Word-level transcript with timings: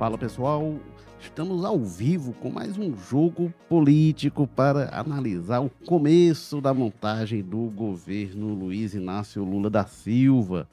Fala 0.00 0.16
pessoal, 0.16 0.80
estamos 1.20 1.62
ao 1.62 1.78
vivo 1.78 2.32
com 2.32 2.48
mais 2.48 2.78
um 2.78 2.96
jogo 2.96 3.52
político 3.68 4.46
para 4.46 4.88
analisar 4.98 5.60
o 5.60 5.68
começo 5.68 6.58
da 6.58 6.72
montagem 6.72 7.42
do 7.42 7.66
governo 7.66 8.54
Luiz 8.54 8.94
Inácio 8.94 9.44
Lula 9.44 9.68
da 9.68 9.84
Silva. 9.84 10.66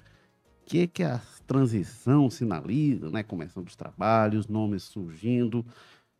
O 0.62 0.66
que, 0.66 0.88
que 0.88 1.04
a 1.04 1.22
transição 1.46 2.30
sinaliza, 2.30 3.10
né? 3.10 3.22
Começando 3.22 3.68
os 3.68 3.76
trabalhos, 3.76 4.48
nomes 4.48 4.84
surgindo, 4.84 5.66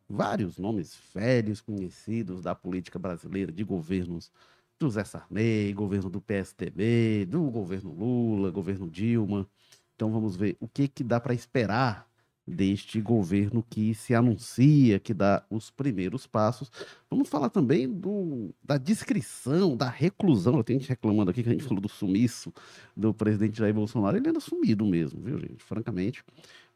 vários 0.10 0.58
nomes 0.58 1.00
velhos 1.16 1.62
conhecidos 1.62 2.42
da 2.42 2.54
política 2.54 3.00
brasileira, 3.00 3.54
de 3.54 3.64
governos 3.64 4.30
do 4.78 4.90
Zé 4.90 5.06
Sarney, 5.06 5.72
governo 5.72 6.10
do 6.10 6.20
PSDB, 6.20 7.26
do 7.26 7.44
governo 7.44 7.90
Lula, 7.90 8.52
governo 8.52 8.90
Dilma. 8.90 9.48
Então 9.96 10.12
vamos 10.12 10.36
ver 10.36 10.58
o 10.60 10.68
que, 10.68 10.90
que 10.90 11.06
dá 11.06 11.22
para 11.22 11.34
esperar 11.34 12.06
deste 12.48 13.02
governo 13.02 13.62
que 13.70 13.94
se 13.94 14.16
anuncia, 14.16 15.00
que 15.00 15.14
dá 15.14 15.46
os 15.50 15.70
primeiros 15.70 16.26
passos. 16.26 16.72
Vamos 17.10 17.28
falar 17.28 17.50
também 17.50 17.90
do, 17.90 18.54
da 18.64 18.78
descrição, 18.78 19.76
da 19.76 19.90
reclusão. 19.90 20.64
Tem 20.64 20.80
gente 20.80 20.88
reclamando 20.88 21.32
aqui 21.32 21.44
que 21.44 21.50
a 21.50 21.52
gente 21.52 21.66
falou 21.66 21.82
do 21.82 21.90
sumiço 21.90 22.54
do 22.96 23.14
presidente 23.14 23.58
Jair 23.58 23.74
Bolsonaro. 23.74 24.16
Ele 24.16 24.30
anda 24.30 24.40
sumido 24.40 24.86
mesmo, 24.86 25.22
viu, 25.22 25.38
gente? 25.38 25.62
Francamente. 25.64 26.24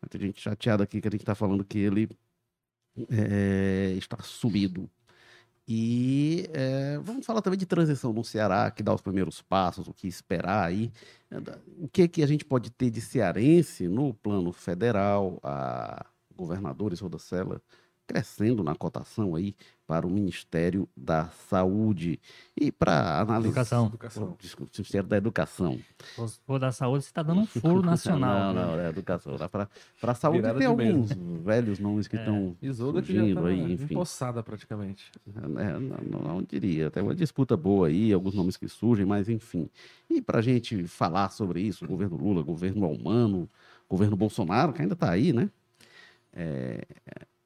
Tem 0.09 0.19
gente 0.19 0.41
chateada 0.41 0.83
aqui 0.83 0.99
que 0.99 1.07
a 1.07 1.11
gente 1.11 1.21
está 1.21 1.35
falando 1.35 1.63
que 1.63 1.77
ele 1.77 2.09
é, 3.09 3.93
está 3.97 4.17
sumido. 4.21 4.89
E 5.73 6.49
é, 6.51 6.99
vamos 7.01 7.25
falar 7.25 7.41
também 7.41 7.57
de 7.57 7.65
transição 7.65 8.11
no 8.11 8.25
Ceará, 8.25 8.69
que 8.69 8.83
dá 8.83 8.93
os 8.93 8.99
primeiros 8.99 9.41
passos, 9.41 9.87
o 9.87 9.93
que 9.93 10.05
esperar 10.05 10.65
aí. 10.65 10.91
O 11.79 11.87
que, 11.87 12.09
que 12.09 12.21
a 12.21 12.27
gente 12.27 12.43
pode 12.43 12.69
ter 12.69 12.89
de 12.89 12.99
cearense 12.99 13.87
no 13.87 14.13
plano 14.13 14.51
federal, 14.51 15.39
a 15.41 16.05
governadores 16.35 16.99
Rodacela 16.99 17.61
crescendo 18.11 18.61
na 18.61 18.75
cotação 18.75 19.35
aí 19.35 19.55
para 19.87 20.05
o 20.05 20.09
Ministério 20.09 20.87
da 20.95 21.29
Saúde. 21.49 22.19
E 22.59 22.71
para 22.71 23.19
analisar. 23.21 23.61
Educação. 23.61 23.87
educação. 23.87 24.37
Desculpa, 24.39 24.71
Ministério 24.77 25.07
da 25.07 25.17
Educação. 25.17 25.79
For 26.45 26.59
da 26.59 26.71
saúde, 26.71 27.03
você 27.03 27.09
está 27.09 27.23
dando 27.23 27.41
um 27.41 27.45
furo 27.45 27.81
nacional. 27.83 28.53
não, 28.53 28.61
né? 28.61 28.65
não, 28.65 28.79
é 28.79 28.89
educação. 28.89 29.35
Para 29.49 29.67
a 30.01 30.15
saúde 30.15 30.41
Virada 30.41 30.59
tem 30.59 30.67
alguns 30.67 31.11
velhos 31.43 31.79
nomes 31.79 32.07
que 32.07 32.17
estão 32.17 32.55
é. 32.61 32.73
surgindo 32.73 33.41
tá 33.41 33.47
aí, 33.47 33.73
enfim. 33.73 33.93
Empossada 33.93 34.43
praticamente. 34.43 35.09
É, 35.57 35.79
não, 35.79 35.79
não, 35.79 36.19
não, 36.19 36.43
diria. 36.43 36.91
Tem 36.91 37.01
uma 37.01 37.15
disputa 37.15 37.55
boa 37.55 37.87
aí, 37.87 38.11
alguns 38.11 38.33
nomes 38.33 38.57
que 38.57 38.67
surgem, 38.67 39.05
mas 39.05 39.29
enfim. 39.29 39.69
E 40.09 40.21
para 40.21 40.39
a 40.39 40.41
gente 40.41 40.85
falar 40.85 41.29
sobre 41.29 41.61
isso, 41.61 41.87
governo 41.87 42.17
Lula, 42.17 42.43
governo 42.43 42.85
Almano, 42.85 43.49
governo 43.89 44.17
Bolsonaro, 44.17 44.73
que 44.73 44.81
ainda 44.81 44.93
está 44.95 45.09
aí, 45.09 45.31
né? 45.31 45.49
É, 46.33 46.85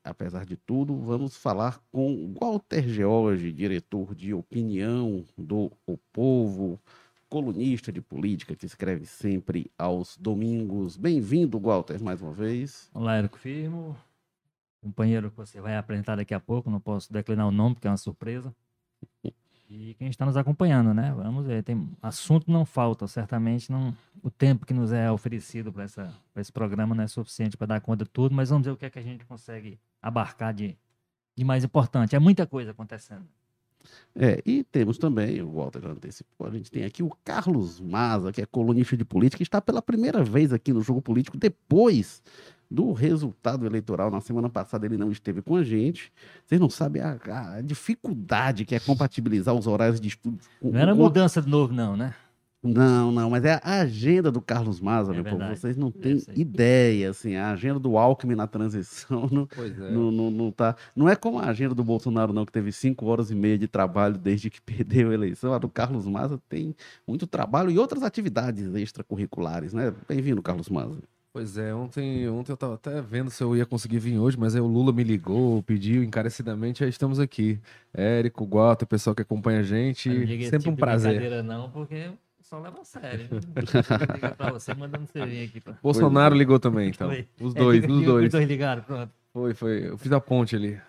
apesar 0.05 0.45
de 0.45 0.55
tudo, 0.55 0.95
vamos 0.95 1.35
falar 1.35 1.81
com 1.91 2.33
Walter 2.39 2.87
George, 2.87 3.51
diretor 3.51 4.13
de 4.13 4.33
opinião 4.33 5.25
do 5.35 5.71
O 5.85 5.97
Povo, 6.13 6.79
colunista 7.27 7.91
de 7.91 8.01
política 8.01 8.55
que 8.55 8.67
escreve 8.67 9.05
sempre 9.05 9.71
aos 9.77 10.15
domingos. 10.15 10.95
Bem-vindo, 10.95 11.59
Walter, 11.59 12.01
mais 12.01 12.21
uma 12.21 12.31
vez. 12.31 12.89
Olá, 12.93 13.17
Érico 13.17 13.39
Firmo, 13.39 13.97
companheiro 14.81 15.31
que 15.31 15.37
você 15.37 15.59
vai 15.59 15.75
apresentar 15.75 16.15
daqui 16.15 16.35
a 16.35 16.39
pouco, 16.39 16.69
não 16.69 16.79
posso 16.79 17.11
declinar 17.11 17.47
o 17.47 17.51
nome 17.51 17.73
porque 17.73 17.87
é 17.87 17.91
uma 17.91 17.97
surpresa. 17.97 18.55
E 19.69 19.95
quem 19.95 20.09
está 20.09 20.25
nos 20.25 20.37
acompanhando, 20.37 20.93
né? 20.93 21.11
Vamos 21.15 21.45
ver, 21.45 21.63
tem 21.63 21.89
assunto 22.01 22.51
não 22.51 22.65
falta, 22.65 23.07
certamente 23.07 23.71
não, 23.71 23.95
o 24.21 24.29
tempo 24.29 24.65
que 24.65 24.73
nos 24.73 24.91
é 24.91 25.11
oferecido 25.11 25.73
para 25.73 25.85
esse 26.35 26.51
programa 26.51 26.93
não 26.93 27.03
é 27.03 27.07
suficiente 27.07 27.57
para 27.57 27.67
dar 27.67 27.81
conta 27.81 28.03
de 28.03 28.11
tudo, 28.11 28.35
mas 28.35 28.49
vamos 28.49 28.65
ver 28.65 28.71
o 28.71 28.77
que 28.77 28.85
é 28.85 28.89
que 28.89 28.99
a 28.99 29.01
gente 29.01 29.25
consegue 29.25 29.79
abarcar 29.99 30.53
de, 30.53 30.77
de 31.35 31.43
mais 31.43 31.63
importante. 31.63 32.15
É 32.15 32.19
muita 32.19 32.45
coisa 32.45 32.71
acontecendo. 32.71 33.25
É, 34.15 34.41
e 34.45 34.63
temos 34.63 34.97
também, 34.97 35.41
o 35.41 35.51
Walter 35.51 35.81
já 35.81 35.89
antecipou, 35.89 36.47
a 36.47 36.51
gente 36.51 36.71
tem 36.71 36.85
aqui 36.85 37.03
o 37.03 37.09
Carlos 37.23 37.79
Maza, 37.79 38.31
que 38.31 38.41
é 38.41 38.45
colunista 38.45 38.95
de 38.95 39.05
política, 39.05 39.37
que 39.37 39.43
está 39.43 39.61
pela 39.61 39.81
primeira 39.81 40.23
vez 40.23 40.53
aqui 40.53 40.73
no 40.73 40.81
Jogo 40.81 41.01
Político, 41.01 41.37
depois 41.37 42.21
do 42.69 42.91
resultado 42.91 43.65
eleitoral. 43.65 44.09
Na 44.11 44.21
semana 44.21 44.49
passada 44.49 44.85
ele 44.85 44.97
não 44.97 45.11
esteve 45.11 45.41
com 45.41 45.55
a 45.55 45.63
gente. 45.63 46.11
Vocês 46.45 46.59
não 46.59 46.69
sabem 46.69 47.01
a, 47.01 47.17
a 47.57 47.61
dificuldade 47.61 48.65
que 48.65 48.75
é 48.75 48.79
compatibilizar 48.79 49.53
os 49.53 49.67
horários 49.67 49.99
de 49.99 50.07
estudo. 50.07 50.39
Com, 50.59 50.71
não 50.71 50.79
era 50.79 50.93
com... 50.93 51.01
mudança 51.01 51.41
de 51.41 51.49
novo, 51.49 51.73
não, 51.73 51.95
né? 51.95 52.13
Não, 52.65 53.11
não, 53.11 53.29
mas 53.29 53.45
é 53.45 53.59
a 53.63 53.81
agenda 53.81 54.31
do 54.31 54.41
Carlos 54.41 54.79
Maza, 54.79 55.11
é 55.11 55.15
meu 55.15 55.23
verdade. 55.23 55.51
povo. 55.51 55.61
Vocês 55.61 55.77
não 55.77 55.91
têm 55.91 56.19
ideia, 56.35 57.11
assim, 57.11 57.35
a 57.35 57.51
agenda 57.51 57.79
do 57.79 57.95
Alckmin 57.95 58.33
na 58.33 58.47
transição 58.47 59.29
não, 59.31 59.47
é. 59.57 59.91
não, 59.91 60.11
não, 60.11 60.31
não, 60.31 60.51
tá. 60.51 60.75
Não 60.95 61.07
é 61.07 61.15
como 61.15 61.37
a 61.37 61.45
agenda 61.45 61.75
do 61.75 61.83
Bolsonaro, 61.83 62.33
não, 62.33 62.45
que 62.45 62.51
teve 62.51 62.71
cinco 62.71 63.05
horas 63.05 63.29
e 63.29 63.35
meia 63.35 63.57
de 63.57 63.67
trabalho 63.67 64.17
desde 64.17 64.49
que 64.49 64.59
perdeu 64.63 65.11
a 65.11 65.13
eleição. 65.13 65.53
A 65.53 65.59
do 65.59 65.69
Carlos 65.69 66.07
Maza 66.07 66.41
tem 66.49 66.75
muito 67.07 67.27
trabalho 67.27 67.69
e 67.69 67.77
outras 67.77 68.01
atividades 68.01 68.73
extracurriculares, 68.73 69.71
né? 69.71 69.93
Bem-vindo, 70.07 70.41
Carlos 70.41 70.69
Maza. 70.69 70.97
Pois 71.35 71.57
é, 71.57 71.75
ontem, 71.75 72.29
ontem 72.29 72.53
eu 72.53 72.55
tava 72.55 72.75
até 72.75 73.01
vendo 73.01 73.29
se 73.29 73.43
eu 73.43 73.57
ia 73.57 73.65
conseguir 73.65 73.99
vir 73.99 74.17
hoje, 74.17 74.39
mas 74.39 74.55
aí 74.55 74.61
o 74.61 74.65
Lula 74.65 74.93
me 74.93 75.03
ligou, 75.03 75.61
pediu 75.63 76.01
encarecidamente, 76.01 76.81
aí 76.81 76.89
estamos 76.89 77.19
aqui. 77.19 77.59
Érico, 77.93 78.45
Guata, 78.45 78.85
o 78.85 78.87
pessoal 78.87 79.13
que 79.13 79.21
acompanha 79.21 79.59
a 79.59 79.63
gente, 79.63 80.09
sempre 80.45 80.59
tipo 80.59 80.71
um 80.71 80.75
prazer. 80.77 81.43
não, 81.43 81.69
porque 81.69 82.09
só 82.39 82.57
leva 82.57 82.79
a 82.79 82.85
sério. 82.85 83.27
pra 84.37 84.49
você 84.53 84.73
mandando 84.73 85.05
você 85.07 85.25
vir 85.25 85.43
aqui. 85.43 85.59
Pra... 85.59 85.73
Bolsonaro 85.83 86.33
ligou 86.33 86.57
também, 86.57 86.91
então. 86.91 87.09
Foi. 87.09 87.27
Os 87.41 87.53
dois, 87.53 87.83
é, 87.83 87.87
os 87.87 88.05
dois. 88.05 88.25
Os 88.27 88.31
dois 88.31 88.47
ligaram, 88.47 88.83
pronto. 88.83 89.11
Foi, 89.33 89.53
foi. 89.53 89.89
Eu 89.89 89.97
fiz 89.97 90.13
a 90.13 90.21
ponte 90.21 90.55
ali. 90.55 90.79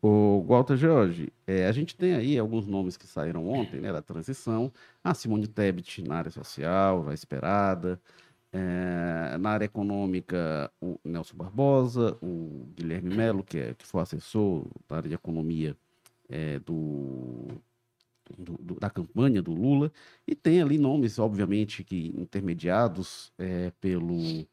O 0.00 0.44
Walter 0.46 0.76
Jorge, 0.76 1.32
é, 1.44 1.66
a 1.66 1.72
gente 1.72 1.96
tem 1.96 2.14
aí 2.14 2.38
alguns 2.38 2.68
nomes 2.68 2.96
que 2.96 3.04
saíram 3.04 3.48
ontem, 3.48 3.80
né, 3.80 3.92
da 3.92 4.00
transição. 4.00 4.70
A 5.02 5.12
Simone 5.12 5.48
Tebet 5.48 6.04
na 6.06 6.18
área 6.18 6.30
social, 6.30 7.04
já 7.04 7.12
esperada. 7.12 8.00
É, 8.58 9.38
na 9.38 9.50
área 9.50 9.66
econômica, 9.66 10.70
o 10.80 10.98
Nelson 11.04 11.36
Barbosa, 11.36 12.18
o 12.20 12.66
Guilherme 12.74 13.14
Melo, 13.14 13.44
que, 13.44 13.58
é, 13.58 13.74
que 13.74 13.86
foi 13.86 14.02
assessor 14.02 14.66
da 14.88 14.96
área 14.96 15.08
de 15.08 15.14
economia 15.14 15.76
é, 16.28 16.58
do, 16.58 17.46
do, 18.36 18.58
do, 18.58 18.74
da 18.80 18.90
campanha 18.90 19.40
do 19.40 19.52
Lula, 19.52 19.92
e 20.26 20.34
tem 20.34 20.60
ali 20.60 20.76
nomes, 20.76 21.20
obviamente, 21.20 21.84
que 21.84 22.12
intermediados 22.16 23.32
é, 23.38 23.70
pelo, 23.80 24.44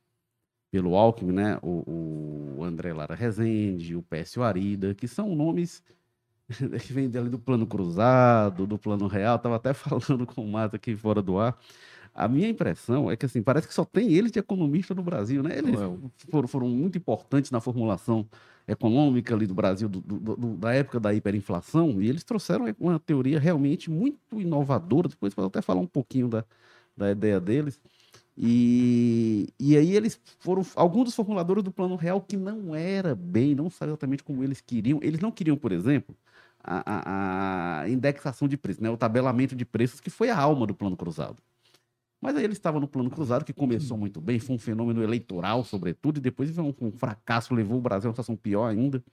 pelo 0.70 0.96
Alckmin, 0.96 1.34
né? 1.34 1.58
O, 1.64 2.58
o, 2.60 2.64
André 2.64 2.94
Lara 2.94 3.16
Rezende, 3.16 3.96
o 3.96 4.04
Pécio 4.04 4.44
Arida, 4.44 4.94
que 4.94 5.08
são 5.08 5.36
nomes 5.36 5.82
que 6.82 6.94
vêm 6.94 7.12
ali 7.16 7.30
do 7.30 7.40
plano 7.40 7.66
cruzado, 7.66 8.68
do 8.68 8.78
plano 8.78 9.08
real, 9.08 9.36
estava 9.38 9.56
até 9.56 9.74
falando 9.76 10.26
com 10.26 10.44
o 10.44 10.52
Mata 10.52 10.76
aqui 10.76 10.96
fora 10.96 11.22
do 11.22 11.38
ar, 11.40 11.58
a 12.16 12.30
minha 12.30 12.48
impressão 12.48 13.12
é 13.12 13.18
que 13.18 13.26
assim, 13.26 13.44
parece 13.44 13.68
que 13.68 13.74
só 13.74 13.84
tem 13.84 14.14
eles 14.14 14.32
de 14.32 14.40
economista 14.40 14.96
no 14.96 15.04
Brasil, 15.04 15.44
né? 15.44 15.58
Eles 15.58 15.78
foram, 16.32 16.48
foram 16.48 16.70
muito 16.70 16.98
importantes 16.98 17.52
na 17.52 17.60
formulação 17.60 18.26
econômica 18.66 19.36
ali 19.36 19.46
do 19.46 19.54
Brasil, 19.54 19.90
do, 19.90 20.00
do, 20.00 20.36
do, 20.38 20.56
da 20.56 20.74
época 20.74 20.98
da 20.98 21.14
hiperinflação, 21.14 22.02
e 22.02 22.08
eles 22.08 22.24
trouxeram 22.24 22.74
uma 22.80 22.98
teoria 23.00 23.38
realmente 23.38 23.92
muito 23.92 24.40
inovadora. 24.40 25.10
Depois 25.10 25.34
eu 25.36 25.46
até 25.46 25.62
falar 25.62 25.82
um 25.82 25.88
pouquinho 25.88 26.30
da, 26.30 26.46
da 26.96 27.12
ideia 27.12 27.40
deles. 27.40 27.82
E, 28.38 29.50
e 29.60 29.78
aí 29.78 29.96
eles 29.96 30.20
foram 30.40 30.66
alguns 30.76 31.06
dos 31.06 31.16
formuladores 31.16 31.64
do 31.64 31.72
Plano 31.72 31.96
Real 31.96 32.22
que 32.22 32.38
não 32.38 32.74
era 32.76 33.16
bem, 33.16 33.56
não 33.56 33.70
sabia 33.70 33.92
exatamente 33.92 34.24
como 34.24 34.42
eles 34.42 34.62
queriam. 34.62 35.00
Eles 35.02 35.20
não 35.20 35.32
queriam, 35.32 35.58
por 35.58 35.74
exemplo, 35.74 36.16
a, 36.68 37.82
a, 37.82 37.90
indexação 37.90 38.48
de 38.48 38.58
preços, 38.58 38.82
né? 38.82 38.90
o 38.90 38.98
tabelamento 38.98 39.56
de 39.56 39.66
preços, 39.66 40.00
que 40.00 40.10
foi 40.10 40.30
a 40.30 40.38
alma 40.38 40.66
do 40.66 40.74
Plano 40.74 40.98
Cruzado. 40.98 41.38
Mas 42.22 42.36
aí 42.36 42.44
ele 42.44 42.54
estava 42.54 42.80
no 42.80 42.88
plano 42.88 43.10
cruzado, 43.10 43.46
que 43.46 43.54
começou 43.54 43.96
muito 43.96 44.20
bem, 44.20 44.40
foi 44.40 44.56
um 44.56 44.60
fenômeno 44.60 45.04
eleitoral, 45.04 45.64
sobretudo, 45.64 46.18
e 46.18 46.22
depois 46.22 46.50
veio 46.50 46.68
um, 46.82 46.88
um 46.88 46.92
fracasso, 46.92 47.54
levou 47.54 47.78
o 47.78 47.82
Brasil 47.82 48.08
a 48.08 48.10
uma 48.10 48.14
situação 48.14 48.36
pior 48.36 48.66
ainda. 48.66 49.04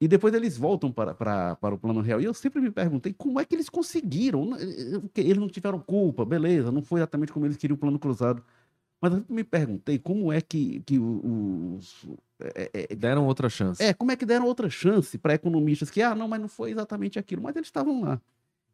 E 0.00 0.08
depois 0.08 0.32
eles 0.34 0.56
voltam 0.56 0.90
para, 0.90 1.14
para, 1.14 1.56
para 1.56 1.74
o 1.74 1.78
plano 1.78 2.00
real. 2.00 2.20
E 2.20 2.24
eu 2.24 2.34
sempre 2.34 2.60
me 2.60 2.70
perguntei 2.70 3.12
como 3.12 3.38
é 3.38 3.44
que 3.44 3.54
eles 3.54 3.68
conseguiram. 3.68 4.50
Né? 4.50 4.58
Eles 5.16 5.36
não 5.36 5.48
tiveram 5.48 5.78
culpa, 5.78 6.24
beleza, 6.24 6.72
não 6.72 6.82
foi 6.82 7.00
exatamente 7.00 7.32
como 7.32 7.46
eles 7.46 7.56
queriam 7.56 7.76
o 7.76 7.78
plano 7.78 7.98
cruzado. 7.98 8.42
Mas 9.00 9.12
eu 9.12 9.24
me 9.28 9.44
perguntei 9.44 9.98
como 9.98 10.32
é 10.32 10.40
que, 10.40 10.80
que 10.80 10.98
os. 10.98 12.06
É, 12.54 12.70
é, 12.72 12.86
é, 12.90 12.94
deram 12.94 13.26
outra 13.26 13.48
chance. 13.48 13.82
É, 13.82 13.92
como 13.92 14.12
é 14.12 14.16
que 14.16 14.26
deram 14.26 14.46
outra 14.46 14.68
chance 14.68 15.16
para 15.18 15.34
economistas 15.34 15.90
que, 15.90 16.02
ah, 16.02 16.14
não, 16.14 16.28
mas 16.28 16.40
não 16.40 16.48
foi 16.48 16.70
exatamente 16.70 17.18
aquilo. 17.18 17.42
Mas 17.42 17.56
eles 17.56 17.68
estavam 17.68 18.02
lá 18.02 18.20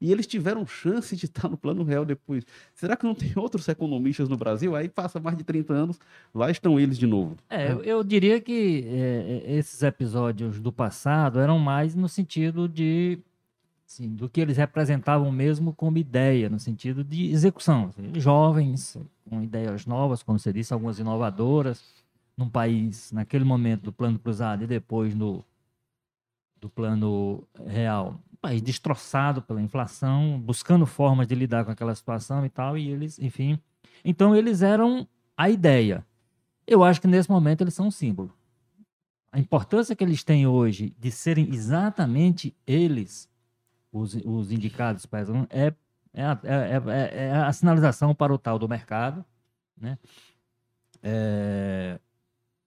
e 0.00 0.10
eles 0.10 0.26
tiveram 0.26 0.66
chance 0.66 1.14
de 1.14 1.26
estar 1.26 1.48
no 1.48 1.56
plano 1.56 1.84
real 1.84 2.04
depois. 2.04 2.44
Será 2.74 2.96
que 2.96 3.04
não 3.04 3.14
tem 3.14 3.32
outros 3.36 3.68
economistas 3.68 4.28
no 4.28 4.36
Brasil? 4.36 4.74
Aí 4.74 4.88
passa 4.88 5.20
mais 5.20 5.36
de 5.36 5.44
30 5.44 5.72
anos, 5.72 6.00
lá 6.34 6.50
estão 6.50 6.80
eles 6.80 6.98
de 6.98 7.06
novo. 7.06 7.36
É, 7.50 7.70
eu, 7.70 7.82
eu 7.82 8.02
diria 8.02 8.40
que 8.40 8.84
é, 8.86 9.42
é, 9.46 9.56
esses 9.56 9.82
episódios 9.82 10.58
do 10.58 10.72
passado 10.72 11.38
eram 11.38 11.58
mais 11.58 11.94
no 11.94 12.08
sentido 12.08 12.68
de. 12.68 13.18
Assim, 13.86 14.08
do 14.08 14.28
que 14.28 14.40
eles 14.40 14.56
representavam 14.56 15.32
mesmo 15.32 15.72
como 15.72 15.98
ideia, 15.98 16.48
no 16.48 16.60
sentido 16.60 17.02
de 17.02 17.32
execução. 17.32 17.92
Jovens, 18.14 18.96
com 19.28 19.42
ideias 19.42 19.84
novas, 19.84 20.22
como 20.22 20.38
você 20.38 20.52
disse, 20.52 20.72
algumas 20.72 21.00
inovadoras, 21.00 21.82
num 22.40 22.48
país, 22.48 23.12
naquele 23.12 23.44
momento 23.44 23.82
do 23.82 23.92
plano 23.92 24.18
cruzado 24.18 24.64
e 24.64 24.66
depois 24.66 25.14
no, 25.14 25.44
do 26.58 26.70
plano 26.70 27.46
real, 27.66 28.18
um 28.32 28.36
país 28.36 28.62
destroçado 28.62 29.42
pela 29.42 29.60
inflação, 29.60 30.40
buscando 30.40 30.86
formas 30.86 31.26
de 31.26 31.34
lidar 31.34 31.66
com 31.66 31.70
aquela 31.70 31.94
situação 31.94 32.44
e 32.46 32.48
tal, 32.48 32.78
e 32.78 32.88
eles, 32.88 33.18
enfim. 33.18 33.60
Então, 34.02 34.34
eles 34.34 34.62
eram 34.62 35.06
a 35.36 35.50
ideia. 35.50 36.04
Eu 36.66 36.82
acho 36.82 36.98
que 36.98 37.06
nesse 37.06 37.30
momento 37.30 37.60
eles 37.60 37.74
são 37.74 37.88
um 37.88 37.90
símbolo. 37.90 38.32
A 39.30 39.38
importância 39.38 39.94
que 39.94 40.02
eles 40.02 40.24
têm 40.24 40.46
hoje 40.46 40.94
de 40.98 41.10
serem 41.10 41.54
exatamente 41.54 42.56
eles, 42.66 43.28
os, 43.92 44.14
os 44.24 44.50
indicados 44.50 45.06
é, 45.50 45.74
é, 46.14 46.24
a, 46.24 46.40
é, 46.42 46.82
é, 46.86 47.26
é 47.26 47.32
a 47.32 47.52
sinalização 47.52 48.14
para 48.14 48.32
o 48.32 48.38
tal 48.38 48.58
do 48.58 48.66
mercado. 48.66 49.24
Né? 49.76 49.98
É, 51.02 52.00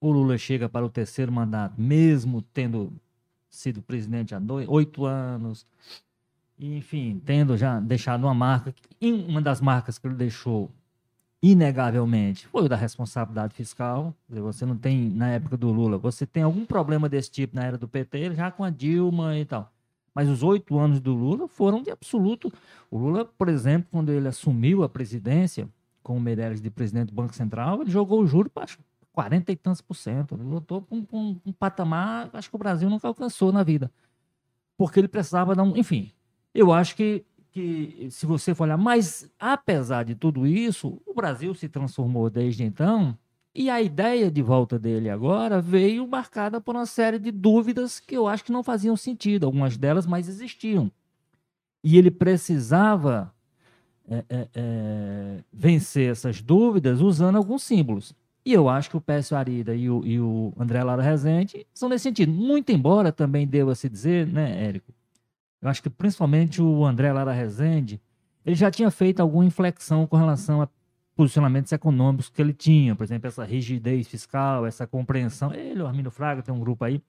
o 0.07 0.11
Lula 0.11 0.38
chega 0.38 0.67
para 0.67 0.85
o 0.85 0.89
terceiro 0.89 1.31
mandato, 1.31 1.79
mesmo 1.79 2.41
tendo 2.41 2.91
sido 3.50 3.81
presidente 3.81 4.35
há 4.35 4.39
dois, 4.39 4.67
oito 4.67 5.05
anos, 5.05 5.65
enfim, 6.59 7.21
tendo 7.25 7.55
já 7.55 7.79
deixado 7.79 8.23
uma 8.23 8.33
marca. 8.33 8.73
Uma 9.01 9.41
das 9.41 9.61
marcas 9.61 9.97
que 9.97 10.05
ele 10.05 10.15
deixou, 10.15 10.69
inegavelmente, 11.41 12.47
foi 12.47 12.63
o 12.65 12.69
da 12.69 12.75
responsabilidade 12.75 13.53
fiscal. 13.53 14.13
Você 14.29 14.65
não 14.65 14.75
tem, 14.75 15.09
na 15.09 15.29
época 15.29 15.55
do 15.55 15.71
Lula, 15.71 15.97
você 15.97 16.25
tem 16.25 16.44
algum 16.44 16.65
problema 16.65 17.07
desse 17.07 17.31
tipo 17.31 17.55
na 17.55 17.63
era 17.63 17.77
do 17.77 17.88
PT, 17.88 18.35
já 18.35 18.51
com 18.51 18.63
a 18.63 18.69
Dilma 18.69 19.38
e 19.38 19.45
tal. 19.45 19.71
Mas 20.13 20.29
os 20.29 20.44
oito 20.44 20.77
anos 20.77 21.00
do 21.00 21.13
Lula 21.13 21.47
foram 21.47 21.81
de 21.81 21.89
absoluto. 21.89 22.51
O 22.91 22.97
Lula, 22.97 23.25
por 23.25 23.50
exemplo, 23.50 23.88
quando 23.91 24.11
ele 24.11 24.27
assumiu 24.27 24.83
a 24.83 24.89
presidência, 24.89 25.67
com 26.03 26.17
o 26.17 26.19
Meirelles 26.19 26.61
de 26.61 26.69
presidente 26.69 27.07
do 27.07 27.15
Banco 27.15 27.33
Central, 27.33 27.81
ele 27.81 27.89
jogou 27.89 28.21
o 28.21 28.27
juro 28.27 28.50
para 28.50 28.67
40 29.13 29.51
e 29.51 29.56
tantos 29.56 29.81
por 29.81 29.95
cento. 29.95 30.36
Ele 30.36 30.44
com 30.68 30.86
um, 30.92 31.06
um, 31.13 31.39
um, 31.45 31.54
patamar, 31.54 32.30
acho 32.33 32.50
que 32.50 32.56
o 32.56 32.60
Brasil 32.60 32.89
nunca 32.89 33.07
alcançou 33.07 33.51
na 33.51 33.63
vida. 33.63 33.89
Porque 34.75 35.00
ele 35.00 35.07
precisava 35.07 35.56
dar 35.56 35.63
um. 35.63 35.77
Enfim, 35.77 36.12
eu 36.54 36.74
acho 36.74 36.95
que, 36.95 37.24
que 37.51 38.07
se 38.12 38.25
você 38.25 38.54
for 38.54 38.63
olhar, 38.63 38.77
mas 38.77 39.31
apesar 39.39 40.04
de 40.04 40.15
tudo 40.15 40.45
isso, 40.45 41.01
o 41.06 41.13
Brasil 41.13 41.54
se 41.54 41.69
transformou 41.69 42.30
desde 42.30 42.63
então. 42.63 43.18
E 43.56 43.69
a 43.69 43.80
ideia 43.80 44.31
de 44.31 44.42
volta 44.42 44.80
dele 44.80 45.12
agora 45.12 45.62
veio 45.62 46.07
marcada 46.07 46.60
por 46.60 46.75
uma 46.75 46.88
série 46.88 47.19
de 47.19 47.31
dúvidas 47.31 48.00
que 48.00 48.18
eu 48.18 48.27
acho 48.27 48.44
que 48.44 48.51
não 48.51 48.63
faziam 48.63 48.98
sentido, 48.98 49.45
algumas 49.45 49.77
delas, 49.77 50.07
mas 50.07 50.27
existiam. 50.27 50.92
E 51.83 51.95
ele 51.95 52.10
precisava 52.10 53.31
é, 54.10 54.25
é, 54.27 54.48
é, 54.56 55.44
vencer 55.54 56.12
essas 56.12 56.42
dúvidas 56.42 57.00
usando 57.00 57.36
alguns 57.36 57.62
símbolos. 57.62 58.15
E 58.45 58.51
eu 58.51 58.67
acho 58.67 58.89
que 58.89 58.97
o 58.97 59.01
Pécio 59.01 59.37
Arida 59.37 59.73
e 59.73 59.89
o, 59.89 60.05
e 60.05 60.19
o 60.19 60.53
André 60.57 60.83
Lara 60.83 61.01
Rezende 61.01 61.65
são 61.73 61.87
nesse 61.87 62.03
sentido. 62.03 62.31
Muito 62.31 62.71
embora 62.71 63.11
também 63.11 63.47
deva 63.47 63.73
se 63.73 63.87
dizer, 63.87 64.27
né, 64.27 64.65
Érico? 64.65 64.93
Eu 65.61 65.69
acho 65.69 65.81
que 65.81 65.89
principalmente 65.89 66.61
o 66.61 66.85
André 66.85 67.13
Lara 67.13 67.31
Rezende, 67.31 68.01
ele 68.45 68.55
já 68.55 68.69
tinha 68.69 68.91
feito 68.91 69.21
alguma 69.21 69.45
inflexão 69.45 70.05
com 70.05 70.17
relação 70.17 70.61
a 70.61 70.67
posicionamentos 71.15 71.71
econômicos 71.71 72.29
que 72.29 72.41
ele 72.41 72.53
tinha, 72.53 72.95
por 72.95 73.03
exemplo, 73.03 73.27
essa 73.27 73.45
rigidez 73.45 74.07
fiscal, 74.07 74.65
essa 74.65 74.85
compreensão. 74.85 75.53
Ele, 75.53 75.81
o 75.81 75.87
Armindo 75.87 76.11
Fraga, 76.11 76.41
tem 76.41 76.53
um 76.53 76.59
grupo 76.59 76.83
aí 76.83 77.01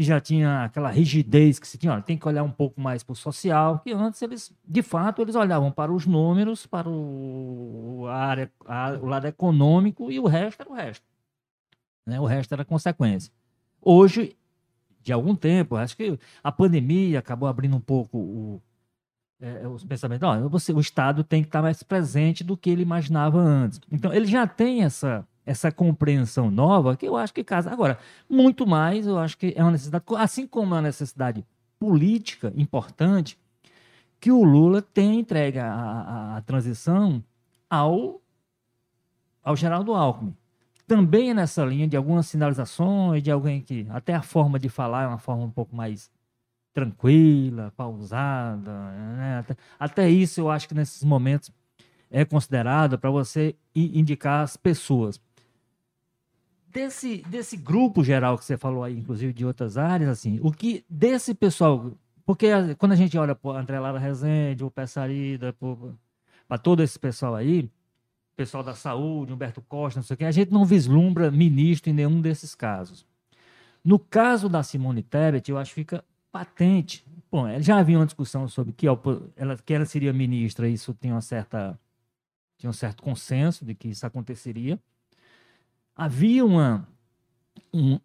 que 0.00 0.04
já 0.04 0.18
tinha 0.18 0.64
aquela 0.64 0.88
rigidez 0.88 1.58
que 1.58 1.68
se 1.68 1.76
tinha, 1.76 1.92
olha, 1.92 2.00
tem 2.00 2.16
que 2.16 2.26
olhar 2.26 2.42
um 2.42 2.50
pouco 2.50 2.80
mais 2.80 3.02
para 3.02 3.12
o 3.12 3.14
social, 3.14 3.80
que 3.80 3.92
antes 3.92 4.22
eles, 4.22 4.50
de 4.66 4.80
fato, 4.80 5.20
eles 5.20 5.34
olhavam 5.34 5.70
para 5.70 5.92
os 5.92 6.06
números, 6.06 6.64
para 6.64 6.88
o, 6.88 8.06
área, 8.08 8.50
a, 8.64 8.92
o 8.92 9.04
lado 9.04 9.26
econômico 9.26 10.10
e 10.10 10.18
o 10.18 10.26
resto 10.26 10.62
era 10.62 10.70
o 10.70 10.74
resto. 10.74 11.04
Né? 12.06 12.18
O 12.18 12.24
resto 12.24 12.54
era 12.54 12.64
consequência. 12.64 13.30
Hoje, 13.78 14.34
de 15.02 15.12
algum 15.12 15.36
tempo, 15.36 15.76
acho 15.76 15.94
que 15.94 16.18
a 16.42 16.50
pandemia 16.50 17.18
acabou 17.18 17.46
abrindo 17.46 17.76
um 17.76 17.80
pouco 17.80 18.16
o, 18.16 18.62
é, 19.38 19.68
os 19.68 19.84
pensamentos. 19.84 20.26
Ó, 20.26 20.48
você, 20.48 20.72
o 20.72 20.80
Estado 20.80 21.22
tem 21.22 21.42
que 21.42 21.48
estar 21.48 21.60
mais 21.60 21.82
presente 21.82 22.42
do 22.42 22.56
que 22.56 22.70
ele 22.70 22.80
imaginava 22.80 23.38
antes. 23.38 23.78
Então, 23.92 24.14
ele 24.14 24.24
já 24.24 24.46
tem 24.46 24.82
essa 24.82 25.28
essa 25.50 25.72
compreensão 25.72 26.48
nova 26.48 26.96
que 26.96 27.06
eu 27.06 27.16
acho 27.16 27.34
que 27.34 27.42
casa. 27.42 27.72
Agora, 27.72 27.98
muito 28.28 28.64
mais, 28.64 29.04
eu 29.04 29.18
acho 29.18 29.36
que 29.36 29.52
é 29.56 29.62
uma 29.62 29.72
necessidade, 29.72 30.04
assim 30.16 30.46
como 30.46 30.74
é 30.74 30.76
uma 30.76 30.82
necessidade 30.82 31.44
política 31.76 32.52
importante, 32.56 33.36
que 34.20 34.30
o 34.30 34.44
Lula 34.44 34.80
tem 34.80 35.18
entregue 35.18 35.58
a, 35.58 35.72
a, 35.72 36.36
a 36.36 36.40
transição 36.42 37.24
ao, 37.68 38.20
ao 39.42 39.56
Geraldo 39.56 39.92
Alckmin. 39.92 40.36
Também 40.86 41.30
é 41.30 41.34
nessa 41.34 41.64
linha 41.64 41.88
de 41.88 41.96
algumas 41.96 42.26
sinalizações, 42.26 43.20
de 43.20 43.30
alguém 43.32 43.60
que 43.60 43.86
até 43.90 44.14
a 44.14 44.22
forma 44.22 44.56
de 44.56 44.68
falar 44.68 45.02
é 45.02 45.06
uma 45.08 45.18
forma 45.18 45.42
um 45.42 45.50
pouco 45.50 45.74
mais 45.74 46.10
tranquila, 46.72 47.72
pausada. 47.76 48.70
Né? 48.92 49.38
Até, 49.38 49.56
até 49.80 50.10
isso 50.10 50.40
eu 50.40 50.48
acho 50.48 50.68
que 50.68 50.74
nesses 50.74 51.02
momentos 51.02 51.50
é 52.10 52.24
considerado 52.24 52.98
para 52.98 53.10
você 53.10 53.54
indicar 53.74 54.42
as 54.42 54.56
pessoas 54.56 55.18
desse, 56.72 57.18
desse 57.28 57.56
grupo 57.56 58.02
geral 58.02 58.38
que 58.38 58.44
você 58.44 58.56
falou 58.56 58.84
aí, 58.84 58.96
inclusive 58.96 59.32
de 59.32 59.44
outras 59.44 59.76
áreas, 59.76 60.08
assim, 60.08 60.38
o 60.42 60.52
que 60.52 60.84
desse 60.88 61.34
pessoal, 61.34 61.92
porque 62.24 62.48
quando 62.78 62.92
a 62.92 62.96
gente 62.96 63.16
olha 63.18 63.34
para 63.34 63.60
André 63.60 63.78
Lara 63.78 63.98
Rezende, 63.98 64.64
o 64.64 64.70
Pessarida, 64.70 65.54
para 66.48 66.58
todo 66.58 66.82
esse 66.82 66.98
pessoal 66.98 67.34
aí, 67.34 67.68
pessoal 68.36 68.62
da 68.62 68.74
saúde, 68.74 69.32
Humberto 69.32 69.60
Costa, 69.62 70.00
não 70.00 70.04
sei 70.04 70.14
o 70.14 70.16
que, 70.16 70.24
a 70.24 70.30
gente 70.30 70.52
não 70.52 70.64
vislumbra 70.64 71.30
ministro 71.30 71.90
em 71.90 71.92
nenhum 71.92 72.20
desses 72.20 72.54
casos. 72.54 73.04
No 73.84 73.98
caso 73.98 74.48
da 74.48 74.62
Simone 74.62 75.02
Tebet, 75.02 75.50
eu 75.50 75.58
acho 75.58 75.70
que 75.70 75.80
fica 75.80 76.04
patente. 76.30 77.04
Bom, 77.30 77.46
já 77.60 77.78
havia 77.78 77.98
uma 77.98 78.06
discussão 78.06 78.46
sobre 78.48 78.72
que 78.72 78.86
ela, 78.86 78.98
que 79.64 79.74
ela 79.74 79.84
seria 79.84 80.12
ministra, 80.12 80.68
isso 80.68 80.94
tem 80.94 81.10
uma 81.10 81.20
certa 81.20 81.78
tinha 82.56 82.68
um 82.68 82.74
certo 82.74 83.02
consenso 83.02 83.64
de 83.64 83.74
que 83.74 83.88
isso 83.88 84.04
aconteceria 84.04 84.78
havia 86.00 86.42
uma, 86.46 86.88
um, 87.74 88.00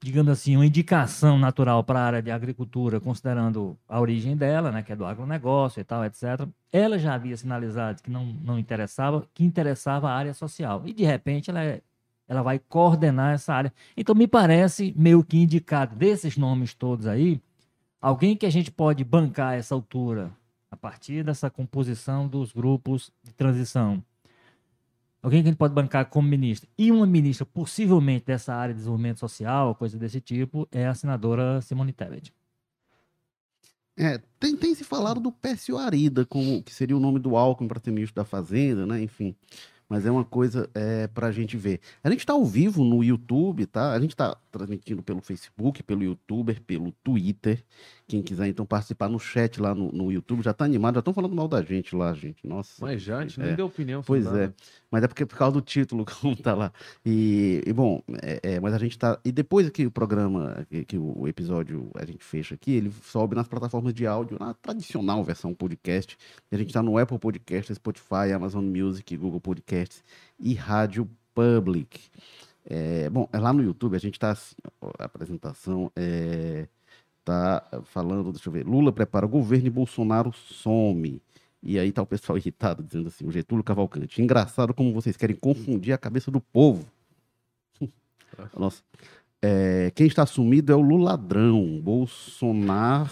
digamos 0.00 0.32
assim, 0.32 0.56
uma 0.56 0.64
indicação 0.64 1.38
natural 1.38 1.84
para 1.84 2.00
a 2.00 2.04
área 2.04 2.22
de 2.22 2.30
agricultura, 2.30 2.98
considerando 2.98 3.76
a 3.86 4.00
origem 4.00 4.34
dela, 4.34 4.72
né, 4.72 4.82
que 4.82 4.94
é 4.94 4.96
do 4.96 5.04
agronegócio 5.04 5.78
e 5.78 5.84
tal, 5.84 6.02
etc. 6.06 6.48
Ela 6.72 6.98
já 6.98 7.12
havia 7.12 7.36
sinalizado 7.36 8.02
que 8.02 8.10
não, 8.10 8.24
não 8.24 8.58
interessava, 8.58 9.28
que 9.34 9.44
interessava 9.44 10.08
a 10.08 10.14
área 10.14 10.32
social. 10.32 10.84
E, 10.86 10.94
de 10.94 11.04
repente, 11.04 11.50
ela, 11.50 11.62
é, 11.62 11.82
ela 12.26 12.40
vai 12.40 12.58
coordenar 12.58 13.34
essa 13.34 13.52
área. 13.52 13.74
Então, 13.94 14.14
me 14.14 14.26
parece 14.26 14.94
meio 14.96 15.22
que 15.22 15.36
indicado 15.36 15.94
desses 15.94 16.38
nomes 16.38 16.72
todos 16.72 17.06
aí, 17.06 17.42
alguém 18.00 18.34
que 18.34 18.46
a 18.46 18.50
gente 18.50 18.70
pode 18.70 19.04
bancar 19.04 19.52
essa 19.52 19.74
altura, 19.74 20.30
a 20.70 20.78
partir 20.78 21.22
dessa 21.22 21.50
composição 21.50 22.26
dos 22.26 22.54
grupos 22.54 23.12
de 23.22 23.34
transição 23.34 24.02
alguém 25.22 25.42
que 25.42 25.48
a 25.48 25.50
gente 25.50 25.58
pode 25.58 25.72
bancar 25.72 26.06
como 26.06 26.28
ministra, 26.28 26.68
e 26.76 26.90
uma 26.90 27.06
ministra 27.06 27.46
possivelmente 27.46 28.26
dessa 28.26 28.52
área 28.52 28.74
de 28.74 28.78
desenvolvimento 28.78 29.20
social, 29.20 29.74
coisa 29.74 29.96
desse 29.96 30.20
tipo, 30.20 30.68
é 30.72 30.86
a 30.86 30.94
senadora 30.94 31.60
Simone 31.62 31.92
Tebet. 31.92 32.34
É, 33.96 34.18
tem, 34.40 34.56
tem 34.56 34.74
se 34.74 34.84
falado 34.84 35.20
do 35.20 35.30
Pécio 35.30 35.76
Arida, 35.76 36.24
como, 36.24 36.62
que 36.62 36.74
seria 36.74 36.96
o 36.96 37.00
nome 37.00 37.18
do 37.18 37.36
Alckmin 37.36 37.68
para 37.68 37.78
ser 37.78 37.90
ministro 37.90 38.16
da 38.16 38.24
Fazenda, 38.24 38.86
né? 38.86 39.02
Enfim 39.02 39.36
mas 39.92 40.06
é 40.06 40.10
uma 40.10 40.24
coisa 40.24 40.70
é, 40.72 41.06
para 41.06 41.26
a 41.26 41.32
gente 41.32 41.54
ver. 41.54 41.78
A 42.02 42.08
gente 42.08 42.20
está 42.20 42.32
ao 42.32 42.46
vivo 42.46 42.82
no 42.82 43.04
YouTube, 43.04 43.66
tá? 43.66 43.92
A 43.92 44.00
gente 44.00 44.12
está 44.12 44.34
transmitindo 44.50 45.02
pelo 45.02 45.20
Facebook, 45.20 45.82
pelo 45.82 46.02
YouTuber, 46.02 46.62
pelo 46.62 46.92
Twitter. 47.04 47.62
Quem 48.06 48.22
quiser 48.22 48.48
então 48.48 48.66
participar 48.66 49.08
no 49.08 49.18
chat 49.18 49.60
lá 49.60 49.74
no, 49.74 49.90
no 49.92 50.12
YouTube, 50.12 50.42
já 50.42 50.50
está 50.50 50.64
animado, 50.64 50.94
já 50.94 51.00
estão 51.00 51.14
falando 51.14 51.34
mal 51.34 51.48
da 51.48 51.62
gente 51.62 51.94
lá, 51.94 52.12
gente. 52.12 52.46
Nossa. 52.46 52.84
Mas 52.84 53.02
já, 53.02 53.18
a 53.18 53.22
gente 53.22 53.40
é. 53.40 53.46
nem 53.46 53.54
deu 53.54 53.66
opinião. 53.66 54.02
Pois 54.02 54.26
é. 54.26 54.52
Mas 54.90 55.02
é 55.02 55.08
porque 55.08 55.22
é 55.22 55.26
por 55.26 55.36
causa 55.36 55.54
do 55.54 55.60
título 55.60 56.04
como 56.20 56.36
tá 56.36 56.54
lá. 56.54 56.72
E, 57.04 57.62
e 57.66 57.72
bom, 57.72 58.02
é, 58.22 58.40
é, 58.42 58.60
mas 58.60 58.74
a 58.74 58.78
gente 58.78 58.98
tá. 58.98 59.18
E 59.24 59.32
depois 59.32 59.68
que 59.70 59.86
o 59.86 59.90
programa, 59.90 60.66
que, 60.68 60.84
que, 60.84 60.98
o 60.98 61.26
episódio 61.26 61.90
a 61.94 62.04
gente 62.04 62.24
fecha 62.24 62.54
aqui, 62.54 62.72
ele 62.72 62.92
sobe 63.02 63.34
nas 63.34 63.48
plataformas 63.48 63.94
de 63.94 64.06
áudio, 64.06 64.36
na 64.38 64.54
tradicional 64.54 65.22
versão 65.24 65.54
podcast. 65.54 66.16
A 66.50 66.56
gente 66.56 66.68
está 66.68 66.82
no 66.82 66.98
Apple 66.98 67.18
Podcast, 67.18 67.74
Spotify, 67.74 68.32
Amazon 68.34 68.64
Music, 68.64 69.16
Google 69.16 69.40
Podcasts 69.40 70.02
e 70.38 70.54
Rádio 70.54 71.08
Public. 71.34 72.00
É, 72.64 73.10
bom, 73.10 73.28
é 73.32 73.38
lá 73.38 73.52
no 73.52 73.62
YouTube 73.62 73.96
a 73.96 73.98
gente 73.98 74.14
está 74.14 74.30
assim, 74.30 74.54
a 74.98 75.04
apresentação 75.04 75.90
é, 75.96 76.68
tá 77.24 77.64
falando, 77.84 78.32
deixa 78.32 78.48
eu 78.48 78.52
ver, 78.52 78.66
Lula 78.66 78.92
prepara 78.92 79.26
o 79.26 79.28
governo 79.28 79.66
e 79.66 79.70
Bolsonaro 79.70 80.32
some. 80.32 81.20
E 81.62 81.78
aí 81.78 81.92
tá 81.92 82.02
o 82.02 82.06
pessoal 82.06 82.36
irritado, 82.38 82.82
dizendo 82.82 83.08
assim, 83.08 83.26
o 83.26 83.30
Getúlio 83.30 83.64
Cavalcante. 83.64 84.20
Engraçado 84.20 84.74
como 84.74 84.92
vocês 84.92 85.16
querem 85.16 85.36
confundir 85.36 85.92
a 85.92 85.98
cabeça 85.98 86.30
do 86.30 86.40
povo. 86.40 86.86
Nossa. 88.58 88.82
É, 89.44 89.90
quem 89.96 90.06
está 90.06 90.24
sumido 90.24 90.72
é 90.72 90.76
o 90.76 90.80
Lula 90.80 91.10
ladrão. 91.10 91.80
Bolsonaro 91.80 93.10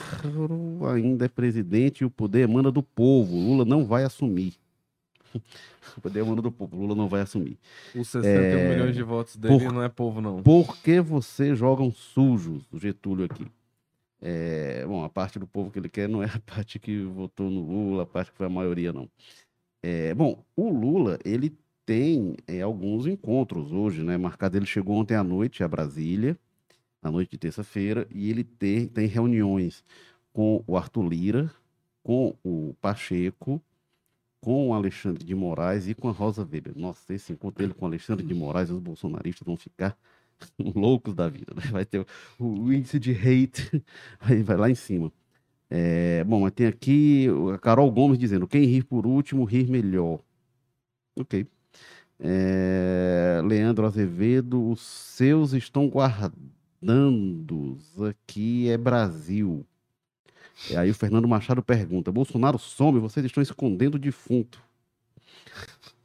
ainda 0.92 1.24
é 1.24 1.28
presidente 1.28 2.02
e 2.02 2.04
o 2.04 2.10
poder 2.10 2.42
emana 2.42 2.70
do 2.70 2.82
povo. 2.82 3.34
Lula 3.34 3.64
não 3.64 3.84
vai 3.84 4.04
assumir. 4.04 4.54
O 5.96 6.00
poder 6.00 6.22
humano 6.22 6.40
do 6.40 6.52
povo. 6.52 6.76
Lula 6.76 6.94
não 6.94 7.08
vai 7.08 7.22
assumir. 7.22 7.58
Os 7.96 8.06
61 8.08 8.28
é... 8.28 8.68
milhões 8.68 8.94
de 8.94 9.02
votos 9.02 9.34
dele 9.34 9.58
por... 9.58 9.72
não 9.72 9.82
é 9.82 9.88
povo, 9.88 10.20
não. 10.20 10.40
Por 10.40 10.76
que 10.78 11.00
você 11.00 11.52
jogam 11.56 11.90
sujos, 11.90 12.62
o 12.70 12.78
Getúlio 12.78 13.24
aqui? 13.24 13.44
É... 14.20 14.84
Bom, 14.86 15.04
a 15.04 15.08
parte 15.08 15.38
do 15.38 15.46
povo 15.46 15.70
que 15.70 15.78
ele 15.78 15.88
quer 15.88 16.08
não 16.08 16.22
é 16.22 16.26
a 16.26 16.40
parte 16.46 16.78
que 16.78 17.04
votou 17.04 17.50
no 17.50 17.60
Lula, 17.60 18.02
a 18.04 18.06
parte 18.06 18.30
que 18.30 18.36
foi 18.36 18.46
a 18.46 18.50
maioria, 18.50 18.92
não. 18.92 19.08
É... 19.82 20.14
Bom, 20.14 20.44
o 20.56 20.70
Lula, 20.70 21.18
ele 21.24 21.56
tem 21.90 22.36
é, 22.46 22.60
alguns 22.62 23.06
encontros 23.06 23.72
hoje, 23.72 24.04
né? 24.04 24.16
Marcado, 24.16 24.56
ele 24.56 24.66
chegou 24.66 24.96
ontem 24.96 25.16
à 25.16 25.24
noite 25.24 25.64
a 25.64 25.68
Brasília, 25.68 26.38
na 27.02 27.10
noite 27.10 27.32
de 27.32 27.38
terça-feira, 27.38 28.06
e 28.10 28.30
ele 28.30 28.44
tem, 28.44 28.86
tem 28.86 29.06
reuniões 29.06 29.84
com 30.32 30.62
o 30.66 30.76
Arthur 30.76 31.08
Lira, 31.08 31.50
com 32.02 32.36
o 32.44 32.74
Pacheco, 32.80 33.60
com 34.40 34.68
o 34.68 34.74
Alexandre 34.74 35.24
de 35.24 35.34
Moraes 35.34 35.88
e 35.88 35.94
com 35.94 36.08
a 36.08 36.12
Rosa 36.12 36.42
Weber. 36.42 36.72
Nossa, 36.76 37.12
esse 37.12 37.32
encontro 37.32 37.58
dele 37.58 37.74
com 37.74 37.84
o 37.84 37.88
Alexandre 37.88 38.24
de 38.24 38.34
Moraes, 38.34 38.70
os 38.70 38.78
bolsonaristas 38.78 39.44
vão 39.44 39.56
ficar 39.56 39.98
loucos 40.74 41.14
da 41.14 41.28
vida. 41.28 41.52
Né? 41.54 41.62
Vai 41.70 41.84
ter 41.84 42.00
o, 42.38 42.44
o, 42.44 42.72
índice 42.72 42.98
de 42.98 43.12
hate, 43.12 43.82
vai, 44.20 44.42
vai 44.42 44.56
lá 44.56 44.70
em 44.70 44.74
cima. 44.74 45.12
É, 45.68 46.24
bom, 46.24 46.40
mas 46.40 46.52
tem 46.52 46.66
aqui 46.66 47.28
a 47.54 47.58
Carol 47.58 47.90
Gomes 47.90 48.18
dizendo: 48.18 48.46
quem 48.46 48.64
rir 48.64 48.84
por 48.84 49.06
último, 49.06 49.44
rir 49.44 49.68
melhor. 49.68 50.20
Ok. 51.16 51.46
É, 52.18 53.40
Leandro 53.44 53.86
Azevedo, 53.86 54.70
os 54.70 54.80
seus 54.80 55.52
estão 55.52 55.88
guardando. 55.88 57.78
Aqui 58.08 58.68
é 58.68 58.76
Brasil. 58.76 59.64
E 60.68 60.76
aí 60.76 60.90
o 60.90 60.94
Fernando 60.94 61.28
Machado 61.28 61.62
pergunta: 61.62 62.12
Bolsonaro 62.12 62.58
some, 62.58 62.98
vocês 62.98 63.24
estão 63.24 63.42
escondendo 63.42 63.94
o 63.94 63.98
defunto. 63.98 64.60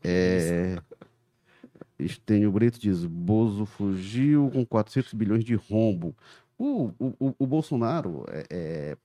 É... 0.04 0.77
Estênio 1.97 2.51
Brito 2.51 2.79
diz: 2.79 3.05
Bozo 3.05 3.65
fugiu 3.65 4.49
com 4.51 4.65
400 4.65 5.13
bilhões 5.13 5.43
de 5.43 5.55
rombo. 5.55 6.15
O, 6.57 6.91
o, 6.99 7.35
o 7.39 7.47
Bolsonaro, 7.47 8.25
é, 8.29 8.45
é, 8.49 8.97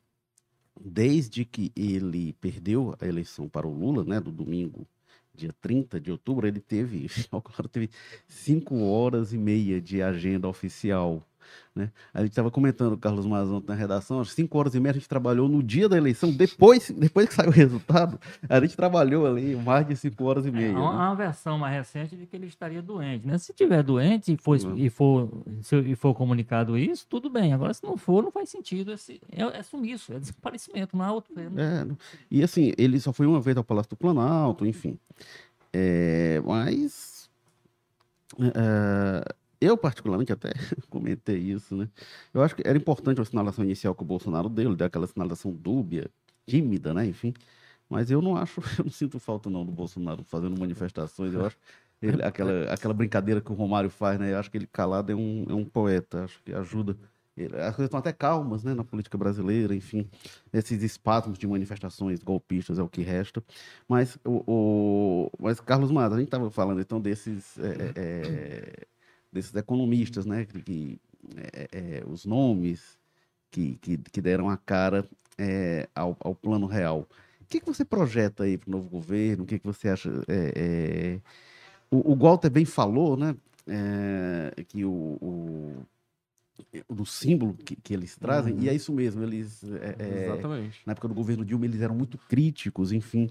desde 0.81 1.45
que 1.45 1.73
ele 1.75 2.33
perdeu 2.35 2.95
a 3.01 3.07
eleição 3.07 3.49
para 3.49 3.67
o 3.67 3.73
Lula, 3.73 4.05
né, 4.05 4.21
do 4.21 4.31
domingo, 4.31 4.87
dia 5.35 5.55
30 5.61 6.01
de 6.01 6.13
outubro, 6.13 6.47
ele 6.47 6.61
teve, 6.61 7.09
teve 7.73 7.91
cinco 8.29 8.81
horas 8.83 9.33
e 9.33 9.39
meia 9.39 9.81
de 9.81 10.03
agenda 10.03 10.49
oficial 10.49 11.27
né? 11.75 11.91
A 12.13 12.21
gente 12.21 12.31
estava 12.31 12.51
comentando, 12.51 12.97
Carlos 12.97 13.27
Mazon, 13.27 13.63
na 13.67 13.75
redação, 13.75 14.21
às 14.21 14.33
5 14.33 14.59
horas 14.59 14.75
e 14.75 14.81
meia 14.81 14.91
a 14.91 14.95
gente 14.95 15.09
trabalhou 15.09 15.49
no 15.49 15.63
dia 15.63 15.89
da 15.89 15.97
eleição, 15.97 16.33
depois, 16.33 16.91
depois 16.91 17.29
que 17.29 17.35
saiu 17.35 17.49
o 17.49 17.53
resultado, 17.53 18.19
a 18.49 18.61
gente 18.61 18.77
trabalhou 18.77 19.27
ali 19.27 19.57
mais 19.57 19.87
de 19.87 19.97
5 19.97 20.25
horas 20.25 20.47
e 20.47 20.51
meia. 20.51 20.69
É, 20.69 20.71
uma, 20.73 20.93
né? 20.93 20.97
uma, 20.97 21.15
versão 21.15 21.59
mais 21.59 21.75
recente 21.75 22.17
de 22.17 22.27
que 22.27 22.37
ele 22.37 22.47
estaria 22.47 22.83
doente. 22.83 23.27
Né? 23.27 23.39
Se 23.39 23.53
tiver 23.53 23.83
doente 23.83 24.33
e 24.33 24.37
for, 24.37 24.57
e 24.77 24.91
for, 24.91 25.29
se, 25.63 25.77
e 25.77 25.95
for 25.95 26.15
comunicado 26.15 26.77
isso, 26.77 27.07
tudo 27.09 27.31
bem. 27.31 27.53
Agora, 27.53 27.73
se 27.73 27.83
não 27.85 27.97
for, 27.97 28.23
não 28.23 28.31
faz 28.31 28.49
sentido. 28.49 28.93
Esse, 28.93 29.21
é, 29.31 29.43
é 29.43 29.63
sumiço, 29.63 30.13
é 30.13 30.19
desaparecimento, 30.19 30.97
não 30.97 31.05
há 31.05 31.13
outro. 31.13 31.33
É, 31.39 31.87
e 32.31 32.43
assim, 32.43 32.73
ele 32.77 32.99
só 33.01 33.13
foi 33.13 33.27
uma 33.27 33.41
vez 33.41 33.57
ao 33.57 33.65
Palácio 33.65 33.91
do 33.91 33.97
Planalto, 33.97 34.67
enfim. 34.67 34.99
É, 35.73 36.41
mas. 36.45 37.31
É, 38.39 39.35
eu, 39.61 39.77
particularmente, 39.77 40.33
até 40.33 40.51
comentei 40.89 41.39
isso, 41.39 41.77
né? 41.77 41.89
Eu 42.33 42.43
acho 42.43 42.57
que 42.57 42.63
era 42.67 42.79
importante 42.79 43.21
a 43.21 43.25
sinalação 43.25 43.65
inicial 43.65 43.95
que 43.95 44.03
o 44.03 44.07
Bolsonaro 44.07 44.49
deu, 44.49 44.75
deu 44.75 44.87
aquela 44.87 45.07
sinalação 45.07 45.53
dúbia, 45.53 46.11
tímida, 46.47 46.95
né? 46.95 47.07
Enfim. 47.07 47.35
Mas 47.89 48.11
eu 48.11 48.23
não 48.23 48.37
acho, 48.37 48.61
eu 48.79 48.85
não 48.85 48.93
sinto 48.93 49.19
falta, 49.19 49.51
não, 49.51 49.65
do 49.65 49.73
Bolsonaro 49.73 50.25
fazendo 50.25 50.59
manifestações. 50.59 51.35
Eu 51.35 51.45
acho 51.47 51.57
ele, 52.01 52.23
aquela, 52.23 52.73
aquela 52.73 52.95
brincadeira 52.95 53.41
que 53.41 53.53
o 53.53 53.55
Romário 53.55 53.91
faz, 53.91 54.19
né? 54.19 54.33
Eu 54.33 54.39
acho 54.39 54.51
que 54.51 54.57
ele 54.57 54.67
calado 54.67 55.13
é 55.13 55.15
um, 55.15 55.45
é 55.49 55.55
um 55.55 55.65
poeta, 55.65 56.25
acho 56.25 56.43
que 56.43 56.55
ajuda. 56.55 56.97
As 57.37 57.75
coisas 57.75 57.85
estão 57.85 58.01
até 58.01 58.13
calmas, 58.13 58.65
né, 58.65 58.75
na 58.75 58.85
política 58.85 59.17
brasileira, 59.17 59.75
enfim, 59.75 60.07
esses 60.53 60.83
espasmos 60.83 61.39
de 61.39 61.47
manifestações 61.47 62.23
golpistas 62.23 62.79
é 62.79 62.83
o 62.83 62.89
que 62.89 63.01
resta. 63.01 63.43
Mas, 63.89 64.19
o, 64.25 64.43
o 64.47 65.31
mas 65.39 65.59
Carlos 65.59 65.91
Matos, 65.91 66.17
a 66.17 66.19
gente 66.19 66.27
estava 66.27 66.51
falando 66.51 66.81
então 66.83 67.01
desses 67.01 67.59
é, 67.59 67.93
é, 67.97 68.87
desses 69.33 69.55
economistas, 69.55 70.27
né? 70.27 70.45
Que, 70.45 71.01
é, 71.37 71.69
é, 71.73 72.05
os 72.07 72.25
nomes 72.25 72.99
que, 73.51 73.77
que, 73.81 73.99
que, 73.99 74.21
deram 74.21 74.49
a 74.49 74.57
cara 74.57 75.05
é, 75.39 75.89
ao, 75.95 76.17
ao, 76.21 76.35
plano 76.35 76.67
real. 76.67 77.07
O 77.41 77.45
que, 77.47 77.61
que 77.61 77.67
você 77.67 77.85
projeta 77.85 78.45
aí 78.45 78.57
para 78.57 78.69
o 78.69 78.73
novo 78.73 78.89
governo? 78.89 79.45
O 79.45 79.47
que, 79.47 79.59
que 79.59 79.67
você 79.67 79.89
acha? 79.89 80.11
É, 80.29 80.53
é, 80.57 81.21
o, 81.91 82.13
o 82.13 82.17
Walter 82.17 82.51
bem 82.51 82.65
falou, 82.65 83.17
né? 83.17 83.37
É, 83.67 84.65
que 84.65 84.85
o, 84.85 85.19
o 85.21 85.87
do 86.89 87.07
símbolo 87.07 87.55
que, 87.55 87.77
que 87.77 87.95
eles 87.95 88.17
trazem, 88.17 88.55
uhum. 88.55 88.63
e 88.63 88.69
é 88.69 88.75
isso 88.75 88.93
mesmo, 88.93 89.23
eles 89.23 89.63
é, 89.65 90.25
Exatamente. 90.27 90.81
na 90.85 90.93
época 90.93 91.09
do 91.09 91.15
governo 91.15 91.45
Dilma 91.45 91.65
eles 91.65 91.81
eram 91.81 91.95
muito 91.95 92.19
críticos, 92.19 92.93
enfim, 92.93 93.31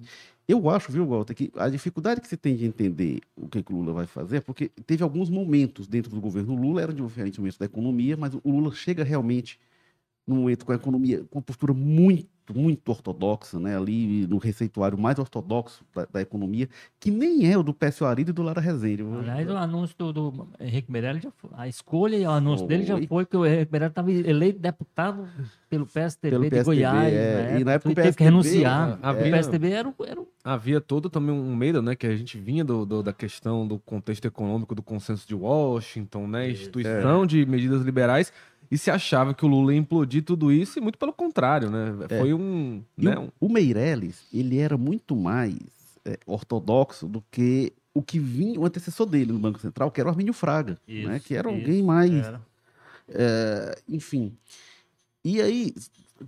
eu 0.49 0.67
acho, 0.67 0.91
viu, 0.91 1.05
Walter, 1.05 1.35
que 1.35 1.51
a 1.55 1.69
dificuldade 1.69 2.19
que 2.19 2.27
você 2.27 2.35
tem 2.35 2.55
de 2.55 2.65
entender 2.65 3.21
o 3.35 3.47
que, 3.47 3.61
que 3.61 3.71
o 3.71 3.75
Lula 3.75 3.93
vai 3.93 4.07
fazer 4.07 4.37
é 4.37 4.41
porque 4.41 4.69
teve 4.87 5.03
alguns 5.03 5.29
momentos 5.29 5.87
dentro 5.87 6.09
do 6.09 6.19
governo 6.19 6.55
Lula, 6.55 6.81
eram 6.81 6.93
diferentes 6.93 7.37
momentos 7.37 7.59
da 7.59 7.65
economia, 7.65 8.17
mas 8.17 8.33
o 8.33 8.41
Lula 8.43 8.73
chega 8.73 9.03
realmente 9.03 9.59
num 10.29 10.37
momento 10.37 10.65
com 10.65 10.71
a 10.71 10.75
economia, 10.75 11.23
com 11.29 11.39
uma 11.39 11.43
postura 11.43 11.73
muito, 11.73 12.29
muito 12.53 12.87
ortodoxa, 12.89 13.59
né? 13.59 13.75
ali 13.75 14.27
no 14.27 14.37
receituário 14.37 14.97
mais 14.97 15.17
ortodoxo 15.17 15.83
da, 15.93 16.05
da 16.05 16.21
economia, 16.21 16.69
que 16.99 17.09
nem 17.09 17.51
é 17.51 17.57
o 17.57 17.63
do 17.63 17.73
Pécio 17.73 18.05
Arido 18.05 18.29
e 18.29 18.33
do 18.33 18.43
Lara 18.43 18.61
Rezende. 18.61 19.03
Aliás, 19.03 19.49
o 19.49 19.57
anúncio 19.57 19.95
do, 19.97 20.13
do 20.13 20.47
Henrique 20.59 20.91
Meirelles, 20.91 21.23
já 21.23 21.31
foi, 21.31 21.49
a 21.53 21.67
escolha 21.67 22.15
e 22.15 22.25
o 22.25 22.29
anúncio 22.29 22.67
dele 22.67 22.85
já 22.85 23.01
foi 23.07 23.25
que 23.25 23.35
o 23.35 23.45
Henrique 23.45 23.71
Meirelles 23.71 23.91
estava 23.91 24.11
eleito 24.11 24.59
deputado 24.59 25.27
pelo 25.67 25.85
PSTB 25.85 26.49
pelo 26.49 26.49
de 26.49 26.63
Goiás, 26.63 27.13
é. 27.13 27.51
né? 27.53 27.59
e 27.59 27.63
na 27.63 27.73
época 27.73 27.91
o 27.91 27.95
PSTB, 27.95 28.01
teve 28.03 28.17
que 28.17 28.23
renunciar. 28.23 28.99
Havia, 29.01 29.27
o 29.27 29.31
PSTB 29.31 29.71
era, 29.71 29.93
era... 30.07 30.21
Havia 30.43 30.79
todo 30.79 31.09
também 31.09 31.35
um 31.35 31.55
medo, 31.55 31.81
né, 31.81 31.95
que 31.95 32.07
a 32.07 32.15
gente 32.15 32.37
vinha 32.37 32.63
do, 32.63 32.85
do 32.85 33.03
da 33.03 33.11
questão 33.11 33.67
do 33.67 33.77
contexto 33.77 34.25
econômico, 34.25 34.73
do 34.73 34.81
consenso 34.81 35.27
de 35.27 35.35
Washington, 35.35 36.27
né, 36.27 36.49
instituição 36.49 37.23
é. 37.23 37.27
de 37.27 37.45
medidas 37.45 37.81
liberais, 37.81 38.31
e 38.71 38.77
se 38.77 38.89
achava 38.89 39.33
que 39.33 39.43
o 39.43 39.47
Lula 39.47 39.73
ia 39.73 39.79
implodir 39.79 40.23
tudo 40.23 40.51
isso, 40.51 40.79
e 40.79 40.81
muito 40.81 40.97
pelo 40.97 41.11
contrário, 41.11 41.69
né? 41.69 41.93
É. 42.09 42.19
Foi 42.19 42.33
um, 42.33 42.81
né, 42.97 43.17
o, 43.17 43.21
um... 43.23 43.29
o, 43.41 43.49
Meirelles, 43.49 44.27
ele 44.33 44.59
era 44.59 44.77
muito 44.77 45.15
mais 45.15 45.57
é, 46.05 46.17
ortodoxo 46.25 47.07
do 47.07 47.23
que 47.29 47.73
o 47.93 48.01
que 48.01 48.19
vinha, 48.19 48.59
o 48.59 48.65
antecessor 48.65 49.07
dele 49.07 49.33
no 49.33 49.39
Banco 49.39 49.59
Central, 49.59 49.91
que 49.91 49.99
era 49.99 50.07
o 50.07 50.11
Armínio 50.11 50.33
Fraga, 50.33 50.77
isso, 50.87 51.07
né? 51.07 51.19
Que 51.19 51.35
era 51.35 51.49
isso, 51.49 51.59
alguém 51.59 51.83
mais. 51.83 52.13
É, 53.09 53.77
enfim. 53.89 54.31
E 55.23 55.41
aí, 55.41 55.73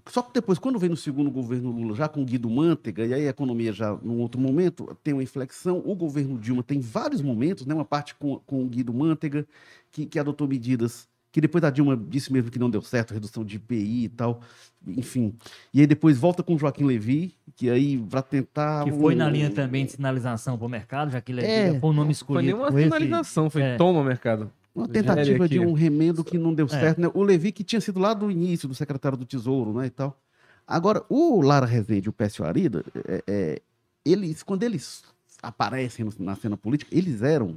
só 0.08 0.22
que 0.22 0.34
depois, 0.34 0.58
quando 0.58 0.80
vem 0.80 0.90
no 0.90 0.98
segundo 0.98 1.30
governo 1.30 1.72
Lula, 1.72 1.96
já 1.96 2.08
com 2.08 2.24
Guido 2.24 2.50
Mantega, 2.50 3.06
e 3.06 3.14
aí 3.14 3.28
a 3.28 3.30
economia 3.30 3.74
já 3.74 3.94
num 4.02 4.20
outro 4.20 4.40
momento 4.40 4.98
tem 5.04 5.14
uma 5.14 5.24
inflexão, 5.24 5.82
o 5.86 5.96
governo 5.96 6.38
Dilma 6.38 6.64
tem 6.64 6.80
vários 6.80 7.22
momentos, 7.22 7.66
né? 7.66 7.74
Uma 7.74 7.86
parte 7.86 8.16
com, 8.16 8.40
com 8.40 8.64
o 8.64 8.68
Guido 8.68 8.94
Mantega, 8.94 9.46
que, 9.92 10.06
que 10.06 10.20
adotou 10.20 10.48
medidas 10.48 11.10
que 11.32 11.40
depois 11.40 11.64
a 11.64 11.70
Dilma 11.70 11.96
disse 11.96 12.32
mesmo 12.32 12.52
que 12.52 12.60
não 12.60 12.70
deu 12.70 12.82
certo, 12.82 13.14
redução 13.14 13.46
de 13.46 13.56
IPI 13.56 14.04
e 14.04 14.10
tal, 14.10 14.42
enfim. 14.86 15.34
E 15.74 15.80
aí 15.80 15.88
depois 15.88 16.18
volta 16.18 16.44
com 16.44 16.56
o 16.56 16.60
Joaquim 16.60 16.84
Levy, 16.84 17.34
que 17.56 17.70
aí 17.70 17.98
para 17.98 18.22
tentar... 18.22 18.84
Que 18.84 18.92
foi 18.92 19.16
um... 19.16 19.18
na 19.18 19.30
linha 19.30 19.50
também 19.50 19.86
de 19.86 19.94
sinalização 19.94 20.58
para 20.58 20.68
o 20.68 20.70
mercado, 20.70 21.12
já 21.12 21.22
que 21.22 21.32
ele 21.32 21.42
é, 21.42 21.80
foi 21.80 21.90
o 21.90 21.94
nome 21.94 22.12
escolhido. 22.12 22.58
Foi 22.58 22.72
nem 22.72 22.90
uma 22.90 22.98
sinalização, 22.98 23.46
esse... 23.46 23.54
foi 23.54 23.62
é. 23.62 23.78
toma 23.78 24.04
mercado. 24.04 24.52
Uma 24.74 24.88
tentativa 24.88 25.48
de 25.50 25.60
um 25.60 25.74
remendo 25.74 26.24
que 26.24 26.38
não 26.38 26.54
deu 26.54 26.66
é. 26.66 26.70
certo, 26.70 27.00
é. 27.00 27.02
né? 27.02 27.12
O 27.14 27.24
Levi 27.24 27.52
que 27.52 27.64
tinha 27.64 27.82
sido 27.82 28.00
lá 28.00 28.14
do 28.14 28.32
início, 28.32 28.68
do 28.68 28.76
secretário 28.76 29.18
do 29.18 29.26
Tesouro, 29.26 29.74
né, 29.74 29.88
e 29.88 29.90
tal. 29.90 30.18
Agora, 30.66 31.04
o 31.10 31.42
Lara 31.42 31.66
Rezende 31.66 32.08
e 32.08 32.10
o 32.10 32.14
Pécio 32.14 32.46
Arida, 32.46 32.84
é, 33.08 33.24
é, 33.28 33.62
eles, 34.06 34.42
quando 34.44 34.64
eles 34.64 35.04
aparecem 35.42 36.08
na 36.20 36.36
cena 36.36 36.56
política, 36.56 36.96
eles 36.96 37.22
eram 37.22 37.56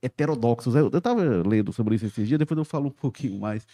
heterodoxos. 0.00 0.74
Eu 0.74 0.88
estava 0.88 1.22
lendo 1.46 1.72
sobre 1.72 1.96
isso 1.96 2.06
esses 2.06 2.26
dias, 2.26 2.38
depois 2.38 2.56
eu 2.56 2.64
falo 2.64 2.88
um 2.88 2.90
pouquinho 2.90 3.38
mais. 3.38 3.66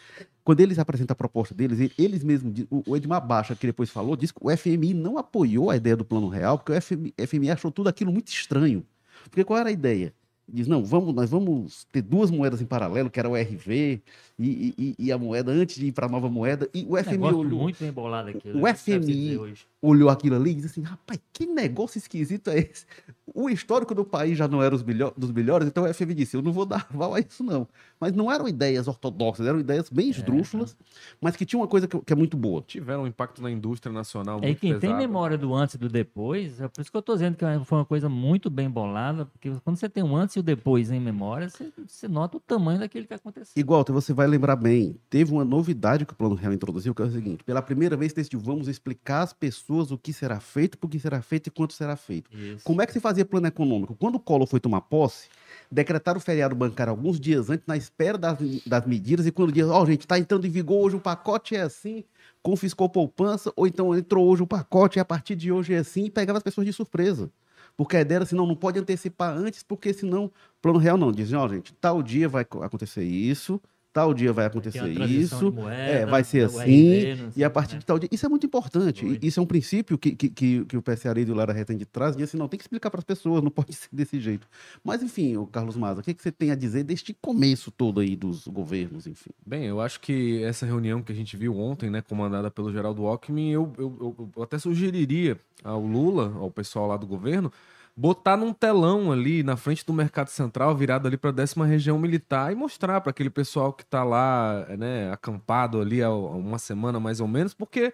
Quando 0.42 0.60
eles 0.60 0.78
apresentam 0.78 1.12
a 1.12 1.16
proposta 1.16 1.54
deles, 1.54 1.92
eles 1.98 2.24
mesmos, 2.24 2.66
o 2.70 2.96
Edmar 2.96 3.24
Baixa, 3.24 3.54
que 3.54 3.66
depois 3.66 3.90
falou, 3.90 4.16
disse 4.16 4.32
que 4.32 4.40
o 4.42 4.56
FMI 4.56 4.94
não 4.94 5.18
apoiou 5.18 5.70
a 5.70 5.76
ideia 5.76 5.96
do 5.96 6.04
Plano 6.04 6.28
Real, 6.28 6.58
porque 6.58 6.72
o 6.72 6.80
FMI, 6.80 7.14
FMI 7.26 7.50
achou 7.50 7.70
tudo 7.70 7.88
aquilo 7.88 8.12
muito 8.12 8.28
estranho. 8.28 8.84
Porque 9.24 9.44
qual 9.44 9.58
era 9.58 9.68
a 9.68 9.72
ideia? 9.72 10.14
Diz, 10.52 10.66
não, 10.66 10.84
vamos, 10.84 11.14
nós 11.14 11.30
vamos 11.30 11.84
ter 11.92 12.02
duas 12.02 12.30
moedas 12.30 12.60
em 12.60 12.66
paralelo, 12.66 13.10
que 13.10 13.18
era 13.18 13.28
o 13.28 13.34
RV 13.34 14.00
e, 14.38 14.74
e, 14.78 14.94
e 14.98 15.12
a 15.12 15.18
moeda 15.18 15.52
antes 15.52 15.76
de 15.76 15.86
ir 15.86 15.92
para 15.92 16.06
a 16.06 16.08
nova 16.08 16.28
moeda. 16.28 16.68
E 16.74 16.84
o 16.88 16.96
FMI 16.96 17.18
olhou. 17.18 17.60
Muito 17.60 17.84
aqui. 18.30 18.48
O, 18.50 18.62
o 18.64 18.74
FMI, 18.74 19.38
olhou 19.82 20.10
aquilo 20.10 20.36
ali 20.36 20.50
e 20.50 20.54
disse 20.54 20.66
assim: 20.66 20.82
rapaz, 20.82 21.20
que 21.32 21.46
negócio 21.46 21.98
esquisito 21.98 22.50
é 22.50 22.58
esse? 22.58 22.84
O 23.32 23.48
histórico 23.48 23.94
do 23.94 24.04
país 24.04 24.36
já 24.36 24.48
não 24.48 24.62
era 24.62 24.74
os 24.74 24.82
melhor, 24.82 25.12
dos 25.16 25.30
melhores, 25.30 25.68
então 25.68 25.84
o 25.84 25.94
FMI 25.94 26.14
disse: 26.14 26.36
eu 26.36 26.42
não 26.42 26.52
vou 26.52 26.66
dar 26.66 26.86
aval 26.92 27.14
a 27.14 27.20
isso, 27.20 27.42
não. 27.42 27.66
Mas 27.98 28.12
não 28.12 28.30
eram 28.32 28.48
ideias 28.48 28.88
ortodoxas, 28.88 29.46
eram 29.46 29.60
ideias 29.60 29.88
bem 29.88 30.10
esdrúxulas, 30.10 30.72
é, 30.72 30.84
mas 31.20 31.36
que 31.36 31.44
tinham 31.46 31.60
uma 31.60 31.68
coisa 31.68 31.86
que, 31.86 31.98
que, 31.98 32.12
é 32.12 32.16
muito 32.16 32.36
boa. 32.36 32.62
Tiveram 32.66 33.02
um 33.02 33.06
impacto 33.06 33.42
na 33.42 33.50
indústria 33.50 33.92
nacional. 33.92 34.38
É 34.38 34.46
muito 34.46 34.60
quem 34.60 34.74
pesado. 34.74 34.80
tem 34.80 34.96
memória 34.96 35.38
do 35.38 35.54
antes 35.54 35.74
e 35.74 35.78
do 35.78 35.88
depois, 35.88 36.60
é 36.60 36.68
por 36.68 36.80
isso 36.80 36.90
que 36.90 36.96
eu 36.96 37.00
estou 37.00 37.14
dizendo 37.14 37.36
que 37.36 37.44
foi 37.64 37.78
uma 37.78 37.84
coisa 37.84 38.08
muito 38.08 38.50
bem 38.50 38.68
bolada, 38.68 39.26
porque 39.26 39.50
quando 39.62 39.76
você 39.76 39.88
tem 39.88 40.02
um 40.02 40.16
antes 40.16 40.36
e 40.36 40.40
o 40.40 40.42
depois 40.42 40.90
em 40.90 41.00
memória, 41.00 41.48
você, 41.48 41.72
você 41.86 42.08
nota 42.08 42.36
o 42.36 42.40
tamanho 42.40 42.80
daquilo 42.80 43.06
que 43.06 43.14
aconteceu. 43.14 43.52
Igual, 43.56 43.84
você 43.88 44.12
vai 44.12 44.26
lembrar 44.26 44.56
bem, 44.56 44.96
teve 45.08 45.32
uma 45.32 45.44
novidade 45.44 46.04
que 46.04 46.12
o 46.12 46.16
Plano 46.16 46.34
Real 46.34 46.52
introduziu, 46.52 46.94
que 46.94 47.02
é 47.02 47.04
o 47.04 47.10
seguinte: 47.10 47.44
pela 47.44 47.62
primeira 47.62 47.96
vez 47.96 48.12
decidiu, 48.12 48.40
vamos 48.40 48.66
explicar 48.66 49.22
às 49.22 49.32
pessoas 49.32 49.69
o 49.70 49.98
que 49.98 50.12
será 50.12 50.40
feito, 50.40 50.76
por 50.76 50.90
que 50.90 50.98
será 50.98 51.22
feito 51.22 51.46
e 51.46 51.50
quanto 51.50 51.72
será 51.72 51.96
feito. 51.96 52.30
Isso. 52.36 52.64
Como 52.64 52.82
é 52.82 52.86
que 52.86 52.92
se 52.92 53.00
fazia 53.00 53.24
plano 53.24 53.46
econômico? 53.46 53.94
Quando 53.94 54.16
o 54.16 54.20
Collor 54.20 54.46
foi 54.46 54.58
tomar 54.58 54.80
posse, 54.82 55.28
decretaram 55.70 56.18
o 56.18 56.20
feriado 56.20 56.54
bancário 56.54 56.90
alguns 56.90 57.20
dias 57.20 57.48
antes, 57.50 57.66
na 57.66 57.76
espera 57.76 58.18
das, 58.18 58.38
das 58.66 58.86
medidas, 58.86 59.26
e 59.26 59.30
quando 59.30 59.52
diz, 59.52 59.66
ó, 59.66 59.82
oh, 59.82 59.86
gente, 59.86 60.00
está 60.00 60.18
entrando 60.18 60.46
em 60.46 60.50
vigor 60.50 60.84
hoje 60.84 60.96
o 60.96 61.00
pacote 61.00 61.54
é 61.54 61.62
assim, 61.62 62.04
confiscou 62.42 62.88
poupança, 62.88 63.52
ou 63.54 63.66
então 63.66 63.96
entrou 63.96 64.26
hoje 64.26 64.42
o 64.42 64.46
pacote 64.46 64.98
e 64.98 65.00
a 65.00 65.04
partir 65.04 65.36
de 65.36 65.52
hoje 65.52 65.74
é 65.74 65.78
assim, 65.78 66.06
e 66.06 66.10
pegava 66.10 66.38
as 66.38 66.42
pessoas 66.42 66.66
de 66.66 66.72
surpresa. 66.72 67.30
Porque 67.76 67.96
a 67.96 68.00
ideia 68.00 68.18
era 68.18 68.24
assim, 68.24 68.36
não, 68.36 68.46
não 68.46 68.56
pode 68.56 68.78
antecipar 68.78 69.36
antes, 69.36 69.62
porque 69.62 69.92
senão, 69.92 70.30
plano 70.60 70.78
real 70.78 70.98
não. 70.98 71.12
Dizem, 71.12 71.38
ó, 71.38 71.44
oh, 71.44 71.48
gente, 71.48 71.72
tal 71.74 72.02
dia 72.02 72.28
vai 72.28 72.42
acontecer 72.42 73.04
isso, 73.04 73.60
tal 73.92 74.14
dia 74.14 74.32
vai 74.32 74.46
acontecer 74.46 74.88
isso, 75.08 75.52
moeda, 75.52 75.74
é, 75.74 76.06
vai 76.06 76.22
ser 76.22 76.46
assim, 76.46 77.12
RD, 77.12 77.32
e 77.36 77.44
a 77.44 77.50
partir 77.50 77.74
né? 77.74 77.80
de 77.80 77.86
tal 77.86 77.98
dia. 77.98 78.08
Isso 78.12 78.24
é 78.24 78.28
muito 78.28 78.46
importante. 78.46 79.04
Oi. 79.04 79.18
Isso 79.22 79.40
é 79.40 79.42
um 79.42 79.46
princípio 79.46 79.98
que, 79.98 80.14
que, 80.14 80.28
que, 80.28 80.64
que 80.64 80.76
o 80.76 80.82
PSA 80.82 81.18
e 81.18 81.30
o 81.30 81.34
Lara 81.34 81.52
Reta 81.52 81.74
de 81.74 81.84
trás, 81.84 82.16
e 82.16 82.22
assim, 82.22 82.36
não, 82.36 82.48
tem 82.48 82.56
que 82.56 82.64
explicar 82.64 82.90
para 82.90 82.98
as 82.98 83.04
pessoas, 83.04 83.42
não 83.42 83.50
pode 83.50 83.72
ser 83.74 83.88
desse 83.92 84.20
jeito. 84.20 84.46
Mas, 84.84 85.02
enfim, 85.02 85.36
o 85.36 85.46
Carlos 85.46 85.76
Maza, 85.76 86.00
o 86.00 86.04
que, 86.04 86.14
que 86.14 86.22
você 86.22 86.30
tem 86.30 86.50
a 86.50 86.54
dizer 86.54 86.84
deste 86.84 87.12
começo 87.14 87.70
todo 87.70 88.00
aí 88.00 88.14
dos 88.14 88.46
governos, 88.46 89.06
enfim? 89.06 89.30
Bem, 89.44 89.64
eu 89.64 89.80
acho 89.80 90.00
que 90.00 90.42
essa 90.44 90.64
reunião 90.64 91.02
que 91.02 91.12
a 91.12 91.14
gente 91.14 91.36
viu 91.36 91.56
ontem, 91.58 91.90
né, 91.90 92.00
comandada 92.00 92.50
pelo 92.50 92.72
Geraldo 92.72 93.06
Alckmin, 93.06 93.50
eu, 93.50 93.72
eu, 93.76 93.96
eu, 94.00 94.30
eu 94.36 94.42
até 94.42 94.58
sugeriria 94.58 95.38
ao 95.64 95.80
Lula, 95.84 96.32
ao 96.38 96.50
pessoal 96.50 96.86
lá 96.86 96.96
do 96.96 97.06
governo, 97.06 97.52
botar 97.96 98.36
num 98.36 98.52
telão 98.52 99.12
ali 99.12 99.42
na 99.42 99.56
frente 99.56 99.84
do 99.84 99.92
Mercado 99.92 100.28
Central, 100.28 100.74
virado 100.74 101.06
ali 101.06 101.16
para 101.16 101.30
a 101.30 101.32
décima 101.32 101.66
região 101.66 101.98
militar 101.98 102.52
e 102.52 102.54
mostrar 102.54 103.00
para 103.00 103.10
aquele 103.10 103.30
pessoal 103.30 103.72
que 103.72 103.82
está 103.82 104.04
lá, 104.04 104.66
né, 104.78 105.12
acampado 105.12 105.80
ali 105.80 106.02
há 106.02 106.10
uma 106.10 106.58
semana 106.58 106.98
mais 106.98 107.20
ou 107.20 107.28
menos, 107.28 107.52
porque 107.52 107.92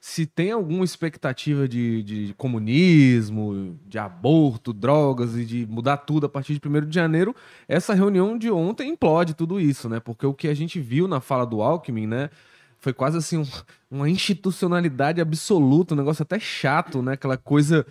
se 0.00 0.26
tem 0.26 0.52
alguma 0.52 0.84
expectativa 0.84 1.66
de, 1.66 2.02
de 2.02 2.34
comunismo, 2.34 3.76
de 3.86 3.98
aborto, 3.98 4.72
drogas 4.72 5.34
e 5.36 5.44
de 5.44 5.66
mudar 5.66 5.96
tudo 5.96 6.26
a 6.26 6.28
partir 6.28 6.58
de 6.58 6.68
1 6.68 6.86
de 6.86 6.94
janeiro, 6.94 7.34
essa 7.66 7.94
reunião 7.94 8.38
de 8.38 8.50
ontem 8.50 8.90
implode 8.90 9.34
tudo 9.34 9.58
isso, 9.58 9.88
né? 9.88 9.98
Porque 9.98 10.26
o 10.26 10.34
que 10.34 10.48
a 10.48 10.54
gente 10.54 10.78
viu 10.78 11.08
na 11.08 11.20
fala 11.20 11.44
do 11.44 11.60
Alckmin, 11.62 12.06
né? 12.06 12.30
Foi 12.78 12.92
quase 12.92 13.18
assim 13.18 13.38
um, 13.38 13.46
uma 13.90 14.08
institucionalidade 14.08 15.20
absoluta, 15.20 15.94
um 15.94 15.96
negócio 15.96 16.22
até 16.22 16.38
chato, 16.38 17.02
né? 17.02 17.14
Aquela 17.14 17.36
coisa 17.36 17.84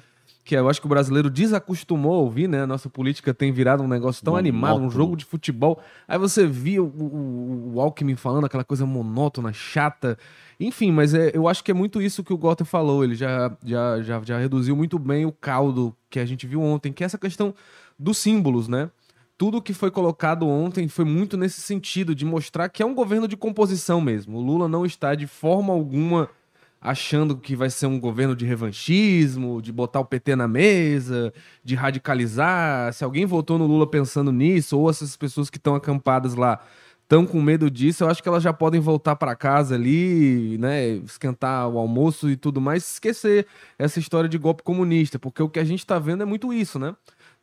que 0.46 0.56
eu 0.56 0.70
acho 0.70 0.80
que 0.80 0.86
o 0.86 0.90
brasileiro 0.90 1.28
desacostumou 1.28 2.14
a 2.14 2.18
ouvir, 2.20 2.48
né? 2.48 2.62
A 2.62 2.68
nossa 2.68 2.88
política 2.88 3.34
tem 3.34 3.52
virado 3.52 3.82
um 3.82 3.88
negócio 3.88 4.24
tão 4.24 4.36
animado, 4.36 4.80
um 4.80 4.92
jogo 4.92 5.16
de 5.16 5.25
futebol. 5.25 5.82
Aí 6.08 6.20
você 6.20 6.46
via 6.46 6.84
o, 6.84 6.86
o, 6.86 7.72
o 7.74 7.82
Alckmin 7.82 8.16
falando 8.16 8.46
aquela 8.46 8.64
coisa 8.64 8.86
monótona, 8.86 9.52
chata. 9.52 10.16
Enfim, 10.60 10.92
mas 10.92 11.16
é, 11.16 11.32
eu 11.34 11.48
acho 11.48 11.64
que 11.64 11.72
é 11.72 11.74
muito 11.74 12.00
isso 12.00 12.24
que 12.24 12.32
o 12.32 12.38
Gota 12.38 12.64
falou. 12.64 13.04
Ele 13.04 13.16
já, 13.16 13.58
já, 13.66 14.00
já, 14.04 14.22
já 14.22 14.38
reduziu 14.38 14.75
muito 14.75 15.00
bem 15.00 15.25
o 15.25 15.32
caldo 15.32 15.96
que 16.12 16.20
a 16.20 16.25
gente 16.28 16.46
viu 16.46 16.62
ontem, 16.62 16.94
que 16.94 17.04
é 17.04 17.08
essa 17.08 17.18
questão 17.18 17.52
dos 17.98 18.20
símbolos, 18.20 18.68
né? 18.68 18.92
Tudo 19.36 19.60
que 19.60 19.74
foi 19.74 19.90
colocado 19.90 20.48
ontem 20.48 20.88
foi 20.88 21.06
muito 21.06 21.36
nesse 21.36 21.60
sentido, 21.60 22.14
de 22.14 22.24
mostrar 22.24 22.70
que 22.70 22.84
é 22.84 22.86
um 22.86 22.94
governo 22.94 23.28
de 23.28 23.36
composição 23.36 24.00
mesmo. 24.00 24.38
O 24.38 24.42
Lula 24.42 24.68
não 24.68 24.86
está 24.86 25.16
de 25.16 25.25
forma 25.25 25.74
alguma 25.74 26.30
achando 26.86 27.36
que 27.36 27.56
vai 27.56 27.70
ser 27.70 27.88
um 27.88 28.00
governo 28.00 28.36
de 28.36 28.46
revanchismo, 28.46 29.62
de 29.62 29.72
botar 29.72 30.00
o 30.00 30.06
PT 30.06 30.36
na 30.36 30.48
mesa, 30.48 31.34
de 31.63 31.74
radicalizar. 31.74 32.94
Se 32.94 33.04
alguém 33.04 33.25
votou 33.25 33.58
no 33.58 33.65
Lula 33.65 33.89
pensando 33.89 34.32
nisso, 34.32 34.78
ou 34.78 34.89
essas 34.89 35.17
pessoas 35.17 35.50
que 35.50 35.58
estão 35.58 35.74
acampadas 35.74 36.36
lá 36.36 36.62
estão 37.02 37.26
com 37.26 37.41
medo 37.41 37.69
disso, 37.69 38.04
eu 38.04 38.10
acho 38.10 38.21
que 38.21 38.30
elas 38.30 38.41
já 38.41 38.52
podem 38.52 38.80
voltar 38.80 39.15
para 39.15 39.36
casa 39.36 39.76
ali, 39.76 40.58
né, 40.60 40.88
esquentar 40.89 41.67
o 41.69 41.78
almoço 41.78 42.30
e 42.30 42.36
tudo 42.36 42.60
mais, 42.60 42.93
esquecer 42.93 43.45
essa 43.78 44.00
história 44.00 44.28
de 44.28 44.38
golpe 44.39 44.63
comunista, 44.63 45.19
porque 45.19 45.41
o 45.41 45.50
que 45.50 45.60
a 45.60 45.63
gente 45.63 45.80
está 45.80 46.00
vendo 46.00 46.24
é 46.24 46.26
muito 46.26 46.52
isso, 46.52 46.80
né? 46.80 46.95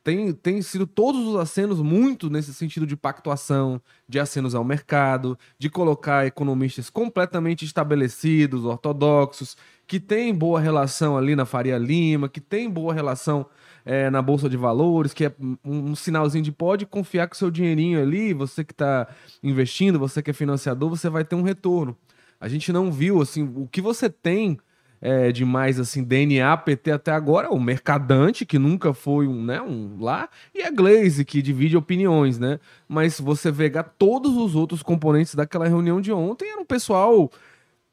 Tem, 0.02 0.32
tem 0.32 0.60
sido 0.62 0.86
todos 0.86 1.26
os 1.26 1.36
acenos 1.36 1.80
muito 1.80 2.28
nesse 2.28 2.52
sentido 2.52 2.86
de 2.86 2.96
pactuação, 2.96 3.80
de 4.08 4.18
acenos 4.18 4.54
ao 4.54 4.64
mercado, 4.64 5.38
de 5.58 5.70
colocar 5.70 6.26
economistas 6.26 6.90
completamente 6.90 7.64
estabelecidos, 7.64 8.64
ortodoxos, 8.64 9.56
que 9.86 10.00
têm 10.00 10.34
boa 10.34 10.60
relação 10.60 11.16
ali 11.16 11.36
na 11.36 11.44
Faria 11.44 11.78
Lima, 11.78 12.28
que 12.28 12.40
têm 12.40 12.68
boa 12.68 12.92
relação 12.92 13.46
é, 13.84 14.10
na 14.10 14.20
Bolsa 14.20 14.48
de 14.48 14.56
Valores, 14.56 15.12
que 15.12 15.26
é 15.26 15.34
um, 15.38 15.56
um, 15.64 15.94
sinalzinho 15.94 16.44
de 16.44 16.52
pode 16.52 16.84
confiar 16.86 17.28
com 17.28 17.34
seu 17.34 17.50
dinheirinho 17.50 18.00
ali, 18.00 18.32
você 18.32 18.64
que 18.64 18.72
está 18.72 19.08
investindo, 19.42 19.98
você 19.98 20.22
que 20.22 20.30
é 20.30 20.34
financiador, 20.34 20.88
você 20.88 21.08
vai 21.08 21.24
ter 21.24 21.36
um 21.36 21.42
retorno. 21.42 21.96
A 22.40 22.48
gente 22.48 22.72
não 22.72 22.90
viu 22.90 23.22
assim 23.22 23.42
o 23.56 23.68
que 23.68 23.80
você 23.80 24.10
tem 24.10 24.58
é, 25.02 25.32
de 25.32 25.44
mais 25.44 25.80
assim, 25.80 26.04
DNA 26.04 26.56
PT 26.58 26.92
até 26.92 27.10
agora, 27.10 27.50
o 27.50 27.60
Mercadante, 27.60 28.46
que 28.46 28.56
nunca 28.56 28.94
foi 28.94 29.26
um, 29.26 29.44
né, 29.44 29.60
um 29.60 29.96
lá, 30.00 30.28
e 30.54 30.62
a 30.62 30.70
Glaze, 30.70 31.24
que 31.24 31.42
divide 31.42 31.76
opiniões, 31.76 32.38
né? 32.38 32.60
Mas 32.88 33.18
você 33.18 33.50
vega 33.50 33.82
todos 33.82 34.36
os 34.36 34.54
outros 34.54 34.80
componentes 34.80 35.34
daquela 35.34 35.66
reunião 35.66 36.00
de 36.00 36.12
ontem, 36.12 36.48
era 36.48 36.60
um 36.60 36.64
pessoal 36.64 37.28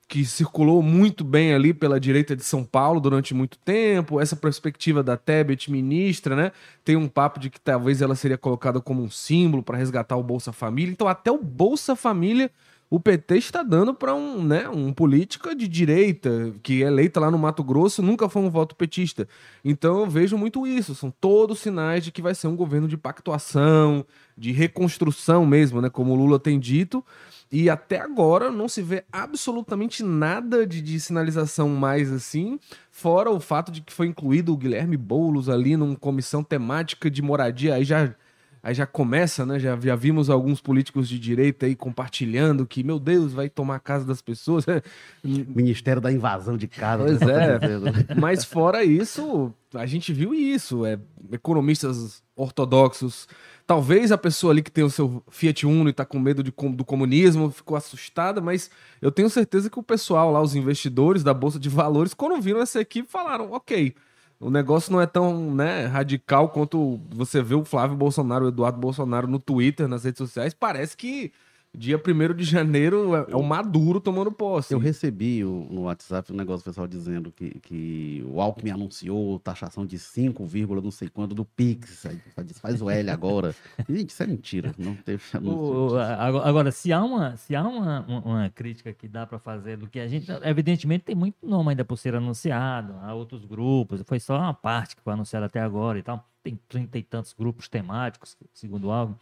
que 0.07 0.25
circulou 0.25 0.81
muito 0.81 1.23
bem 1.23 1.53
ali 1.53 1.71
pela 1.71 1.99
direita 1.99 2.35
de 2.35 2.43
São 2.43 2.63
Paulo 2.63 2.99
durante 2.99 3.33
muito 3.33 3.59
tempo. 3.59 4.19
Essa 4.19 4.35
perspectiva 4.35 5.03
da 5.03 5.15
Tebet, 5.15 5.71
ministra, 5.71 6.35
né? 6.35 6.51
Tem 6.83 6.95
um 6.95 7.07
papo 7.07 7.39
de 7.39 7.47
que 7.51 7.61
talvez 7.61 8.01
ela 8.01 8.15
seria 8.15 8.37
colocada 8.37 8.81
como 8.81 9.03
um 9.03 9.09
símbolo 9.09 9.61
para 9.61 9.77
resgatar 9.77 10.17
o 10.17 10.23
Bolsa 10.23 10.51
Família. 10.51 10.91
Então, 10.91 11.07
até 11.07 11.31
o 11.31 11.37
Bolsa 11.37 11.95
Família 11.95 12.49
o 12.89 12.99
PT 12.99 13.37
está 13.37 13.61
dando 13.61 13.93
para 13.93 14.15
um, 14.15 14.43
né, 14.43 14.67
um 14.67 14.91
política 14.91 15.53
de 15.53 15.67
direita 15.67 16.53
que 16.63 16.83
é 16.83 16.87
eleita 16.87 17.19
lá 17.19 17.29
no 17.29 17.37
Mato 17.37 17.63
Grosso, 17.63 18.01
nunca 18.01 18.27
foi 18.27 18.41
um 18.41 18.49
voto 18.49 18.75
petista. 18.75 19.27
Então 19.63 19.99
eu 19.99 20.09
vejo 20.09 20.35
muito 20.37 20.65
isso, 20.65 20.95
são 20.95 21.11
todos 21.11 21.59
sinais 21.59 22.03
de 22.03 22.11
que 22.11 22.21
vai 22.21 22.33
ser 22.33 22.47
um 22.47 22.55
governo 22.55 22.87
de 22.87 22.97
pactuação, 22.97 24.03
de 24.35 24.51
reconstrução 24.51 25.45
mesmo, 25.45 25.81
né, 25.81 25.89
como 25.89 26.13
o 26.13 26.15
Lula 26.15 26.39
tem 26.39 26.59
dito. 26.59 27.05
E 27.51 27.69
até 27.69 27.99
agora 27.99 28.51
não 28.51 28.67
se 28.67 28.81
vê 28.81 29.03
absolutamente 29.11 30.03
nada 30.03 30.65
de, 30.65 30.81
de 30.81 30.99
sinalização 30.99 31.69
mais 31.69 32.11
assim, 32.11 32.59
fora 32.91 33.29
o 33.29 33.39
fato 33.39 33.71
de 33.71 33.81
que 33.81 33.93
foi 33.93 34.07
incluído 34.07 34.53
o 34.53 34.57
Guilherme 34.57 34.97
Boulos 34.97 35.47
ali 35.47 35.77
numa 35.77 35.95
comissão 35.95 36.43
temática 36.43 37.09
de 37.09 37.21
moradia, 37.21 37.75
aí 37.75 37.83
já 37.83 38.15
Aí 38.61 38.73
já 38.73 38.85
começa, 38.85 39.45
né? 39.45 39.57
Já, 39.59 39.79
já 39.79 39.95
vimos 39.95 40.29
alguns 40.29 40.59
políticos 40.59 41.07
de 41.07 41.17
direita 41.17 41.65
aí 41.65 41.75
compartilhando 41.75 42.65
que, 42.65 42.83
meu 42.83 42.99
Deus, 42.99 43.33
vai 43.33 43.49
tomar 43.49 43.75
a 43.75 43.79
casa 43.79 44.05
das 44.05 44.21
pessoas. 44.21 44.65
Ministério 45.23 46.01
da 46.01 46.11
invasão 46.11 46.57
de 46.57 46.67
casa. 46.67 47.03
Pois 47.03 47.21
é. 47.21 47.59
Mas 48.19 48.43
fora 48.43 48.83
isso, 48.83 49.53
a 49.73 49.85
gente 49.85 50.11
viu 50.11 50.33
isso. 50.33 50.85
É, 50.85 50.99
economistas 51.31 52.21
ortodoxos. 52.35 53.27
Talvez 53.65 54.11
a 54.11 54.17
pessoa 54.17 54.51
ali 54.51 54.63
que 54.63 54.71
tem 54.71 54.83
o 54.83 54.89
seu 54.89 55.23
Fiat 55.29 55.65
Uno 55.65 55.89
e 55.89 55.91
está 55.91 56.03
com 56.03 56.19
medo 56.19 56.43
de, 56.43 56.51
do 56.51 56.83
comunismo 56.83 57.51
ficou 57.51 57.77
assustada, 57.77 58.41
mas 58.41 58.71
eu 59.01 59.11
tenho 59.11 59.29
certeza 59.29 59.69
que 59.69 59.77
o 59.77 59.83
pessoal 59.83 60.31
lá, 60.31 60.41
os 60.41 60.55
investidores 60.55 61.23
da 61.23 61.33
Bolsa 61.33 61.59
de 61.59 61.69
Valores, 61.69 62.13
quando 62.13 62.41
viram 62.41 62.61
essa 62.61 62.81
equipe, 62.81 63.07
falaram: 63.09 63.51
ok 63.51 63.93
o 64.39 64.49
negócio 64.49 64.91
não 64.91 65.01
é 65.01 65.05
tão 65.05 65.53
né, 65.53 65.85
radical 65.85 66.49
quanto 66.49 66.99
você 67.09 67.41
vê 67.41 67.55
o 67.55 67.65
Flávio 67.65 67.97
Bolsonaro, 67.97 68.45
o 68.45 68.47
Eduardo 68.47 68.79
Bolsonaro 68.79 69.27
no 69.27 69.39
Twitter, 69.39 69.87
nas 69.87 70.05
redes 70.05 70.17
sociais. 70.19 70.53
Parece 70.53 70.95
que 70.95 71.31
Dia 71.77 71.97
1 71.97 72.33
de 72.33 72.43
janeiro 72.43 73.15
é, 73.15 73.27
é 73.29 73.35
o 73.35 73.43
Maduro 73.43 74.01
tomando 74.01 74.31
posse. 74.31 74.73
Eu 74.73 74.79
recebi 74.79 75.45
o, 75.45 75.67
no 75.69 75.81
WhatsApp 75.83 76.33
um 76.33 76.35
negócio 76.35 76.65
pessoal 76.65 76.87
dizendo 76.87 77.31
que, 77.31 77.51
que 77.59 78.25
o 78.27 78.41
Alckmin 78.41 78.71
anunciou 78.71 79.37
taxação 79.39 79.85
de 79.85 79.99
5, 79.99 80.47
não 80.81 80.89
sei 80.89 81.09
quanto 81.09 81.35
do 81.35 81.45
Pix. 81.45 82.07
Aí 82.07 82.19
faz 82.59 82.81
o 82.81 82.89
L 82.89 83.11
agora. 83.11 83.55
Gente, 83.87 84.09
isso 84.09 84.23
é 84.23 84.27
mentira. 84.27 84.73
Não 84.79 84.95
teve 84.95 85.23
anúncio. 85.31 85.95
O, 85.95 85.99
agora, 85.99 86.71
se 86.71 86.91
há, 86.91 87.03
uma, 87.03 87.37
se 87.37 87.55
há 87.55 87.61
uma, 87.61 88.01
uma 88.07 88.49
crítica 88.49 88.91
que 88.91 89.07
dá 89.07 89.27
para 89.27 89.37
fazer 89.37 89.77
do 89.77 89.87
que 89.87 89.99
a 89.99 90.07
gente. 90.07 90.27
Evidentemente, 90.43 91.05
tem 91.05 91.15
muito 91.15 91.37
nome 91.45 91.69
ainda 91.69 91.85
por 91.85 91.97
ser 91.97 92.15
anunciado. 92.15 92.95
Há 93.01 93.13
outros 93.13 93.45
grupos. 93.45 94.01
Foi 94.05 94.19
só 94.19 94.39
uma 94.39 94.55
parte 94.55 94.95
que 94.95 95.01
foi 95.03 95.13
anunciada 95.13 95.45
até 95.45 95.59
agora 95.61 95.99
e 95.99 96.03
tal. 96.03 96.27
Tem 96.41 96.59
trinta 96.67 96.97
e 96.97 97.03
tantos 97.03 97.33
grupos 97.33 97.67
temáticos, 97.67 98.35
segundo 98.53 98.87
o 98.87 98.91
Alckmin. 98.91 99.17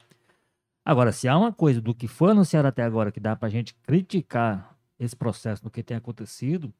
Agora, 0.89 1.11
se 1.11 1.27
há 1.27 1.37
uma 1.37 1.51
coisa 1.51 1.81
do 1.81 1.93
que 1.93 2.07
foi 2.07 2.31
anunciado 2.31 2.65
até 2.65 2.81
agora 2.81 3.11
que 3.11 3.19
dá 3.19 3.35
para 3.35 3.47
a 3.49 3.51
gente 3.51 3.75
criticar 3.83 4.73
esse 4.97 5.13
processo 5.13 5.61
do 5.61 5.69
que 5.69 5.83
tem 5.83 5.97
acontecido, 5.97 6.71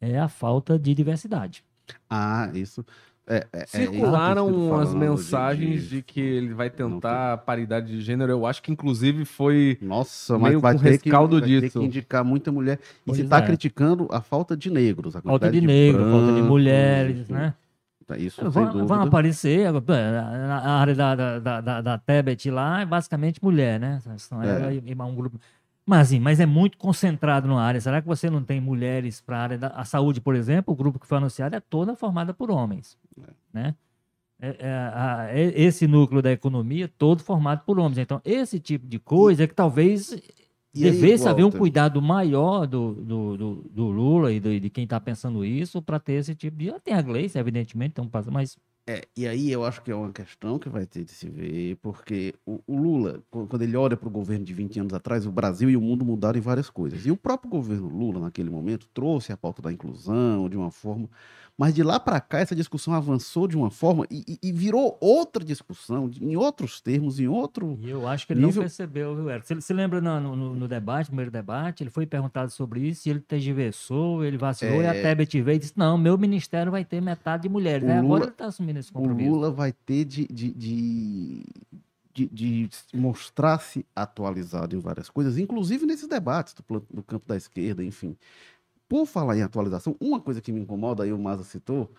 é 0.00 0.18
a 0.18 0.28
falta 0.28 0.76
de 0.76 0.92
diversidade. 0.92 1.64
Ah, 2.10 2.50
isso. 2.52 2.84
É, 3.28 3.46
é, 3.52 3.62
é 3.62 3.66
Circularam 3.66 4.50
tô 4.52 4.74
as 4.74 4.92
mensagens 4.92 5.84
de- 5.84 5.88
de, 5.98 6.02
que 6.02 6.20
ele 6.20 6.52
vai 6.52 6.68
Não 6.76 6.90
tentar 6.94 7.38
paridade 7.38 7.86
de 7.86 8.00
gênero. 8.00 8.32
Eu 8.32 8.44
acho 8.44 8.60
que, 8.60 8.72
inclusive, 8.72 9.24
foi. 9.24 9.78
Nossa, 9.80 10.36
meio 10.36 10.54
mas 10.54 10.62
vai 10.62 10.74
com 10.74 10.80
ter, 10.80 10.98
que, 10.98 11.04
rescaldo 11.04 11.38
vai 11.40 11.48
ter 11.48 11.60
disso. 11.60 11.78
que 11.78 11.86
indicar 11.86 12.24
muita 12.24 12.50
mulher. 12.50 12.80
E 12.82 13.06
Pois 13.06 13.18
se 13.18 13.22
está 13.24 13.38
é. 13.38 13.42
criticando 13.42 14.08
a 14.10 14.20
falta 14.20 14.56
de 14.56 14.68
negros. 14.68 15.14
A 15.14 15.22
Falta 15.22 15.48
de 15.48 15.60
negro, 15.60 16.02
falta 16.10 16.32
de 16.34 16.42
mulheres, 16.42 17.28
né? 17.28 17.54
Tá, 18.06 18.18
Isso, 18.18 18.40
sem 18.40 18.50
Vão, 18.50 18.64
dúvida. 18.66 18.84
vão 18.84 19.02
aparecer, 19.02 19.66
agora, 19.66 20.22
na 20.46 20.60
na 20.60 20.72
área 20.78 20.94
da, 20.94 21.14
da, 21.38 21.60
da, 21.60 21.80
da, 21.80 21.98
Tebet 21.98 22.50
lá, 22.50 22.80
é 22.82 22.86
basicamente 22.86 23.42
mulher, 23.42 23.80
né? 23.80 24.00
É. 24.06 25.04
um 25.04 25.14
grupo. 25.14 25.40
Mas, 25.86 26.08
assim, 26.08 26.18
mas 26.20 26.40
é 26.40 26.46
muito 26.46 26.78
concentrado 26.78 27.46
numa 27.46 27.62
área. 27.62 27.80
Será 27.80 28.00
que 28.00 28.08
você 28.08 28.28
não 28.30 28.42
tem 28.42 28.60
mulheres 28.60 29.20
para 29.20 29.36
a 29.38 29.40
área 29.42 29.58
da 29.58 29.84
saúde, 29.84 30.20
por 30.20 30.34
exemplo? 30.34 30.72
O 30.72 30.76
grupo 30.76 30.98
que 30.98 31.06
foi 31.06 31.18
anunciado 31.18 31.56
é 31.56 31.60
toda 31.60 31.94
formada 31.94 32.32
por 32.32 32.50
homens, 32.50 32.96
né? 33.52 33.74
É- 34.40 34.56
é, 34.58 34.72
a- 34.94 35.26
é- 35.30 35.60
esse 35.62 35.86
núcleo 35.86 36.20
da 36.20 36.32
economia 36.32 36.88
todo 36.98 37.22
formado 37.22 37.62
por 37.64 37.78
homens. 37.78 37.98
Então, 37.98 38.20
esse 38.24 38.58
tipo 38.58 38.86
de 38.86 38.98
coisa 38.98 39.44
é 39.44 39.46
que 39.46 39.54
talvez 39.54 40.14
E 40.74 40.84
aí, 40.84 40.90
devesse 40.92 41.28
haver 41.28 41.44
um 41.44 41.50
cuidado 41.50 42.02
maior 42.02 42.66
do, 42.66 42.94
do, 42.94 43.36
do, 43.36 43.54
do 43.70 43.84
Lula 43.86 44.32
e 44.32 44.40
do- 44.40 44.58
de 44.58 44.70
quem 44.70 44.84
está 44.84 45.00
pensando 45.00 45.44
isso 45.44 45.80
para 45.80 46.00
ter 46.00 46.14
esse 46.14 46.34
tipo 46.34 46.56
de. 46.56 46.72
Tem 46.80 46.94
a 46.94 47.02
Gleice, 47.02 47.38
evidentemente, 47.38 47.94
tem 47.94 48.08
passo, 48.08 48.30
mas 48.32 48.56
É, 48.86 49.02
e 49.16 49.26
aí 49.26 49.50
eu 49.50 49.64
acho 49.64 49.82
que 49.82 49.90
é 49.90 49.94
uma 49.94 50.12
questão 50.12 50.58
que 50.58 50.68
vai 50.68 50.84
ter 50.84 51.04
de 51.04 51.10
se 51.12 51.26
ver, 51.30 51.76
porque 51.76 52.34
o, 52.44 52.60
o 52.66 52.76
Lula, 52.76 53.22
qu- 53.30 53.46
quando 53.46 53.62
ele 53.62 53.74
olha 53.78 53.96
para 53.96 54.08
o 54.08 54.10
governo 54.12 54.44
de 54.44 54.52
20 54.52 54.78
anos 54.78 54.92
atrás, 54.92 55.24
o 55.26 55.32
Brasil 55.32 55.70
e 55.70 55.76
o 55.76 55.80
mundo 55.80 56.04
mudaram 56.04 56.38
em 56.38 56.42
várias 56.42 56.68
coisas. 56.68 57.06
E 57.06 57.10
o 57.10 57.16
próprio 57.16 57.50
governo 57.50 57.88
Lula, 57.88 58.20
naquele 58.20 58.50
momento, 58.50 58.86
trouxe 58.92 59.32
a 59.32 59.38
pauta 59.38 59.62
da 59.62 59.72
inclusão 59.72 60.50
de 60.50 60.56
uma 60.58 60.70
forma, 60.70 61.08
mas 61.56 61.72
de 61.74 61.82
lá 61.84 62.00
para 62.00 62.20
cá 62.20 62.40
essa 62.40 62.54
discussão 62.54 62.92
avançou 62.94 63.46
de 63.46 63.56
uma 63.56 63.70
forma 63.70 64.04
e, 64.10 64.24
e- 64.26 64.48
e 64.48 64.52
virou 64.52 64.98
outra 65.00 65.44
discussão, 65.44 66.10
em 66.20 66.36
outros 66.36 66.80
termos, 66.80 67.20
em 67.20 67.28
outro. 67.28 67.78
E 67.80 67.88
eu 67.90 68.08
acho 68.08 68.26
que 68.26 68.32
ele 68.32 68.40
Nível- 68.40 68.62
não 68.62 68.68
percebeu, 68.68 69.14
viu, 69.14 69.30
Eric? 69.30 69.46
Você 69.46 69.60
se 69.60 69.72
lembra 69.72 70.00
no, 70.00 70.20
no, 70.36 70.54
no 70.56 70.66
debate, 70.68 71.06
primeiro 71.06 71.30
debate, 71.30 71.82
ele 71.82 71.90
foi 71.90 72.06
perguntado 72.06 72.50
sobre 72.50 72.80
isso 72.80 73.08
e 73.08 73.10
ele 73.10 73.20
tergiversou, 73.20 74.24
ele 74.24 74.36
vacilou 74.36 74.82
e 74.82 74.86
É. 74.86 75.00
Tebet 75.02 75.40
veio 75.42 75.56
e 75.56 75.58
disse: 75.60 75.74
Não, 75.76 75.96
meu 75.96 76.18
ministério 76.18 76.72
vai 76.72 76.84
ter 76.84 77.00
metade 77.00 77.44
de 77.44 77.48
mulheres. 77.48 77.84
O 77.84 77.86
Lula- 77.92 78.00
Agora 78.04 78.24
ele 78.24 78.30
está 78.32 78.46
assumindo 78.46 78.78
esse 78.80 78.90
O 78.90 78.94
compromisso. 78.94 79.30
Lula 79.30 79.50
vai 79.52 79.72
ter 79.72 80.04
de, 80.04 80.26
de, 80.26 80.50
de, 80.52 81.44
de- 82.12 82.28
de 82.28 82.70
mostrar-se 82.92 83.84
atualizado 83.94 84.74
em 84.76 84.78
várias 84.78 85.08
coisas, 85.10 85.36
inclusive 85.38 85.84
nesses 85.86 86.06
debates 86.08 86.54
do, 86.54 86.80
do 86.92 87.02
campo 87.02 87.26
da 87.28 87.36
esquerda, 87.36 87.82
enfim. 87.84 88.16
Por 88.88 89.06
falar 89.06 89.36
em 89.36 89.42
atualização, 89.42 89.96
uma 90.00 90.20
coisa 90.20 90.40
que 90.40 90.52
me 90.52 90.60
incomoda, 90.60 91.02
aí 91.04 91.12
o 91.12 91.18
Maza 91.18 91.42
citou, 91.44 91.92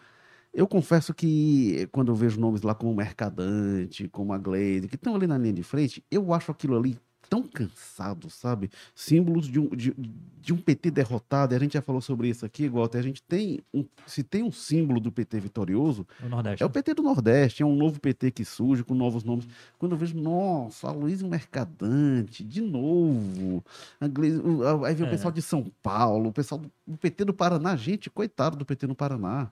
eu 0.53 0.67
confesso 0.67 1.13
que 1.13 1.87
quando 1.91 2.11
eu 2.11 2.15
vejo 2.15 2.39
nomes 2.39 2.61
lá 2.63 2.75
como 2.75 2.95
Mercadante, 2.95 4.09
como 4.09 4.33
a 4.33 4.37
Glaze, 4.39 4.87
que 4.89 4.95
estão 4.95 5.15
ali 5.15 5.27
na 5.27 5.37
linha 5.37 5.53
de 5.53 5.63
frente, 5.63 6.05
eu 6.11 6.33
acho 6.33 6.51
aquilo 6.51 6.77
ali 6.77 6.99
tão 7.29 7.43
cansado, 7.43 8.29
sabe? 8.29 8.69
Símbolos 8.93 9.47
de 9.47 9.59
um, 9.59 9.67
de, 9.69 9.93
de 10.41 10.53
um 10.53 10.57
PT 10.57 10.91
derrotado, 10.91 11.53
a 11.55 11.59
gente 11.59 11.73
já 11.73 11.81
falou 11.81 12.01
sobre 12.01 12.27
isso 12.29 12.45
aqui, 12.45 12.71
até 12.83 12.99
a 12.99 13.01
gente 13.01 13.21
tem, 13.23 13.59
um, 13.73 13.85
se 14.07 14.23
tem 14.23 14.43
um 14.43 14.51
símbolo 14.51 14.99
do 14.99 15.11
PT 15.11 15.39
vitorioso, 15.39 16.05
No 16.21 16.29
Nordeste. 16.29 16.63
é 16.63 16.65
o 16.65 16.69
PT 16.69 16.93
do 16.93 17.03
Nordeste, 17.03 17.63
é 17.63 17.65
um 17.65 17.75
novo 17.75 17.99
PT 17.99 18.31
que 18.31 18.45
surge 18.45 18.83
com 18.83 18.93
novos 18.93 19.23
nomes. 19.23 19.47
Quando 19.77 19.93
eu 19.93 19.97
vejo, 19.97 20.15
nossa, 20.17 20.87
Aloysio 20.87 21.27
Mercadante, 21.27 22.43
de 22.43 22.61
novo. 22.61 23.63
O- 24.01 24.63
a- 24.63 24.87
Aí 24.87 24.93
vem 24.95 25.05
o 25.05 25.07
É. 25.07 25.11
pessoal 25.11 25.31
de 25.31 25.41
São 25.41 25.65
Paulo, 25.81 26.29
o 26.29 26.33
pessoal 26.33 26.61
do 26.85 26.97
PT 26.97 27.25
do 27.25 27.33
Paraná. 27.33 27.75
Gente, 27.75 28.09
coitado 28.09 28.55
do 28.57 28.65
PT 28.65 28.85
no 28.87 28.95
Paraná. 28.95 29.49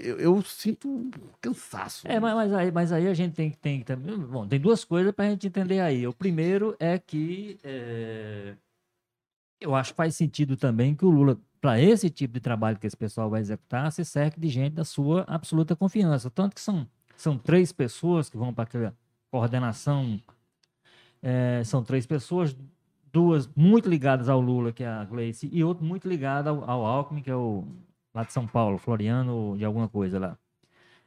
Eu, 0.00 0.16
eu 0.18 0.42
sinto 0.42 1.10
cansaço. 1.40 2.06
É, 2.08 2.18
mas, 2.18 2.34
mas 2.34 2.52
aí, 2.52 2.72
mas 2.72 2.92
aí 2.92 3.06
a 3.06 3.14
gente 3.14 3.34
tem 3.34 3.50
que 3.50 3.56
tem 3.58 3.82
também. 3.82 4.18
Bom, 4.18 4.46
tem 4.46 4.58
duas 4.58 4.84
coisas 4.84 5.12
para 5.14 5.26
a 5.26 5.30
gente 5.30 5.46
entender 5.46 5.80
aí. 5.80 6.06
O 6.06 6.12
primeiro 6.12 6.47
é 6.78 6.98
que 6.98 7.58
é, 7.62 8.54
eu 9.60 9.74
acho 9.74 9.92
que 9.92 9.96
faz 9.96 10.14
sentido 10.14 10.56
também 10.56 10.94
que 10.94 11.04
o 11.04 11.10
Lula, 11.10 11.38
para 11.60 11.80
esse 11.80 12.08
tipo 12.10 12.34
de 12.34 12.40
trabalho 12.40 12.78
que 12.78 12.86
esse 12.86 12.96
pessoal 12.96 13.28
vai 13.30 13.40
executar, 13.40 13.90
se 13.92 14.04
cerque 14.04 14.40
de 14.40 14.48
gente 14.48 14.74
da 14.74 14.84
sua 14.84 15.24
absoluta 15.26 15.74
confiança. 15.76 16.30
Tanto 16.30 16.54
que 16.54 16.60
são, 16.60 16.86
são 17.16 17.36
três 17.38 17.72
pessoas 17.72 18.30
que 18.30 18.36
vão 18.36 18.52
para 18.54 18.64
aquela 18.64 18.96
coordenação. 19.30 20.20
é, 21.22 21.62
são 21.64 21.82
três 21.82 22.06
pessoas, 22.06 22.56
duas 23.12 23.48
muito 23.56 23.88
ligadas 23.88 24.28
ao 24.28 24.40
Lula, 24.40 24.72
que 24.72 24.84
é 24.84 24.88
a 24.88 25.04
Gleice, 25.04 25.48
e 25.52 25.64
outra 25.64 25.84
muito 25.84 26.08
ligada 26.08 26.50
ao, 26.50 26.68
ao 26.70 26.86
Alckmin, 26.86 27.22
que 27.22 27.30
é 27.30 27.36
o 27.36 27.64
lá 28.14 28.24
de 28.24 28.32
São 28.32 28.46
Paulo, 28.46 28.78
Floriano 28.78 29.56
de 29.56 29.64
alguma 29.64 29.88
coisa 29.88 30.18
lá. 30.18 30.38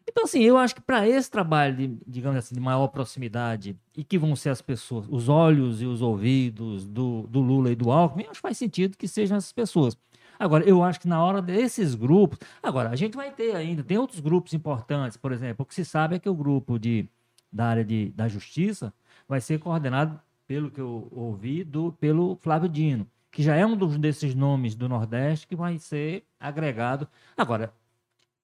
Então, 0.07 0.23
assim, 0.23 0.41
eu 0.41 0.57
acho 0.57 0.75
que 0.75 0.81
para 0.81 1.07
esse 1.07 1.29
trabalho, 1.29 1.75
de, 1.75 1.97
digamos 2.07 2.37
assim, 2.37 2.55
de 2.55 2.61
maior 2.61 2.87
proximidade, 2.87 3.77
e 3.95 4.03
que 4.03 4.17
vão 4.17 4.35
ser 4.35 4.49
as 4.49 4.61
pessoas, 4.61 5.05
os 5.09 5.29
olhos 5.29 5.81
e 5.81 5.85
os 5.85 6.01
ouvidos 6.01 6.85
do, 6.87 7.27
do 7.27 7.39
Lula 7.39 7.71
e 7.71 7.75
do 7.75 7.91
Alckmin, 7.91 8.23
acho 8.23 8.33
que 8.33 8.41
faz 8.41 8.57
sentido 8.57 8.97
que 8.97 9.07
sejam 9.07 9.37
essas 9.37 9.51
pessoas. 9.51 9.97
Agora, 10.39 10.63
eu 10.63 10.83
acho 10.83 10.99
que 10.99 11.07
na 11.07 11.23
hora 11.23 11.39
desses 11.39 11.93
grupos. 11.93 12.39
Agora, 12.63 12.89
a 12.89 12.95
gente 12.95 13.15
vai 13.15 13.31
ter 13.31 13.55
ainda, 13.55 13.83
tem 13.83 13.97
outros 13.97 14.19
grupos 14.19 14.53
importantes, 14.53 15.15
por 15.15 15.31
exemplo, 15.31 15.63
o 15.63 15.65
que 15.65 15.75
se 15.75 15.85
sabe 15.85 16.15
é 16.15 16.19
que 16.19 16.27
o 16.27 16.33
grupo 16.33 16.79
de, 16.79 17.07
da 17.51 17.65
área 17.67 17.85
de, 17.85 18.09
da 18.09 18.27
justiça 18.27 18.91
vai 19.27 19.39
ser 19.39 19.59
coordenado, 19.59 20.19
pelo 20.47 20.71
que 20.71 20.81
eu 20.81 21.07
ouvi, 21.11 21.63
do, 21.63 21.93
pelo 21.93 22.35
Flávio 22.41 22.67
Dino, 22.67 23.07
que 23.31 23.41
já 23.41 23.55
é 23.55 23.65
um 23.65 23.77
dos, 23.77 23.97
desses 23.97 24.35
nomes 24.35 24.75
do 24.75 24.89
Nordeste 24.89 25.47
que 25.47 25.55
vai 25.55 25.77
ser 25.77 26.25
agregado. 26.39 27.07
Agora, 27.37 27.71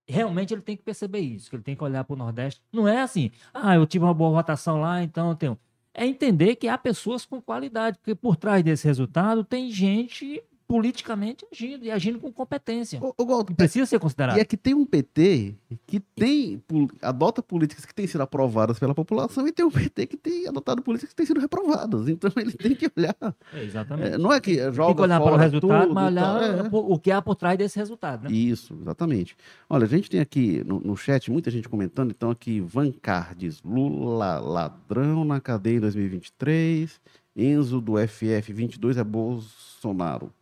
realmente 0.07 0.53
ele 0.53 0.61
tem 0.61 0.77
que 0.77 0.83
perceber 0.83 1.19
isso, 1.19 1.49
que 1.49 1.55
ele 1.55 1.63
tem 1.63 1.75
que 1.75 1.83
olhar 1.83 2.03
para 2.03 2.13
o 2.13 2.17
Nordeste. 2.17 2.61
Não 2.71 2.87
é 2.87 3.01
assim, 3.01 3.31
ah, 3.53 3.75
eu 3.75 3.85
tive 3.85 4.05
uma 4.05 4.13
boa 4.13 4.31
votação 4.31 4.79
lá, 4.79 5.03
então 5.03 5.29
eu 5.29 5.35
tenho. 5.35 5.59
É 5.93 6.05
entender 6.05 6.55
que 6.55 6.67
há 6.67 6.77
pessoas 6.77 7.25
com 7.25 7.41
qualidade, 7.41 7.97
porque 7.97 8.13
por 8.15 8.35
trás 8.35 8.63
desse 8.63 8.85
resultado 8.85 9.43
tem 9.43 9.71
gente 9.71 10.43
politicamente 10.67 11.47
agindo 11.51 11.85
e 11.85 11.89
agindo 11.89 12.19
com 12.19 12.31
competência. 12.31 12.99
Walter, 12.99 13.45
Que 13.45 13.53
precisa 13.55 13.85
ser 13.85 13.99
considerado. 13.99 14.37
E 14.37 14.41
é 14.41 14.45
que 14.45 14.57
tem 14.57 14.73
um 14.73 14.85
PT 14.85 15.55
que 15.85 15.99
tem, 15.99 16.61
adota 17.01 17.41
políticas 17.41 17.85
que 17.85 17.95
têm 17.95 18.05
sido 18.05 18.21
aprovadas 18.21 18.77
pela 18.77 18.93
população 18.93 19.47
e 19.47 19.51
tem 19.51 19.65
um 19.65 19.71
PT 19.71 20.07
que 20.07 20.17
tem 20.17 20.47
adotado 20.47 20.81
políticas 20.81 21.11
que 21.11 21.15
têm 21.15 21.25
sido 21.25 21.39
reprovadas. 21.39 22.09
Então 22.09 22.29
ele 22.35 22.51
tem 22.51 22.75
que 22.75 22.91
olhar. 22.97 23.15
É, 23.53 23.63
exatamente. 23.63 24.15
é, 24.15 24.17
não 24.17 24.33
é 24.33 24.41
que 24.41 24.55
joga 24.71 24.87
tem 24.87 24.95
que 24.95 25.01
olhar 25.01 25.21
para 25.21 25.33
o 25.33 25.37
resultado, 25.37 25.81
tudo 25.81 25.93
mas 25.93 26.07
olhar 26.11 26.43
é. 26.43 26.69
o 26.71 26.99
que 26.99 27.11
há 27.11 27.21
por 27.21 27.35
trás 27.35 27.57
desse 27.57 27.79
resultado. 27.79 28.25
Né? 28.25 28.35
Isso, 28.35 28.77
exatamente. 28.81 29.37
Olha, 29.69 29.85
a 29.85 29.89
gente 29.89 30.09
tem 30.09 30.19
aqui 30.19 30.63
no, 30.65 30.81
no 30.81 30.97
chat 30.97 31.31
muita 31.31 31.49
gente 31.49 31.69
comentando, 31.69 32.11
então 32.11 32.29
aqui 32.29 32.59
Vancar 32.59 33.33
diz 33.35 33.61
Lula 33.63 34.39
ladrão 34.39 35.23
na 35.23 35.39
cadeia 35.39 35.77
em 35.77 35.79
2023, 35.79 36.99
Enzo 37.37 37.79
do 37.79 37.93
FF 37.95 38.51
22 38.51 38.97
é 38.97 39.03
Bolsonaro. 39.03 40.33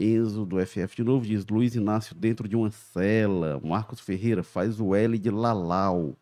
Enzo 0.00 0.46
do 0.46 0.58
FF 0.64 0.96
de 0.96 1.04
novo 1.04 1.26
diz 1.26 1.46
Luiz 1.46 1.74
Inácio 1.74 2.14
dentro 2.14 2.48
de 2.48 2.56
uma 2.56 2.70
cela. 2.70 3.60
Marcos 3.62 4.00
Ferreira 4.00 4.42
faz 4.42 4.80
o 4.80 4.94
L 4.94 5.18
de 5.18 5.30
Lalau. 5.30 6.16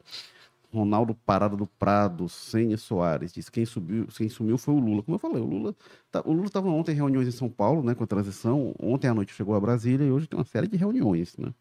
Ronaldo 0.71 1.15
Parada 1.15 1.57
do 1.57 1.67
Prado, 1.67 2.29
Sênia 2.29 2.77
Soares, 2.77 3.33
diz 3.33 3.49
quem 3.49 3.65
subiu, 3.65 4.07
quem 4.09 4.29
sumiu 4.29 4.59
foi 4.59 4.75
o 4.75 4.79
Lula. 4.79 5.03
Como 5.03 5.15
eu 5.15 5.19
falei, 5.19 5.41
o 5.41 5.47
Lula 5.47 5.75
tá- 6.11 6.23
o 6.27 6.33
Lula 6.33 6.47
estava 6.47 6.69
ontem 6.69 6.93
em 6.93 6.95
reuniões 6.97 7.27
em 7.27 7.31
São 7.31 7.49
Paulo, 7.49 7.83
né, 7.83 7.95
com 7.95 8.05
a 8.05 8.07
transição. 8.07 8.75
Ontem 8.79 9.09
à 9.09 9.15
noite 9.15 9.33
chegou 9.33 9.55
a 9.55 9.61
Brasília 9.61 10.05
e 10.07 10.11
hoje 10.11 10.27
tem 10.27 10.39
uma 10.39 10.45
série 10.45 10.69
de 10.69 10.77
reuniões, 10.77 11.37
né? 11.39 11.55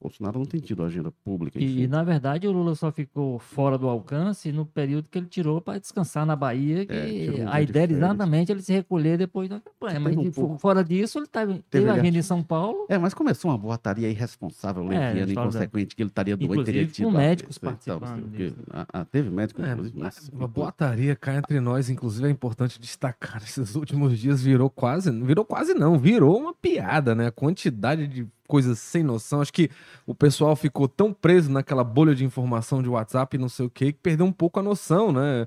O 0.00 0.04
Bolsonaro 0.04 0.38
não 0.38 0.46
tem 0.46 0.58
tido 0.60 0.82
agenda 0.82 1.12
pública. 1.22 1.58
E, 1.60 1.64
enfim. 1.82 1.86
na 1.86 2.02
verdade, 2.02 2.48
o 2.48 2.52
Lula 2.52 2.74
só 2.74 2.90
ficou 2.90 3.38
fora 3.38 3.76
do 3.76 3.86
alcance 3.86 4.50
no 4.50 4.64
período 4.64 5.06
que 5.10 5.18
ele 5.18 5.26
tirou 5.26 5.60
para 5.60 5.78
descansar 5.78 6.24
na 6.24 6.34
Bahia. 6.34 6.86
Que 6.86 6.92
É, 7.38 7.44
um 7.44 7.48
a 7.50 7.58
de 7.62 7.68
ideia 7.70 7.82
era 7.84 7.92
exatamente 7.92 8.50
ele 8.50 8.62
se 8.62 8.72
recolher 8.72 9.18
depois 9.18 9.50
da 9.50 9.60
campanha. 9.60 10.00
Mas 10.00 10.16
um 10.16 10.22
de- 10.22 10.30
pouco- 10.30 10.56
fora 10.58 10.82
disso, 10.82 11.18
ele 11.18 11.26
tava, 11.26 11.52
teve, 11.52 11.64
Teve 11.68 11.90
agenda 11.90 12.16
em 12.16 12.22
São 12.22 12.42
Paulo. 12.42 12.86
É, 12.88 12.96
mas 12.96 13.12
começou 13.12 13.50
uma 13.50 13.58
boataria 13.58 14.08
irresponsável, 14.08 14.82
É, 14.90 15.12
leviana, 15.12 15.26
da- 15.26 15.32
inconsequente, 15.32 15.94
que 15.94 16.02
ele 16.02 16.08
estaria 16.08 16.34
doente, 16.34 16.50
Inclusive 16.50 16.72
teria 16.72 16.86
com 16.86 16.92
tido. 16.94 17.10
médicos 17.10 17.56
e 17.56 17.60
tal, 17.60 17.70
não 17.72 17.78
sei 17.80 17.92
participando 17.92 18.24
o 18.26 18.30
quê. 18.30 18.44
disso. 18.44 18.56
Ah, 18.70 18.86
ah, 18.92 19.04
teve 19.04 19.28
médico, 19.28 19.62
É, 19.62 19.72
inclusive. 19.72 19.98
Nossa, 20.00 20.32
Uma 20.34 20.48
boataria 20.48 21.14
cá 21.14 21.36
entre 21.36 21.60
nós, 21.60 21.90
inclusive 21.90 22.26
é 22.26 22.30
importante 22.30 22.80
destacar, 22.80 23.42
esses 23.44 23.74
últimos 23.74 24.18
dias 24.18 24.42
virou 24.42 24.70
quase, 24.70 25.10
virou 25.10 25.44
quase 25.44 25.74
não, 25.74 25.98
virou 25.98 26.38
uma 26.40 26.54
piada, 26.54 27.14
né? 27.14 27.26
A 27.26 27.30
quantidade 27.32 28.06
de 28.06 28.26
coisas 28.50 28.80
sem 28.80 29.04
noção. 29.04 29.40
Acho 29.40 29.52
que 29.52 29.70
o 30.04 30.12
pessoal 30.12 30.56
ficou 30.56 30.88
tão 30.88 31.12
preso 31.12 31.50
naquela 31.50 31.84
bolha 31.84 32.14
de 32.14 32.24
informação 32.24 32.82
de 32.82 32.88
WhatsApp 32.88 33.36
e 33.36 33.38
não 33.38 33.48
sei 33.48 33.66
o 33.66 33.70
que, 33.70 33.92
que 33.92 33.98
perdeu 34.02 34.26
um 34.26 34.32
pouco 34.32 34.58
a 34.58 34.62
noção, 34.62 35.12
né? 35.12 35.46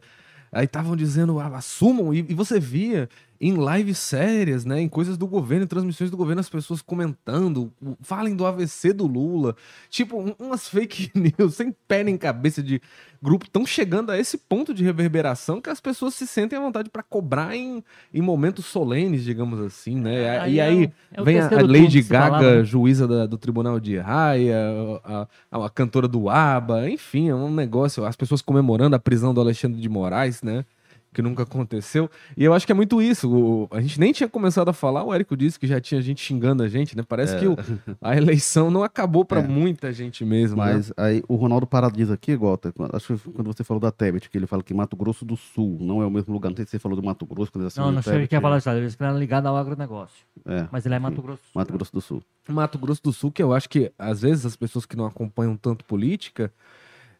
Aí 0.49 0.65
estavam 0.65 0.95
dizendo, 0.95 1.39
ah, 1.39 1.47
assumam, 1.57 2.13
e, 2.13 2.19
e 2.29 2.33
você 2.33 2.59
via 2.59 3.09
em 3.41 3.53
lives 3.55 3.97
sérias, 3.97 4.63
né? 4.65 4.79
Em 4.81 4.87
coisas 4.87 5.17
do 5.17 5.27
governo, 5.27 5.65
em 5.65 5.67
transmissões 5.67 6.09
do 6.09 6.15
governo, 6.17 6.39
as 6.39 6.49
pessoas 6.49 6.81
comentando, 6.81 7.71
falem 8.01 8.35
do 8.35 8.45
AVC 8.45 8.93
do 8.93 9.05
Lula. 9.05 9.55
Tipo, 9.89 10.17
um- 10.19 10.35
umas 10.39 10.67
fake 10.69 11.11
news 11.37 11.55
sem 11.55 11.75
pé 11.87 12.03
nem 12.03 12.17
cabeça 12.17 12.63
de 12.63 12.81
grupo 13.21 13.45
estão 13.45 13.65
chegando 13.65 14.11
a 14.11 14.17
esse 14.19 14.37
ponto 14.37 14.73
de 14.73 14.83
reverberação 14.83 15.61
que 15.61 15.69
as 15.69 15.79
pessoas 15.79 16.13
se 16.13 16.27
sentem 16.27 16.57
à 16.59 16.61
vontade 16.61 16.89
para 16.89 17.01
cobrar 17.03 17.55
em, 17.55 17.81
em 18.13 18.21
momentos 18.21 18.65
solenes, 18.65 19.23
digamos 19.23 19.59
assim, 19.61 19.95
né? 19.95 20.39
Aí 20.39 20.53
e 20.55 20.59
é 20.59 20.63
aí 20.63 20.85
o- 20.85 20.91
é 21.13 21.21
o 21.21 21.25
vem 21.25 21.39
a, 21.39 21.47
a 21.47 21.61
Lady 21.83 22.01
Gaga, 22.01 22.25
falava, 22.25 22.55
né? 22.57 22.63
juíza 22.63 23.07
da- 23.07 23.25
do 23.25 23.37
Tribunal 23.37 23.79
de 23.79 23.97
Raia, 23.97 24.57
a, 25.03 25.27
a- 25.51 25.65
a 25.65 25.69
cantora 25.69 26.07
do 26.07 26.29
ABBA, 26.29 26.89
enfim, 26.89 27.29
é 27.29 27.35
um 27.35 27.53
negócio. 27.53 28.03
As 28.05 28.15
pessoas 28.15 28.41
comemorando 28.41 28.95
a 28.95 28.99
prisão 28.99 29.33
do 29.33 29.39
Alexandre 29.41 29.79
de 29.81 29.87
Moraes, 29.89 30.41
né? 30.43 30.65
Que 31.13 31.21
nunca 31.21 31.43
aconteceu. 31.43 32.09
E 32.35 32.43
eu 32.43 32.53
acho 32.53 32.65
que 32.65 32.71
é 32.71 32.75
muito 32.75 33.01
isso. 33.01 33.29
o- 33.31 33.67
a 33.71 33.79
gente 33.81 33.99
nem 33.99 34.11
tinha 34.11 34.27
começado 34.27 34.67
a 34.69 34.73
falar, 34.73 35.03
o 35.03 35.13
Érico 35.13 35.37
disse 35.37 35.59
que 35.59 35.67
já 35.67 35.79
tinha 35.79 36.01
gente 36.01 36.19
xingando 36.21 36.63
a 36.63 36.67
gente, 36.67 36.97
né? 36.97 37.03
Parece 37.07 37.37
que 37.37 37.47
o- 37.47 37.55
a 38.01 38.17
eleição 38.17 38.71
não 38.71 38.83
acabou 38.83 39.23
para 39.23 39.39
É. 39.41 39.47
muita 39.47 39.91
gente 39.93 40.25
mesmo. 40.25 40.57
né? 40.57 40.73
Mas 40.73 40.91
aí 40.97 41.23
o 41.27 41.35
Ronaldo 41.35 41.67
Parado 41.67 41.95
diz 41.95 42.09
aqui, 42.09 42.35
Gota, 42.35 42.71
quando- 42.71 42.95
acho 42.95 43.15
que 43.17 43.29
quando 43.31 43.47
você 43.47 43.63
falou 43.63 43.79
da 43.79 43.91
Tebet, 43.91 44.29
que 44.29 44.37
ele 44.37 44.47
fala 44.47 44.63
que 44.63 44.73
Mato 44.73 44.95
Grosso 44.95 45.23
do 45.23 45.37
Sul 45.37 45.77
não 45.79 46.01
é 46.01 46.05
o 46.05 46.09
mesmo 46.11 46.33
lugar. 46.33 46.49
Não 46.49 46.55
sei 46.55 46.65
se 46.65 46.71
você 46.71 46.79
falou 46.79 46.95
do 46.99 47.03
Mato 47.05 47.25
Grosso, 47.25 47.51
quando 47.51 47.61
ele 47.61 47.65
Não, 47.65 47.67
assinou 47.67 47.91
não 47.91 47.99
o 47.99 48.03
sei 48.03 48.17
o 48.17 48.21
que 48.21 48.27
quer 48.27 48.41
falar 48.41 48.57
isso. 48.57 48.69
Ele 48.69 48.85
disse 48.85 48.97
que 48.97 49.03
era 49.03 49.13
ligado 49.13 49.45
ao 49.47 49.55
agronegócio. 49.55 50.17
É, 50.45 50.67
Mas 50.71 50.85
ele 50.85 50.95
é 50.95 50.99
Mato 50.99 51.21
Grosso. 51.21 51.43
Mato 51.53 51.71
Grosso 51.73 51.93
do 51.93 52.01
Sul. 52.01 52.23
Mato 52.49 52.77
Grosso 52.79 53.01
do 53.03 53.13
Sul, 53.13 53.31
que 53.31 53.41
eu 53.43 53.53
acho 53.53 53.69
que 53.69 53.91
às 53.99 54.21
vezes 54.21 54.45
as 54.45 54.55
pessoas 54.55 54.85
que 54.85 54.95
não 54.97 55.05
acompanham 55.05 55.55
tanto 55.55 55.85
política 55.85 56.51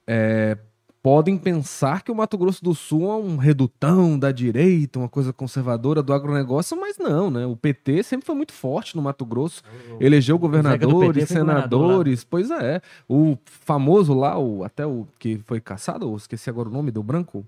é, 0.08 0.58
podem 1.04 1.38
pensar 1.38 2.02
que 2.02 2.10
o 2.10 2.16
Mato 2.16 2.38
Grosso 2.38 2.64
do 2.64 2.74
Sul 2.74 3.12
é 3.12 3.16
um 3.16 3.36
redutão 3.36 4.18
da 4.18 4.32
direita, 4.32 4.98
uma 4.98 5.10
coisa 5.10 5.34
conservadora 5.34 6.02
do 6.02 6.14
agronegócio, 6.14 6.80
mas 6.80 6.98
não, 6.98 7.30
né? 7.30 7.46
O 7.46 7.58
PT 7.58 8.04
sempre 8.04 8.26
foi 8.26 8.34
muito 8.34 8.54
forte 8.54 8.96
no 8.96 9.02
Mato 9.02 9.26
Grosso, 9.26 9.62
elegeu 10.00 10.40
governadores, 10.40 10.94
governador 10.94 11.46
lá. 11.46 11.58
senadores, 11.58 12.24
pois 12.24 12.50
é. 12.50 12.82
O 13.08 13.38
famoso 13.46 14.14
lá, 14.14 14.40
o, 14.40 14.64
até 14.64 14.86
o 14.86 15.06
que 15.20 15.42
foi 15.46 15.60
caçado, 15.60 16.06
eu 16.06 16.16
esqueci 16.16 16.50
agora 16.50 16.70
o 16.70 16.72
nome, 16.72 16.90
do 16.90 17.04
branco, 17.04 17.46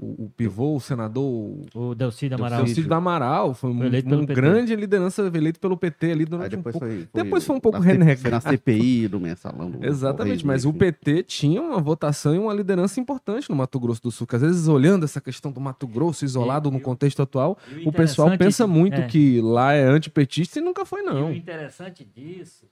o, 0.00 0.26
o 0.26 0.30
pivô, 0.36 0.76
o 0.76 0.80
senador, 0.80 1.56
O 1.74 1.94
Delcídio 1.94 2.36
Amaral. 2.36 2.58
Delcídio 2.64 2.88
do 2.88 2.94
Amaral, 2.94 3.54
foi 3.54 3.70
um, 3.70 3.78
Foi 3.78 4.16
um 4.16 4.26
grande 4.26 4.76
liderança 4.76 5.22
eleito 5.34 5.58
pelo 5.58 5.76
PT 5.76 6.12
ali 6.12 6.24
durante 6.24 6.54
Aí 6.54 6.58
um 6.58 6.62
depois 6.62 6.72
pouco. 6.72 6.86
foi, 6.86 7.08
depois 7.24 7.44
foi 7.44 7.56
um 7.56 7.60
pouco 7.60 7.78
renegado. 7.80 8.20
Foi 8.20 8.30
na 8.30 8.40
CPI 8.40 9.08
do 9.08 9.18
mensalão. 9.20 9.72
Exatamente, 9.82 10.46
mas 10.46 10.64
o. 10.64 10.72
PT 10.72 11.24
tinha 11.24 11.60
uma 11.60 11.80
votação 11.80 12.34
e 12.34 12.38
uma 12.38 12.54
liderança 12.54 13.00
importante 13.00 13.50
no 13.50 13.56
Mato 13.56 13.80
Grosso 13.80 14.02
do 14.02 14.10
Sul, 14.12 14.26
que 14.26 14.36
às 14.36 14.42
vezes 14.42 14.68
olhando 14.68 15.04
essa 15.04 15.20
questão 15.20 15.50
do 15.50 15.60
Mato 15.60 15.86
Grosso 15.88 16.24
isolado 16.24 16.68
E- 16.68 16.72
no 16.72 16.78
e 16.78 16.80
o- 16.80 16.84
contexto 16.84 17.20
atual, 17.20 17.58
E 17.76 17.88
o 17.88 17.92
pessoal 17.92 18.36
pensa 18.38 18.66
muito 18.66 18.94
é, 19.00 19.06
que 19.06 19.40
lá 19.40 19.72
é 19.72 19.82
antipetista 19.82 20.58
e 20.58 20.62
nunca 20.62 20.84
foi 20.84 21.00
E 21.00 21.08
o 21.08 21.12
não. 21.12 21.32
interessante 21.32 22.04
disso 22.04 22.66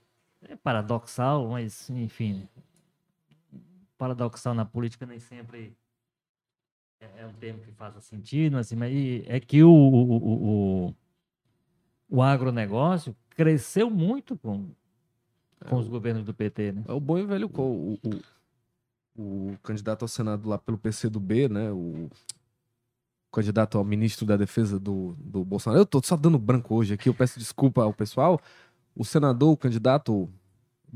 é 0.47 0.55
paradoxal, 0.55 1.49
mas 1.49 1.89
enfim. 1.89 2.47
Paradoxal 3.97 4.53
na 4.53 4.63
política 4.63 5.05
nem 5.05 5.19
sempre 5.19 5.73
é 6.99 7.21
é 7.21 7.25
um 7.25 7.33
termo 7.33 7.59
que 7.61 7.71
faça 7.71 7.99
sentido, 8.01 8.57
assim, 8.57 8.75
mas 8.75 8.91
é 9.27 9.39
que 9.39 9.63
o, 9.63 9.71
o, 9.71 10.87
o, 10.87 10.95
o, 12.09 12.21
agronegócio 12.21 13.15
cresceu 13.29 13.89
muito 13.89 14.37
com, 14.37 14.69
com 15.69 15.75
os 15.77 15.87
governos 15.87 16.23
do 16.23 16.33
PT, 16.33 16.71
né? 16.71 16.83
É 16.87 16.93
o 16.93 16.99
bom 16.99 17.17
e 17.17 17.25
velho 17.25 17.49
o, 17.53 17.99
o, 18.03 19.51
o 19.51 19.57
candidato 19.63 20.03
ao 20.03 20.07
Senado 20.07 20.47
lá 20.47 20.57
pelo 20.57 20.77
PCdoB, 20.77 21.49
né, 21.49 21.71
o 21.71 22.09
candidato 23.31 23.77
ao 23.77 23.83
ministro 23.83 24.25
da 24.25 24.37
Defesa 24.37 24.79
do, 24.79 25.15
do 25.19 25.43
Bolsonaro. 25.45 25.81
Eu 25.81 25.85
tô 25.85 26.01
só 26.03 26.15
dando 26.15 26.39
branco 26.39 26.75
hoje 26.75 26.93
aqui, 26.93 27.09
eu 27.09 27.13
peço 27.13 27.37
desculpa 27.37 27.83
ao 27.83 27.93
pessoal. 27.93 28.41
O 28.95 29.05
senador, 29.05 29.51
o 29.51 29.57
candidato 29.57 30.27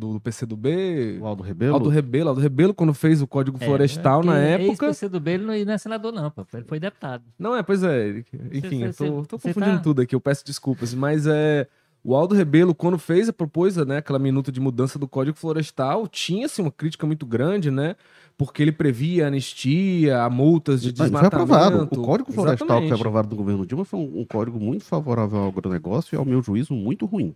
do, 0.02 0.14
do 0.14 0.20
PCdoB, 0.20 1.20
O 1.22 1.26
Aldo 1.28 1.44
Rebelo. 1.44 1.74
Aldo 1.76 1.90
Rebelo, 1.90 2.30
Aldo 2.30 2.42
Rebelo, 2.42 2.74
quando 2.74 2.94
fez 2.94 3.22
o 3.22 3.28
Código 3.28 3.58
Florestal 3.60 4.24
na 4.24 4.38
época. 4.40 4.88
Esse 4.90 5.08
do 5.08 5.22
ele 5.30 5.46
não 5.46 5.54
não 5.66 5.74
é 5.74 5.78
senador, 5.78 6.12
não, 6.12 6.32
pô. 6.32 6.46
Ele 6.54 6.64
foi 6.64 6.80
deputado. 6.80 7.24
Não, 7.38 7.56
é, 7.56 7.62
pois 7.64 7.84
é. 7.84 8.08
ele- 8.10 8.26
Enfim, 8.52 8.92
cê- 8.92 9.08
eu 9.08 9.12
tô, 9.14 9.22
cê- 9.22 9.28
tô 9.28 9.38
cê 9.40 9.48
confundindo 9.54 9.78
tá- 9.78 9.84
tudo 9.84 10.02
aqui, 10.02 10.16
eu 10.16 10.20
peço 10.22 10.44
desculpas. 10.46 10.94
Mas 10.94 11.26
é. 11.28 11.68
O 12.04 12.16
Aldo 12.16 12.34
Rebelo, 12.34 12.74
quando 12.74 12.98
fez 12.98 13.30
a 13.30 13.34
propôs, 13.34 13.78
né, 13.78 13.98
aquela 13.98 14.18
minuta 14.18 14.52
de 14.52 14.60
mudança 14.60 14.98
do 14.98 15.08
Código 15.08 15.38
Florestal, 15.38 16.08
tinha 16.08 16.48
assim, 16.48 16.64
uma 16.64 16.72
crítica 16.72 17.06
muito 17.06 17.28
grande, 17.28 17.70
né? 17.70 17.96
Porque 18.36 18.60
ele 18.64 18.72
previa 18.72 19.28
anistia, 19.28 20.28
multas 20.28 20.82
de 20.82 20.88
Mas 20.88 20.98
foi 20.98 21.06
desmatamento. 21.06 21.36
aprovado. 21.36 21.84
O 21.84 22.04
Código 22.04 22.32
Florestal 22.32 22.66
que 22.68 22.74
foi 22.74 22.78
Exatamente. 22.88 22.94
aprovado 22.94 23.30
no 23.30 23.36
governo 23.36 23.68
Dilma 23.68 23.86
foi 23.86 24.00
um, 24.00 24.22
um 24.22 24.26
código 24.26 24.60
muito 24.60 24.84
favorável 24.84 25.38
ao 25.42 25.50
agronegócio 25.50 26.16
e, 26.16 26.18
ao 26.18 26.26
meu 26.26 26.42
juízo, 26.42 26.74
muito 26.74 27.06
ruim. 27.06 27.36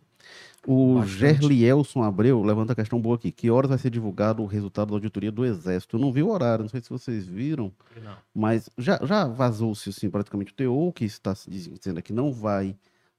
O 0.67 0.95
Bastante. 0.95 1.17
Gerlielson 1.17 2.01
Abreu 2.01 2.41
levanta 2.41 2.73
a 2.73 2.75
questão 2.75 2.99
boa 2.99 3.15
aqui. 3.15 3.31
Que 3.31 3.51
horas 3.51 3.69
vai 3.69 3.77
ser 3.77 3.89
divulgado 3.89 4.41
o 4.41 4.45
resultado 4.45 4.89
da 4.89 4.95
auditoria 4.95 5.31
do 5.31 5.45
Exército? 5.45 5.97
Eu 5.97 6.01
não 6.01 6.11
vi 6.11 6.23
o 6.23 6.29
horário, 6.29 6.63
não 6.63 6.69
sei 6.69 6.81
se 6.81 6.89
vocês 6.89 7.25
viram, 7.25 7.71
Não. 8.03 8.15
mas 8.33 8.69
já, 8.77 8.99
já 9.03 9.27
vazou-se 9.27 9.89
assim, 9.89 10.09
praticamente 10.09 10.51
o 10.51 10.55
teor, 10.55 10.91
que 10.91 11.05
está 11.05 11.33
dizendo 11.47 12.01
que 12.01 12.11
não 12.11 12.31
vai 12.33 12.75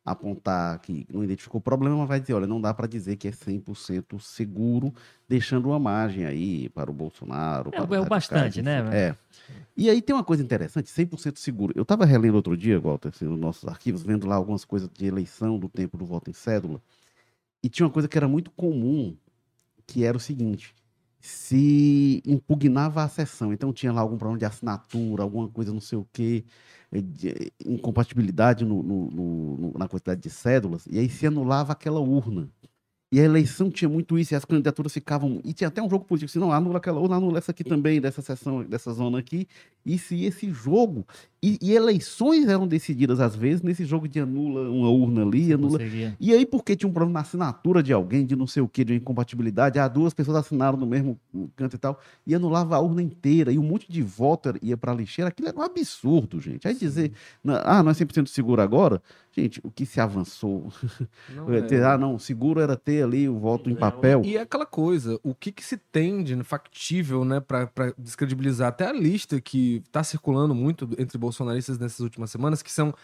apontar 0.06 0.78
que 0.78 1.04
não 1.12 1.24
identificou 1.24 1.59
o 1.59 1.62
problema, 1.62 1.96
mas 1.96 2.09
vai 2.09 2.20
dizer, 2.20 2.32
olha, 2.32 2.46
não 2.46 2.61
dá 2.61 2.72
para 2.72 2.87
dizer 2.87 3.16
que 3.16 3.26
é 3.26 3.32
100% 3.32 4.20
seguro, 4.20 4.94
deixando 5.28 5.70
uma 5.70 5.80
margem 5.80 6.24
aí 6.24 6.68
para 6.68 6.88
o 6.88 6.94
Bolsonaro. 6.94 7.70
É, 7.74 7.85
para 7.85 7.96
é 7.96 8.00
o 8.00 8.04
bastante, 8.04 8.62
né? 8.62 8.88
É. 8.92 9.16
E 9.76 9.90
aí 9.90 10.00
tem 10.00 10.14
uma 10.14 10.22
coisa 10.22 10.44
interessante, 10.44 10.88
100% 10.92 11.38
seguro. 11.38 11.72
Eu 11.74 11.82
estava 11.82 12.04
relendo 12.04 12.37
outro 12.37 12.56
dia, 12.56 12.78
Walter, 12.78 13.09
assim, 13.09 13.24
nos 13.24 13.38
nossos 13.38 13.68
arquivos, 13.68 14.04
vendo 14.04 14.28
lá 14.28 14.37
algumas 14.37 14.64
coisas 14.64 14.88
de 14.88 15.06
eleição 15.06 15.59
do 15.59 15.68
tempo 15.68 15.98
do 15.98 16.06
voto 16.06 16.30
em 16.30 16.32
cédula, 16.32 16.80
e 17.66 17.68
tinha 17.68 17.87
uma 17.87 17.92
coisa 17.92 18.09
que 18.09 18.16
era 18.18 18.29
muito 18.29 18.50
comum, 18.52 19.16
que 19.87 20.05
era 20.05 20.16
o 20.16 20.20
seguinte, 20.20 20.74
se 21.20 22.22
impugnava 22.26 23.02
a 23.05 23.09
sessão, 23.09 23.52
então 23.52 23.72
tinha 23.72 23.92
lá 23.92 24.00
algum 24.00 24.16
problema 24.18 24.38
de 24.38 24.44
assinatura, 24.46 25.22
alguma 25.22 25.48
coisa 25.48 25.72
não 25.72 25.81
sei 25.81 25.98
o 25.98 26.07
quê, 26.12 26.44
eh, 26.92 27.00
de- 27.02 27.52
incompatibilidade 27.66 28.64
no- 28.64 28.83
no- 28.83 29.11
no- 29.12 29.74
na 29.79 29.88
quantidade 29.88 30.20
de 30.22 30.31
cédulas, 30.31 30.87
e 30.90 30.98
aí 30.98 31.09
se 31.09 31.26
anulava 31.26 31.72
aquela 31.72 32.00
urna. 32.00 32.50
E 33.12 33.20
a 33.20 33.24
eleição 33.24 33.70
tinha 33.70 33.88
muito 33.88 34.18
isso, 34.18 34.34
e 34.34 34.36
as 34.36 34.44
candidaturas 34.44 34.92
ficavam. 34.92 35.40
E 35.44 35.52
tinha 35.52 35.68
até 35.68 35.80
um 35.80 35.88
jogo 35.88 36.04
político, 36.04 36.28
assim, 36.28 36.40
não, 36.40 36.52
anula 36.52 36.78
aquela 36.78 37.00
urna, 37.00 37.16
anula 37.16 37.38
essa 37.38 37.52
aqui 37.52 37.62
também, 37.62 38.00
dessa 38.00 38.20
sessão, 38.20 38.64
dessa 38.64 38.92
zona 38.92 39.18
aqui. 39.20 39.46
E 39.84 39.96
se 39.96 40.24
esse 40.24 40.50
jogo. 40.50 41.06
E, 41.40 41.56
e 41.62 41.72
eleições 41.74 42.48
eram 42.48 42.66
decididas, 42.66 43.20
às 43.20 43.36
vezes, 43.36 43.62
nesse 43.62 43.84
jogo 43.84 44.08
de 44.08 44.18
anula 44.18 44.68
uma 44.68 44.90
urna 44.90 45.22
ali, 45.22 45.52
anula. 45.52 45.78
E 46.18 46.32
aí, 46.32 46.44
porque 46.44 46.74
tinha 46.74 46.90
um 46.90 46.92
problema 46.92 47.20
na 47.20 47.20
assinatura 47.20 47.80
de 47.80 47.92
alguém, 47.92 48.26
de 48.26 48.34
não 48.34 48.48
sei 48.48 48.60
o 48.62 48.66
que, 48.66 48.84
de 48.84 48.94
incompatibilidade, 48.94 49.78
ah, 49.78 49.86
duas 49.86 50.12
pessoas 50.12 50.38
assinaram 50.38 50.76
no 50.76 50.86
mesmo 50.86 51.16
canto 51.54 51.76
e 51.76 51.78
tal, 51.78 52.00
e 52.26 52.34
anulava 52.34 52.74
a 52.74 52.80
urna 52.80 53.00
inteira, 53.00 53.52
e 53.52 53.58
um 53.58 53.62
monte 53.62 53.90
de 53.90 54.02
voto 54.02 54.54
ia 54.60 54.76
para 54.76 54.90
a 54.90 54.94
lixeira, 54.96 55.28
aquilo 55.28 55.46
era 55.46 55.56
um 55.56 55.62
absurdo, 55.62 56.40
gente. 56.40 56.66
Aí 56.66 56.74
dizer, 56.74 57.12
ah, 57.46 57.80
não 57.80 57.92
é 57.92 57.94
100% 57.94 58.26
seguro 58.26 58.60
agora? 58.60 59.00
Gente, 59.37 59.61
o 59.62 59.70
que 59.70 59.85
se 59.85 60.01
avançou? 60.01 60.72
Não 61.29 61.53
É 61.53 61.59
é. 61.59 61.85
ah, 61.85 61.99
não, 61.99 62.18
seguro 62.18 62.59
era 62.59 62.75
ter 62.75 63.05
ali 63.05 63.29
o 63.29 63.38
voto 63.38 63.68
em 63.68 63.75
papel. 63.75 64.22
E 64.25 64.38
é 64.38 64.40
aquela 64.40 64.64
coisa, 64.64 65.20
o 65.22 65.35
que, 65.35 65.53
que 65.53 65.62
se 65.62 65.77
tem 65.77 66.25
de 66.25 66.42
factível, 66.42 67.22
né, 67.22 67.38
pra 67.38 67.68
descredibilizar 67.99 68.68
até 68.68 68.87
a 68.87 68.92
lista 68.92 69.38
que 69.38 69.83
tá 69.92 70.03
circulando 70.03 70.55
muito 70.55 70.88
entre 70.99 71.18
bolsonaristas 71.18 71.79
nessas 71.79 72.01
últimas 72.01 72.31
semanas, 72.31 72.62
que 72.62 72.72
são 72.72 72.94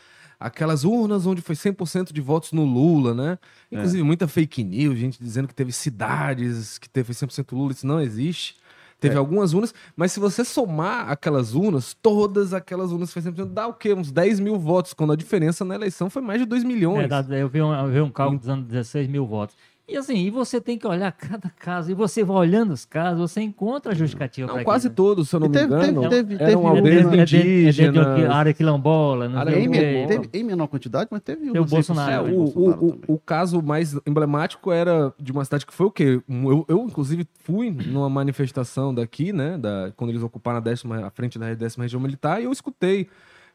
aquelas 0.41 0.85
urnas 0.85 1.27
onde 1.27 1.43
foi 1.43 1.55
100% 1.55 2.13
de 2.13 2.21
votos 2.23 2.53
no 2.53 2.65
Lula, 2.65 3.15
né? 3.15 3.39
Inclusive 3.71 4.03
muita 4.03 4.27
fake 4.27 4.65
news, 4.65 4.99
gente 4.99 5.23
dizendo 5.23 5.47
que 5.47 5.55
teve 5.55 5.71
cidades 5.71 6.79
que 6.79 6.89
teve 6.89 7.13
100% 7.13 7.53
Lula, 7.53 7.73
isso 7.73 7.87
não 7.87 8.01
existe. 8.01 8.57
Teve 9.03 9.17
É. 9.17 9.19
algumas 9.19 9.53
urnas, 9.53 9.75
mas 9.97 10.13
se 10.13 10.21
você 10.21 10.45
somar 10.45 11.11
aquelas 11.11 11.57
urnas, 11.57 11.93
todas 12.01 12.55
aquelas 12.55 12.93
urnas 12.93 13.11
100%, 13.13 13.45
dá 13.47 13.67
o 13.67 13.75
quê? 13.75 13.93
Uns 13.93 14.13
10 14.13 14.39
mil 14.39 14.57
votos, 14.57 14.95
quando 14.95 15.13
a 15.13 15.17
diferença 15.17 15.65
na 15.65 15.75
eleição 15.75 16.09
foi 16.09 16.23
mais 16.23 16.39
de 16.39 16.47
2 16.47 16.63
milhões. 16.63 17.11
É, 17.11 17.43
eu, 17.43 17.49
vi 17.49 17.61
um, 17.61 17.75
eu 17.75 17.89
vi 17.91 18.01
um 18.01 18.09
cálculo 18.09 18.39
dizendo 18.39 18.63
16 18.63 19.09
mil 19.09 19.27
votos. 19.27 19.57
E 19.93 19.97
assim, 19.97 20.17
e 20.17 20.31
você 20.31 20.61
tem 20.61 20.79
que 20.79 20.87
olhar 20.87 21.13
cada 21.13 21.51
caso, 21.51 21.91
e 21.91 21.95
você 21.95 22.25
vai 22.25 22.37
olhando 22.37 22.73
os 22.73 22.85
casos, 22.85 23.21
você 23.31 23.41
encontra 23.43 23.93
a 23.93 23.95
justificativa 23.95 24.47
Não, 24.49 24.65
quase 24.65 24.89
aquilo, 24.89 25.09
né? 25.09 25.15
todos, 25.15 25.29
se 25.29 25.37
eu 25.37 25.41
não 25.41 25.49
me 25.49 25.53
teve- 25.53 25.67
engano, 25.67 26.09
teve- 26.09 26.37
teve- 26.39 26.51
eram 26.51 26.63
teve- 26.63 26.75
É 26.75 26.79
aldeias 26.79 27.05
é 27.05 27.09
é 27.09 27.11
dentro 27.11 27.27
de 27.27 27.37
indígenas. 27.39 28.07
uma 28.25 28.35
área 28.35 28.55
quilombola, 28.55 29.29
não 29.29 29.39
Área 29.39 29.59
Em, 29.59 29.69
o 29.69 30.09
teve- 30.09 30.31
em 30.33 30.43
menor 30.45 30.67
quantidade, 30.69 31.09
mas 31.11 31.21
teve 31.21 31.51
o 31.51 31.63
um 31.63 31.65
Bolsonaro, 31.67 32.11
É, 32.13 32.15
Ah, 32.17 32.23
o, 32.23 32.25
tem 32.25 32.35
o, 32.35 32.39
Bolsonaro 32.39 32.85
o, 32.87 32.91
também. 32.93 33.05
o 33.09 33.19
caso 33.19 33.63
mais 33.63 33.95
emblemático 34.07 34.73
era 34.73 35.13
de 35.21 35.31
uma 35.31 35.45
cidade 35.45 35.67
que 35.67 35.75
foi 35.75 35.87
o 35.87 35.91
quê? 35.91 36.21
Eu, 36.29 36.65
eu, 36.69 36.79
inclusive, 36.85 37.27
fui 37.45 37.71
numa 37.71 38.09
manifestação 38.09 38.95
daqui, 38.95 39.33
né? 39.33 39.59
Da, 39.59 39.93
quando 39.97 40.11
eles 40.11 40.23
ocuparam 40.23 40.59
a, 40.59 40.61
décima, 40.61 41.07
a 41.07 41.11
frente 41.11 41.39
da 41.39 41.53
décima 41.55 41.85
região 41.85 42.01
militar, 42.01 42.41
e 42.41 42.45
eu 42.45 42.53
escutei 42.53 43.09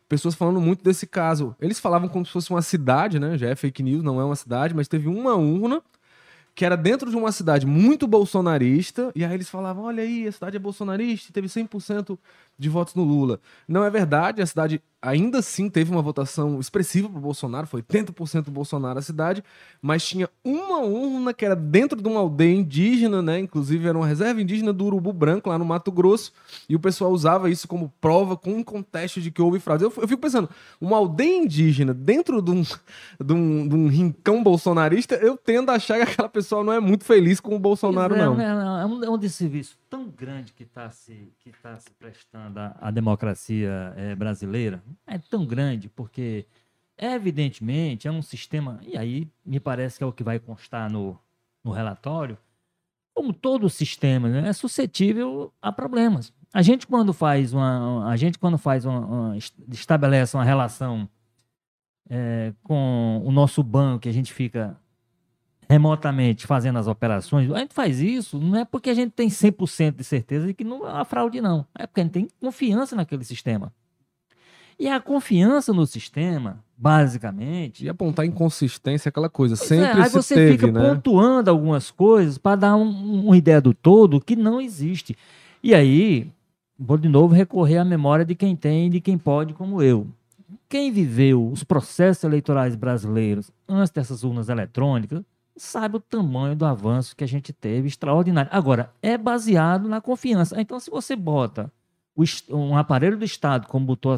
pessoas 0.08 0.36
falando 0.36 0.62
muito 0.62 0.84
desse 0.84 1.06
caso. 1.08 1.56
Eles 1.60 1.80
falavam 1.80 2.08
como 2.08 2.26
se 2.26 2.32
fosse 2.32 2.50
uma 2.52 2.62
cidade, 2.62 3.20
né? 3.20 3.38
Já 3.38 3.50
é 3.50 3.56
fake 3.56 3.84
news, 3.84 4.04
não 4.04 4.22
é 4.22 4.24
uma 4.24 4.36
cidade, 4.36 4.74
mas 4.76 4.88
teve 4.88 5.08
uma 5.10 5.36
urna 5.36 5.82
que 6.58 6.66
era 6.66 6.76
dentro 6.76 7.12
de 7.12 7.16
uma 7.16 7.32
cidade 7.32 7.68
muito 7.68 8.08
bolsonarista, 8.08 9.12
e 9.16 9.24
aí 9.24 9.32
eles 9.32 9.48
falavam, 9.48 9.84
olha 9.84 10.02
aí, 10.02 10.28
a 10.28 10.32
cidade 10.32 10.56
é 10.56 10.60
bolsonarista, 10.60 11.32
teve 11.32 11.48
100% 11.48 12.18
de 12.58 12.70
votos 12.70 12.96
no 12.96 13.04
Lula. 13.04 13.40
Não 13.68 13.84
é 13.84 13.90
verdade, 13.90 14.42
a 14.42 14.46
cidade 14.46 14.82
ainda 15.02 15.40
assim 15.40 15.70
teve 15.70 15.92
uma 15.92 16.02
votação 16.02 16.60
expressiva 16.60 17.08
para 17.08 17.20
o 17.20 17.22
Bolsonaro, 17.22 17.68
foi 17.68 17.82
80% 17.82 18.50
Bolsonaro 18.50 18.98
a 18.98 19.02
cidade, 19.02 19.44
mas 19.82 20.06
tinha 20.06 20.28
uma 20.44 20.80
urna 20.80 21.34
que 21.34 21.46
era 21.46 21.56
dentro 21.56 22.02
de 22.02 22.08
uma 22.08 22.20
aldeia 22.20 22.56
indígena, 22.56 23.22
né? 23.22 23.40
Inclusive 23.40 23.88
era 23.88 23.98
uma 23.98 24.08
reserva 24.08 24.42
indígena 24.42 24.74
do 24.74 24.86
Urubu 24.86 25.14
Branco, 25.14 25.50
lá 25.50 25.58
no 25.58 25.66
Mato 25.66 25.92
Grosso, 25.92 26.34
e 26.68 26.76
o 26.76 26.80
pessoal 26.80 27.12
usava 27.12 27.50
isso 27.50 27.68
como 27.68 27.94
prova, 28.02 28.36
com 28.36 28.52
um 28.52 28.64
contexto 28.64 29.22
de 29.22 29.30
que 29.30 29.42
houve 29.42 29.60
fraude. 29.60 29.84
Eu, 29.84 29.94
eu 29.96 30.08
fico 30.08 30.22
pensando, 30.22 30.50
uma 30.82 30.98
aldeia 30.98 31.38
indígena 31.38 31.94
dentro 31.94 32.42
de 32.42 32.52
um, 32.52 32.64
de, 32.64 33.34
um, 33.34 33.68
de 33.68 33.76
um 33.76 33.88
rincão 33.88 34.44
bolsonarista, 34.44 35.16
eu 35.16 35.38
tendo 35.38 35.70
a 35.70 35.76
achar 35.76 35.98
que 35.98 36.12
aquela 36.12 36.30
pessoa 36.30 36.64
não 36.64 36.74
é 36.74 36.80
muito 36.80 37.06
feliz 37.06 37.40
com 37.40 37.56
o 37.56 37.60
Bolsonaro, 37.60 38.16
é, 38.16 38.18
não. 38.18 38.42
É, 38.42 38.82
é, 38.82 38.86
um, 38.86 39.04
é 39.04 39.10
um 39.10 39.18
desserviço 39.18 39.78
tão 39.90 40.10
grande 40.10 40.54
que 40.54 40.64
está 40.64 40.90
se, 40.90 41.32
que 41.40 41.52
tá 41.62 41.78
se 41.78 41.90
prestando 41.92 42.47
à, 42.80 42.92
democracia 42.92 43.94
é, 43.96 44.16
brasileira. 44.16 44.84
É 45.06 45.18
tão 45.18 45.46
grande, 45.46 45.90
porque, 45.90 46.46
evidentemente, 46.98 48.08
é 48.08 48.12
um 48.12 48.22
sistema. 48.22 48.80
E 48.82 48.98
aí, 48.98 49.28
me 49.46 49.60
parece 49.60 49.98
que 49.98 50.04
é 50.04 50.08
o 50.08 50.14
que 50.14 50.24
vai 50.24 50.40
constar 50.40 50.92
no, 50.92 51.20
no 51.64 51.72
relatório. 51.72 52.38
Como 53.14 53.34
todo 53.34 53.70
sistema, 53.70 54.30
né, 54.30 54.48
é 54.48 54.54
suscetível 54.54 55.52
a 55.62 55.72
problemas. 55.72 56.32
A 56.54 56.62
gente, 56.62 56.88
quando 56.88 57.14
faz 57.14 57.54
uma. 57.54 58.10
A 58.10 58.16
gente, 58.16 58.40
quando 58.40 58.58
faz 58.58 58.86
uma, 58.86 59.00
uma 59.00 59.38
estabelece 59.70 60.38
uma 60.38 60.44
relação 60.44 61.10
é, 62.10 62.54
com 62.64 63.22
o 63.26 63.32
nosso 63.32 63.62
banco, 63.64 64.08
a 64.08 64.12
gente 64.12 64.34
fica 64.34 64.78
remotamente 65.70 66.48
fazendo 66.48 66.80
as 66.80 66.88
operações, 66.88 67.52
a 67.52 67.60
gente 67.60 67.74
faz 67.74 68.00
isso 68.00 68.40
não 68.40 68.60
é 68.60 68.66
porque 68.66 68.90
a 68.90 68.94
gente 68.94 69.12
tem 69.12 69.28
100% 69.28 69.96
de 69.96 70.04
certeza 70.04 70.48
de 70.48 70.54
que 70.54 70.64
não 70.64 70.86
há 70.86 71.04
fraude, 71.04 71.42
não. 71.42 71.66
É 71.78 71.86
porque 71.86 72.02
a 72.02 72.04
gente 72.04 72.14
tem 72.14 72.28
confiança 72.40 72.96
naquele 72.96 73.24
sistema. 73.24 73.72
E 74.80 74.88
a 74.88 75.00
confiança 75.00 75.74
no 75.74 75.88
sistema, 75.88 76.64
basicamente. 76.78 77.84
E 77.84 77.90
apontar 77.90 78.26
inconsistência, 78.26 79.10
aquela 79.10 79.28
coisa. 79.28 79.56
É, 79.56 79.58
sempre 79.58 80.00
é, 80.00 80.04
aí 80.04 80.10
você 80.10 80.36
teve, 80.36 80.52
fica 80.52 80.72
né? 80.72 80.90
pontuando 80.90 81.50
algumas 81.50 81.90
coisas 81.90 82.38
para 82.38 82.56
dar 82.56 82.76
um, 82.76 83.26
uma 83.26 83.36
ideia 83.36 83.60
do 83.60 83.74
todo 83.74 84.22
que 84.22 84.36
não 84.36 84.62
existe. 84.62 85.18
E 85.64 85.74
aí, 85.74 86.32
vou 86.78 86.98
de 86.98 87.10
novo 87.10 87.34
recorrer 87.34 87.80
à 87.80 87.86
memória 87.86 88.24
de 88.24 88.36
quem 88.36 88.56
tem 88.56 88.86
e 88.86 88.90
de 88.92 89.02
quem 89.02 89.18
pode, 89.18 89.54
como 89.56 89.82
eu. 89.82 90.08
Quem 90.70 90.92
viveu 90.92 91.50
os 91.52 91.64
processos 91.64 92.24
eleitorais 92.24 92.76
brasileiros 92.76 93.52
antes 93.68 93.92
dessas 93.92 94.24
urnas 94.24 94.48
eletrônicas 94.48 95.24
sabe 95.58 95.98
o 95.98 96.00
tamanho 96.00 96.56
do 96.56 96.66
avanço 96.66 97.16
que 97.16 97.24
a 97.24 97.28
gente 97.28 97.52
teve, 97.54 97.88
extraordinário. 97.88 98.50
Agora, 98.54 98.92
é 99.02 99.18
baseado 99.18 99.88
na 99.88 100.02
confiança. 100.02 100.60
Então, 100.60 100.80
se 100.80 100.90
você 100.90 101.16
bota 101.16 101.72
um 102.50 102.76
aparelho 102.76 103.18
do 103.18 103.26
Estado, 103.26 103.68
como 103.68 103.86
botou 103.86 104.16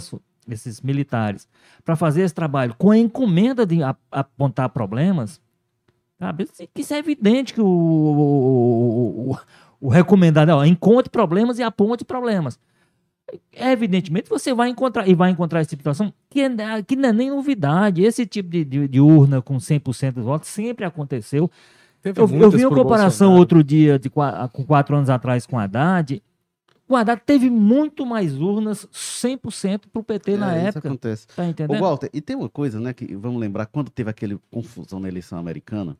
esses 0.48 0.82
militares, 0.82 1.48
para 1.84 1.96
fazer 1.96 2.22
esse 2.22 2.34
trabalho 2.34 2.76
com 2.78 2.92
a 2.92 2.98
encomenda 2.98 3.66
de 3.66 3.80
apontar 4.12 4.70
problemas, 4.70 5.42
sabe? 6.18 6.48
isso 6.76 6.94
é 6.94 6.98
evidente 6.98 7.54
que 7.54 7.62
o, 7.62 7.66
o, 7.66 9.32
o, 9.32 9.38
o 9.82 9.90
recomendado 9.90 10.52
é 10.62 10.68
encontre 10.68 11.10
problemas 11.10 11.60
e 11.60 11.64
aponte 11.64 12.06
problemas 12.06 12.60
evidentemente 13.54 14.30
você 14.30 14.54
vai 14.54 14.70
encontrar, 14.70 15.08
e 15.08 15.14
vai 15.14 15.30
encontrar 15.30 15.60
essa 15.60 15.70
situação 15.70 16.14
que, 16.30 16.42
é, 16.42 16.50
que 16.86 16.96
não 16.96 17.10
é 17.10 17.14
nem 17.14 17.30
novidade. 17.30 18.04
Esse 18.04 18.26
tipo 18.26 18.50
de, 18.50 18.64
de, 18.64 18.88
de 18.88 19.00
urna 19.00 19.42
com 19.42 19.58
100% 19.58 20.14
dos 20.14 20.26
votos 20.26 20.50
sempre 20.50 20.86
aconteceu. 20.86 21.50
eu, 22.04 22.14
eu, 22.16 22.28
vi 22.52 22.66
uma 22.66 22.76
comparação 22.76 23.30
Bolsonaro. 23.30 23.40
outro 23.40 23.64
dia 23.64 24.00
de, 24.00 24.10
com 24.10 24.66
quatro 24.66 24.96
anos 24.96 25.10
atrás 25.10 25.46
com 25.46 25.58
a 25.58 25.64
Haddad. 25.64 26.22
O 26.88 26.96
Haddad 26.96 27.22
teve 27.24 27.52
muito 27.52 28.04
mais 28.04 28.36
urnas, 28.40 28.88
100% 28.92 29.82
para 29.92 30.00
o 30.00 30.04
PT 30.04 30.32
é, 30.32 30.38
na 30.38 30.56
época. 30.56 30.80
Isso 30.80 30.88
acontece. 30.88 31.28
Tá 31.28 31.46
entendendo? 31.46 31.78
Ô, 31.78 31.82
Walter, 31.82 32.10
e 32.12 32.20
tem 32.20 32.36
uma 32.36 32.50
coisa, 32.50 32.80
né, 32.80 32.94
que 32.94 33.16
vamos 33.16 33.40
lembrar, 33.40 33.68
quando 33.68 33.92
teve 33.92 34.10
aquele 34.10 34.40
confusão 34.50 35.00
na 35.00 35.08
eleição 35.08 35.38
americana, 35.38 35.96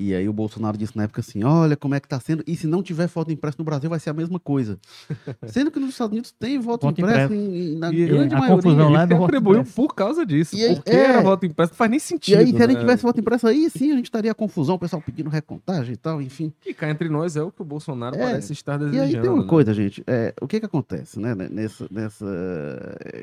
e 0.00 0.14
aí 0.14 0.28
o 0.28 0.32
Bolsonaro 0.32 0.78
disse 0.78 0.96
na 0.96 1.02
época 1.02 1.20
assim, 1.20 1.42
olha 1.42 1.76
como 1.76 1.92
é 1.92 1.98
que 1.98 2.06
tá 2.06 2.20
sendo, 2.20 2.44
e 2.46 2.54
se 2.54 2.68
não 2.68 2.82
tiver 2.84 3.08
voto 3.08 3.32
impresso 3.32 3.56
no 3.58 3.64
Brasil 3.64 3.90
vai 3.90 3.98
ser 3.98 4.10
a 4.10 4.12
mesma 4.12 4.38
coisa. 4.38 4.78
Sendo 5.48 5.72
que 5.72 5.80
nos 5.80 5.90
Estados 5.90 6.12
Unidos 6.12 6.30
tem 6.30 6.56
voto, 6.60 6.86
voto 6.86 7.00
impresso, 7.00 7.34
Em, 7.34 7.76
na 7.76 7.92
e, 7.92 8.06
grande 8.06 8.34
a 8.34 8.38
maioria. 8.38 8.62
confusão 8.62 8.90
lá 8.90 9.02
é 9.02 9.06
contribuiu 9.08 9.64
por 9.64 9.94
causa 9.96 10.24
disso, 10.24 10.54
e 10.54 10.64
aí, 10.64 10.76
porque 10.76 10.90
é, 10.90 11.04
era 11.04 11.20
voto 11.20 11.44
impresso, 11.46 11.72
não 11.72 11.76
faz 11.76 11.90
nem 11.90 11.98
sentido. 11.98 12.36
E 12.36 12.38
aí 12.38 12.46
se 12.46 12.52
né? 12.52 12.64
a 12.64 12.68
gente 12.68 12.78
tivesse 12.78 13.02
voto 13.02 13.20
impresso 13.20 13.46
aí, 13.48 13.68
sim, 13.70 13.90
a 13.90 13.96
gente 13.96 14.04
estaria 14.04 14.32
confusão, 14.34 14.76
o 14.76 14.78
pessoal 14.78 15.02
pedindo 15.02 15.28
recontagem 15.28 15.94
e 15.94 15.96
tal, 15.96 16.22
enfim. 16.22 16.52
E 16.64 16.72
cá 16.72 16.88
entre 16.88 17.08
nós 17.08 17.34
é 17.34 17.42
o 17.42 17.50
que 17.50 17.60
o 17.60 17.64
Bolsonaro 17.64 18.14
é, 18.14 18.18
parece 18.18 18.52
estar 18.52 18.76
desejando. 18.76 19.10
E 19.10 19.16
aí 19.16 19.20
tem 19.20 19.30
uma 19.30 19.42
né? 19.42 19.48
coisa, 19.48 19.74
gente, 19.74 20.04
é, 20.06 20.32
o 20.40 20.46
que 20.46 20.60
que 20.60 20.66
acontece, 20.66 21.18
né, 21.18 21.34
nessa, 21.34 21.88
nessa 21.90 22.26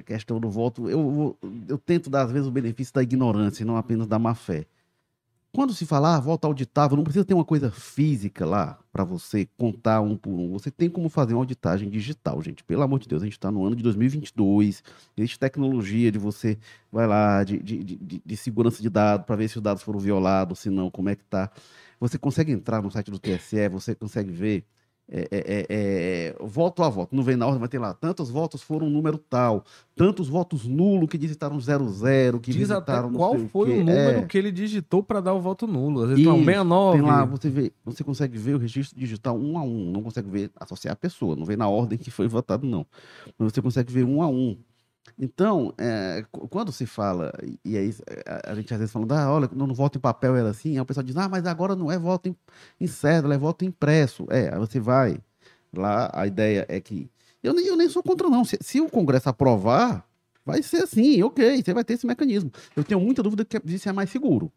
questão 0.06 0.42
do 0.42 0.50
voto, 0.50 0.90
eu, 0.90 1.38
eu 1.70 1.78
tento 1.78 2.10
dar 2.10 2.24
às 2.24 2.32
vezes 2.32 2.48
o 2.48 2.52
benefício 2.52 2.94
da 2.94 3.02
ignorância 3.02 3.64
e 3.64 3.66
não 3.66 3.78
apenas 3.78 4.08
da 4.08 4.20
má 4.20 4.36
fé. 4.36 4.66
Quando 5.56 5.74
se 5.74 5.86
fala, 5.86 6.18
ah, 6.18 6.20
volta 6.20 6.48
auditável, 6.48 6.98
não 6.98 7.04
precisa 7.06 7.24
ter 7.24 7.34
uma 7.34 7.46
coisa 7.46 7.72
física 7.72 8.46
lá 8.46 8.78
para 8.92 9.06
você 9.06 9.48
contar 9.58 10.02
um 10.02 10.18
por 10.18 10.34
um. 10.34 10.52
Você 10.52 10.70
tem 10.70 10.90
como 10.90 11.08
fazer 11.08 11.34
uma 11.34 11.40
auditagem 11.40 11.90
digital, 11.90 12.42
gente. 12.42 12.62
Pelo 12.62 12.82
amor 12.82 13.00
de 13.00 13.08
Deus, 13.08 13.22
a 13.22 13.26
gente 13.26 13.38
está 13.38 13.50
no 13.50 13.64
ano 13.66 13.74
de 13.74 13.82
2022. 13.82 14.84
Existe 15.16 15.40
tecnologia 15.40 16.12
de 16.12 16.20
você, 16.20 16.58
vai 16.92 17.08
lá, 17.08 17.42
de, 17.46 17.58
de, 17.64 17.82
de, 17.86 18.22
de 18.26 18.38
segurança 18.38 18.82
de 18.82 18.90
dados, 18.90 19.26
para 19.26 19.38
ver 19.38 19.48
se 19.48 19.56
os 19.56 19.64
dados 19.64 19.82
foram 19.82 19.98
violados, 19.98 20.60
se 20.60 20.70
não, 20.70 20.92
como 20.92 21.08
é 21.08 21.16
que 21.16 21.24
tá. 21.24 21.50
Você 22.02 22.18
consegue 22.18 22.52
entrar 22.52 22.82
no 22.82 22.92
site 22.92 23.10
do 23.10 23.18
TSE, 23.18 23.70
você 23.70 23.96
consegue 23.96 24.32
ver 24.32 24.66
é, 25.08 25.20
é, 25.20 25.28
é, 25.32 25.66
é, 25.70 26.36
voto 26.44 26.82
a 26.82 26.90
voto, 26.90 27.16
não 27.16 27.22
vem 27.22 27.36
na 27.36 27.46
ordem, 27.46 27.60
vai 27.60 27.70
ter 27.70 27.78
lá, 27.78 27.94
tantos 27.94 28.32
votos 28.32 28.64
foram 28.64 28.88
um 28.88 28.90
número 28.90 29.20
tal, 29.20 29.64
tantos 29.96 30.28
votos 30.28 30.66
nulo 30.66 31.08
que 31.08 31.16
digitaram 31.16 31.60
00, 31.60 32.40
que 32.40 32.52
Diz 32.52 32.68
digitaram 32.68 33.14
qual 33.14 33.38
foi 33.38 33.70
o, 33.70 33.74
o 33.76 33.78
número 33.78 34.20
é. 34.20 34.26
que 34.26 34.36
ele 34.36 34.52
digitou 34.52 35.04
para 35.04 35.22
dar 35.22 35.34
o 35.34 35.40
voto 35.40 35.68
nulo. 35.68 36.02
Às 36.02 36.10
vezes 36.10 36.26
Isso, 36.26 36.36
69. 36.36 36.98
Tem 36.98 37.08
lá, 37.08 37.24
você, 37.24 37.50
vê, 37.50 37.72
você 37.84 38.04
consegue 38.04 38.36
ver 38.38 38.56
o 38.56 38.58
registro 38.58 39.00
digital 39.00 39.38
um 39.38 39.60
a 39.60 39.62
um, 39.62 39.92
não 39.92 40.02
consegue 40.02 40.30
ver, 40.30 40.52
associar 40.60 40.94
a 40.94 40.98
pessoa, 40.98 41.36
não 41.36 41.46
vem 41.46 41.56
na 41.56 41.68
ordem 41.68 42.00
que 42.00 42.10
foi 42.10 42.28
votado, 42.28 42.66
não. 42.66 42.86
Mas 43.38 43.54
você 43.54 43.62
consegue 43.62 43.94
ver 43.94 44.06
um 44.06 44.24
a 44.24 44.28
um. 44.28 44.58
Então, 45.18 45.74
é, 45.78 46.26
quando 46.50 46.72
se 46.72 46.86
fala, 46.86 47.32
e 47.64 47.78
aí 47.78 47.96
a, 48.26 48.52
a, 48.52 48.56
gente 48.56 48.74
às 48.74 48.80
vezes 48.80 48.92
fala, 48.92 49.06
ah, 49.12 49.32
olha, 49.32 49.50
no 49.54 49.74
voto 49.74 49.98
em 49.98 50.02
papel 50.02 50.36
era 50.36 50.50
assim, 50.50 50.72
aí 50.72 50.80
o 50.80 50.86
pessoal 50.86 51.04
diz, 51.04 51.16
ah, 51.16 51.30
mas 51.30 51.46
agora 51.46 51.76
não 51.76 51.92
é 51.92 51.98
voto 51.98 52.36
em, 52.80 52.88
cédula, 52.88 53.36
é 53.36 53.38
voto 53.38 53.64
impresso. 53.64 54.26
É, 54.30 54.54
aí 54.54 54.60
você 54.60 54.80
vai 54.80 55.18
lá, 55.74 56.10
a 56.14 56.28
ideia 56.28 56.66
é 56.68 56.80
que. 56.82 57.10
Eu 57.42 57.54
nem, 57.54 57.66
eu 57.68 57.78
nem 57.78 57.88
sou 57.88 58.04
contra, 58.04 58.30
não. 58.30 58.44
Se, 58.44 58.58
se 58.62 58.82
o 58.82 58.90
Congresso 58.90 59.30
aprovar, 59.30 60.06
vai 60.46 60.62
ser 60.64 60.84
assim, 60.84 61.22
ok, 61.24 61.62
você 61.64 61.74
vai 61.74 61.84
ter 61.84 61.94
esse 61.94 62.08
mecanismo. 62.08 62.52
Eu 62.76 62.84
tenho 62.84 63.00
muita 63.00 63.24
dúvida 63.24 63.46
que 63.46 63.62
isso 63.66 63.88
é 63.88 63.94
mais 63.94 64.10
seguro. 64.10 64.52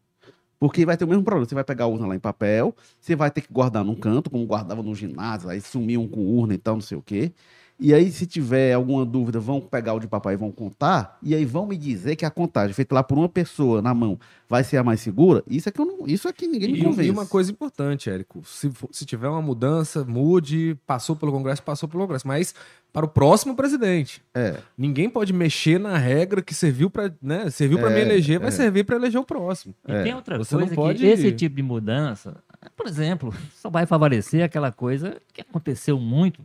Porque 0.58 0.84
vai 0.84 0.96
ter 0.96 1.04
o 1.04 1.08
mesmo 1.08 1.22
problema. 1.22 1.46
Você 1.46 1.54
vai 1.54 1.64
pegar 1.64 1.84
a 1.84 1.88
urna 1.88 2.06
lá 2.06 2.16
em 2.16 2.18
papel, 2.18 2.74
você 3.00 3.14
vai 3.14 3.30
ter 3.30 3.42
que 3.42 3.52
guardar 3.52 3.84
num 3.84 3.94
canto, 3.94 4.28
como 4.28 4.44
guardava 4.44 4.82
no 4.82 4.94
ginásio, 4.94 5.48
aí 5.48 5.60
sumiam 5.60 6.08
com 6.08 6.20
urna 6.20 6.54
e 6.54 6.58
tal, 6.58 6.74
não 6.74 6.80
sei 6.80 6.98
o 6.98 7.02
quê. 7.02 7.32
E 7.80 7.94
aí, 7.94 8.10
se 8.10 8.26
tiver 8.26 8.72
alguma 8.72 9.04
dúvida, 9.04 9.38
vão 9.38 9.60
pegar 9.60 9.94
o 9.94 10.00
de 10.00 10.08
papai 10.08 10.34
e 10.34 10.36
vão 10.36 10.50
contar. 10.50 11.16
E 11.22 11.32
aí 11.32 11.44
vão 11.44 11.64
me 11.64 11.76
dizer 11.76 12.16
que 12.16 12.24
a 12.24 12.30
contagem 12.30 12.74
feita 12.74 12.92
lá 12.92 13.04
por 13.04 13.16
uma 13.16 13.28
pessoa 13.28 13.80
na 13.80 13.94
mão 13.94 14.18
vai 14.48 14.64
ser 14.64 14.78
a 14.78 14.82
mais 14.82 15.00
segura. 15.00 15.44
Isso 15.46 15.68
é 15.68 15.72
que, 15.72 15.80
eu 15.80 15.86
não, 15.86 16.06
isso 16.06 16.26
é 16.26 16.32
que 16.32 16.48
ninguém 16.48 16.72
me 16.72 16.82
convence. 16.82 17.08
E 17.08 17.10
uma 17.10 17.24
coisa 17.24 17.52
importante, 17.52 18.10
Érico. 18.10 18.42
Se, 18.44 18.68
se 18.90 19.06
tiver 19.06 19.28
uma 19.28 19.40
mudança, 19.40 20.04
mude. 20.04 20.76
Passou 20.86 21.14
pelo 21.14 21.30
Congresso, 21.30 21.62
passou 21.62 21.88
pelo 21.88 22.02
Congresso. 22.02 22.26
Mas 22.26 22.52
para 22.92 23.06
o 23.06 23.08
próximo 23.08 23.54
presidente. 23.54 24.22
É. 24.34 24.56
Ninguém 24.76 25.08
pode 25.08 25.32
mexer 25.32 25.78
na 25.78 25.96
regra 25.96 26.42
que 26.42 26.54
serviu 26.54 26.90
para 26.90 27.12
né, 27.22 27.48
serviu 27.50 27.78
para 27.78 27.92
é, 27.92 27.94
me 27.94 28.00
eleger, 28.00 28.40
vai 28.40 28.48
é. 28.48 28.50
servir 28.50 28.84
para 28.84 28.96
eleger 28.96 29.20
o 29.20 29.24
próximo. 29.24 29.72
E 29.86 30.02
tem 30.02 30.14
outra 30.14 30.38
Você 30.38 30.56
coisa 30.56 30.66
não 30.68 30.74
pode... 30.74 30.98
que 30.98 31.06
esse 31.06 31.30
tipo 31.32 31.54
de 31.54 31.62
mudança, 31.62 32.42
por 32.76 32.86
exemplo, 32.86 33.32
só 33.54 33.70
vai 33.70 33.86
favorecer 33.86 34.42
aquela 34.42 34.72
coisa 34.72 35.16
que 35.32 35.40
aconteceu 35.40 35.98
muito 36.00 36.42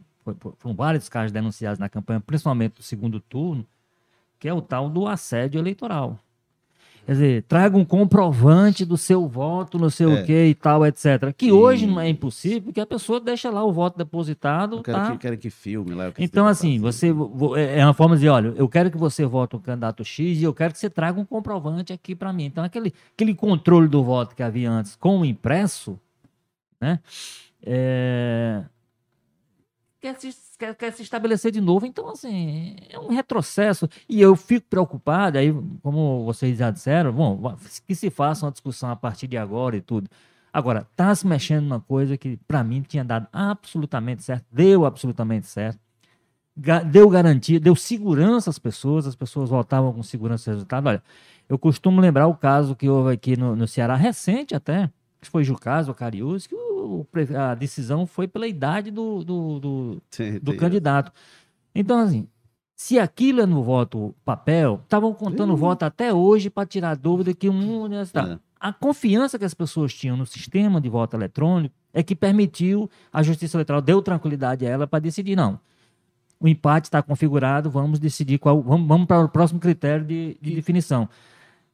foram 0.58 0.76
vários 0.76 1.10
casos 1.10 1.32
denunciados 1.32 1.80
na 1.80 1.90
campanha, 1.90 2.20
principalmente 2.20 2.76
do 2.76 2.84
segundo 2.84 3.20
turno, 3.20 3.66
que 4.40 4.48
é 4.48 4.54
o 4.54 4.62
tal 4.62 4.90
do 4.90 5.08
assédio 5.08 5.60
eleitoral. 5.60 6.20
Quer 7.06 7.12
dizer, 7.12 7.44
traga 7.44 7.78
um 7.78 7.84
comprovante 7.84 8.86
do 8.86 8.96
seu 8.96 9.28
voto, 9.28 9.78
não 9.78 9.90
sei 9.90 10.06
é. 10.06 10.10
o 10.10 10.26
que 10.26 10.46
e 10.46 10.56
tal, 10.56 10.86
etc. 10.86 11.34
Que 11.36 11.48
e... 11.48 11.52
hoje 11.52 11.86
não 11.86 12.00
é 12.00 12.08
impossível, 12.08 12.62
porque 12.62 12.80
a 12.80 12.86
pessoa 12.86 13.20
deixa 13.20 13.50
lá 13.50 13.62
o 13.64 13.74
voto 13.74 13.98
depositado. 13.98 14.78
Eu 14.78 14.84
quero, 14.84 14.98
tá? 14.98 15.12
que, 15.12 15.18
quero 15.18 15.38
que 15.38 15.50
filme 15.50 15.94
lá. 15.94 16.14
então, 16.18 16.48
assim, 16.48 16.80
você 16.80 17.14
é, 17.58 17.80
é 17.80 17.86
uma 17.86 17.94
forma 17.94 18.16
de 18.16 18.22
dizer: 18.22 18.30
olha, 18.30 18.54
eu 18.56 18.70
quero 18.70 18.90
que 18.90 18.98
você 18.98 19.26
vote 19.26 19.54
o 19.58 19.60
candidato 19.60 20.04
X 20.06 20.40
e 20.40 20.44
eu 20.44 20.54
quero 20.54 20.72
que 20.72 20.80
você 20.80 20.90
traga 20.90 21.20
um 21.20 21.26
comprovante 21.26 21.92
aqui 21.92 22.16
para 22.16 22.32
mim. 22.32 22.46
Então, 22.46 22.64
aquele, 22.64 22.94
aquele 23.14 23.36
controle 23.36 23.90
do 23.90 24.02
voto 24.02 24.34
que 24.34 24.42
havia 24.42 24.72
antes 24.72 24.96
com 24.96 25.20
o 25.20 25.26
impresso, 25.26 26.00
né? 26.80 27.02
É, 27.66 28.64
quer 30.04 30.20
se, 30.20 30.36
quer, 30.60 30.76
quer 30.76 30.92
se 30.92 31.02
estabelecer 31.02 31.50
de 31.50 31.62
novo. 31.62 31.86
Então, 31.86 32.10
assim, 32.10 32.76
é 32.90 33.00
um 33.00 33.08
retrocesso. 33.08 33.88
E 34.10 34.20
eu 34.22 34.36
fico 34.36 34.68
preocupado, 34.70 35.38
aí, 35.38 35.54
como 35.82 36.26
vocês 36.26 36.58
já 36.58 36.70
disseram, 36.70 37.14
bom, 37.14 37.56
que 37.88 37.96
se 37.96 38.10
faça 38.10 38.46
uma 38.46 38.52
discussão 38.52 38.90
a 38.90 38.96
partir 38.98 39.28
de 39.28 39.38
agora 39.38 39.78
e 39.78 39.82
tudo. 39.82 40.10
Agora, 40.52 40.86
está 40.92 41.16
se 41.16 41.26
mexendo 41.26 41.64
numa 41.64 41.80
coisa 41.80 42.18
que, 42.18 42.38
para 42.46 42.64
mim, 42.64 42.82
tinha 42.82 43.04
dado 43.04 43.28
absolutamente 43.32 44.24
certo, 44.24 44.46
deu 44.52 44.86
absolutamente 44.86 45.48
certo. 45.48 45.80
deu 46.92 47.10
garantia, 47.10 47.60
deu 47.60 47.76
segurança 47.76 48.50
às 48.50 48.60
pessoas, 48.60 49.08
as 49.08 49.16
pessoas 49.16 49.50
votavam 49.50 49.94
com 49.94 50.04
segurança 50.04 50.52
do 50.52 50.56
resultado. 50.56 50.88
Olha, 50.88 51.04
eu 51.50 51.58
costumo 51.58 52.02
lembrar 52.02 52.28
o 52.28 52.36
caso 52.36 52.76
que 52.76 52.90
houve 52.90 53.14
aqui 53.14 53.38
no, 53.38 53.56
no 53.56 53.68
Ceará, 53.68 53.96
recente 53.96 54.54
até, 54.56 54.90
que 55.22 55.30
foi 55.30 55.44
Jucás 55.44 55.88
ou 55.88 55.96
Cariús, 55.96 56.46
que 56.46 56.56
o- 56.56 56.73
o 56.84 57.08
a 57.38 57.56
decisão 57.56 58.06
foi 58.06 58.28
pela 58.28 58.48
idade 58.48 58.92
do, 58.92 59.24
do, 59.24 59.60
do, 59.60 60.02
Sim, 60.10 60.40
do 60.40 60.56
candidato. 60.56 61.12
Então, 61.74 62.00
assim, 62.00 62.28
se 62.76 63.00
aquilo 63.00 63.42
é 63.42 63.46
no 63.46 63.64
voto 63.64 64.14
papel, 64.26 64.82
estavam 64.84 65.14
contando 65.14 65.54
Ih. 65.54 65.58
voto 65.58 65.84
até 65.84 66.14
hoje 66.14 66.50
para 66.50 66.68
tirar 66.68 66.96
dúvida 66.96 67.34
que 67.34 67.50
um. 67.50 67.94
É. 67.94 68.40
A 68.60 68.74
confiança 68.74 69.38
que 69.38 69.46
as 69.46 69.54
pessoas 69.54 69.94
tinham 69.94 70.18
no 70.18 70.26
sistema 70.26 70.80
de 70.80 70.90
voto 70.90 71.16
eletrônico 71.16 71.76
é 71.94 72.02
que 72.02 72.16
permitiu 72.16 72.90
a 73.12 73.22
Justiça 73.22 73.58
Eleitoral, 73.58 73.82
deu 73.82 74.02
tranquilidade 74.02 74.66
a 74.66 74.70
ela 74.70 74.88
para 74.88 75.00
decidir, 75.00 75.36
não. 75.36 75.60
O 76.40 76.48
empate 76.48 76.88
está 76.88 77.02
configurado, 77.02 77.70
vamos 77.70 78.00
decidir 78.00 78.38
qual. 78.38 78.62
Vamos, 78.62 78.88
vamos 78.88 79.08
para 79.08 79.24
o 79.24 79.30
próximo 79.30 79.60
critério 79.60 80.06
de, 80.06 80.38
de 80.42 80.56
definição. 80.56 81.08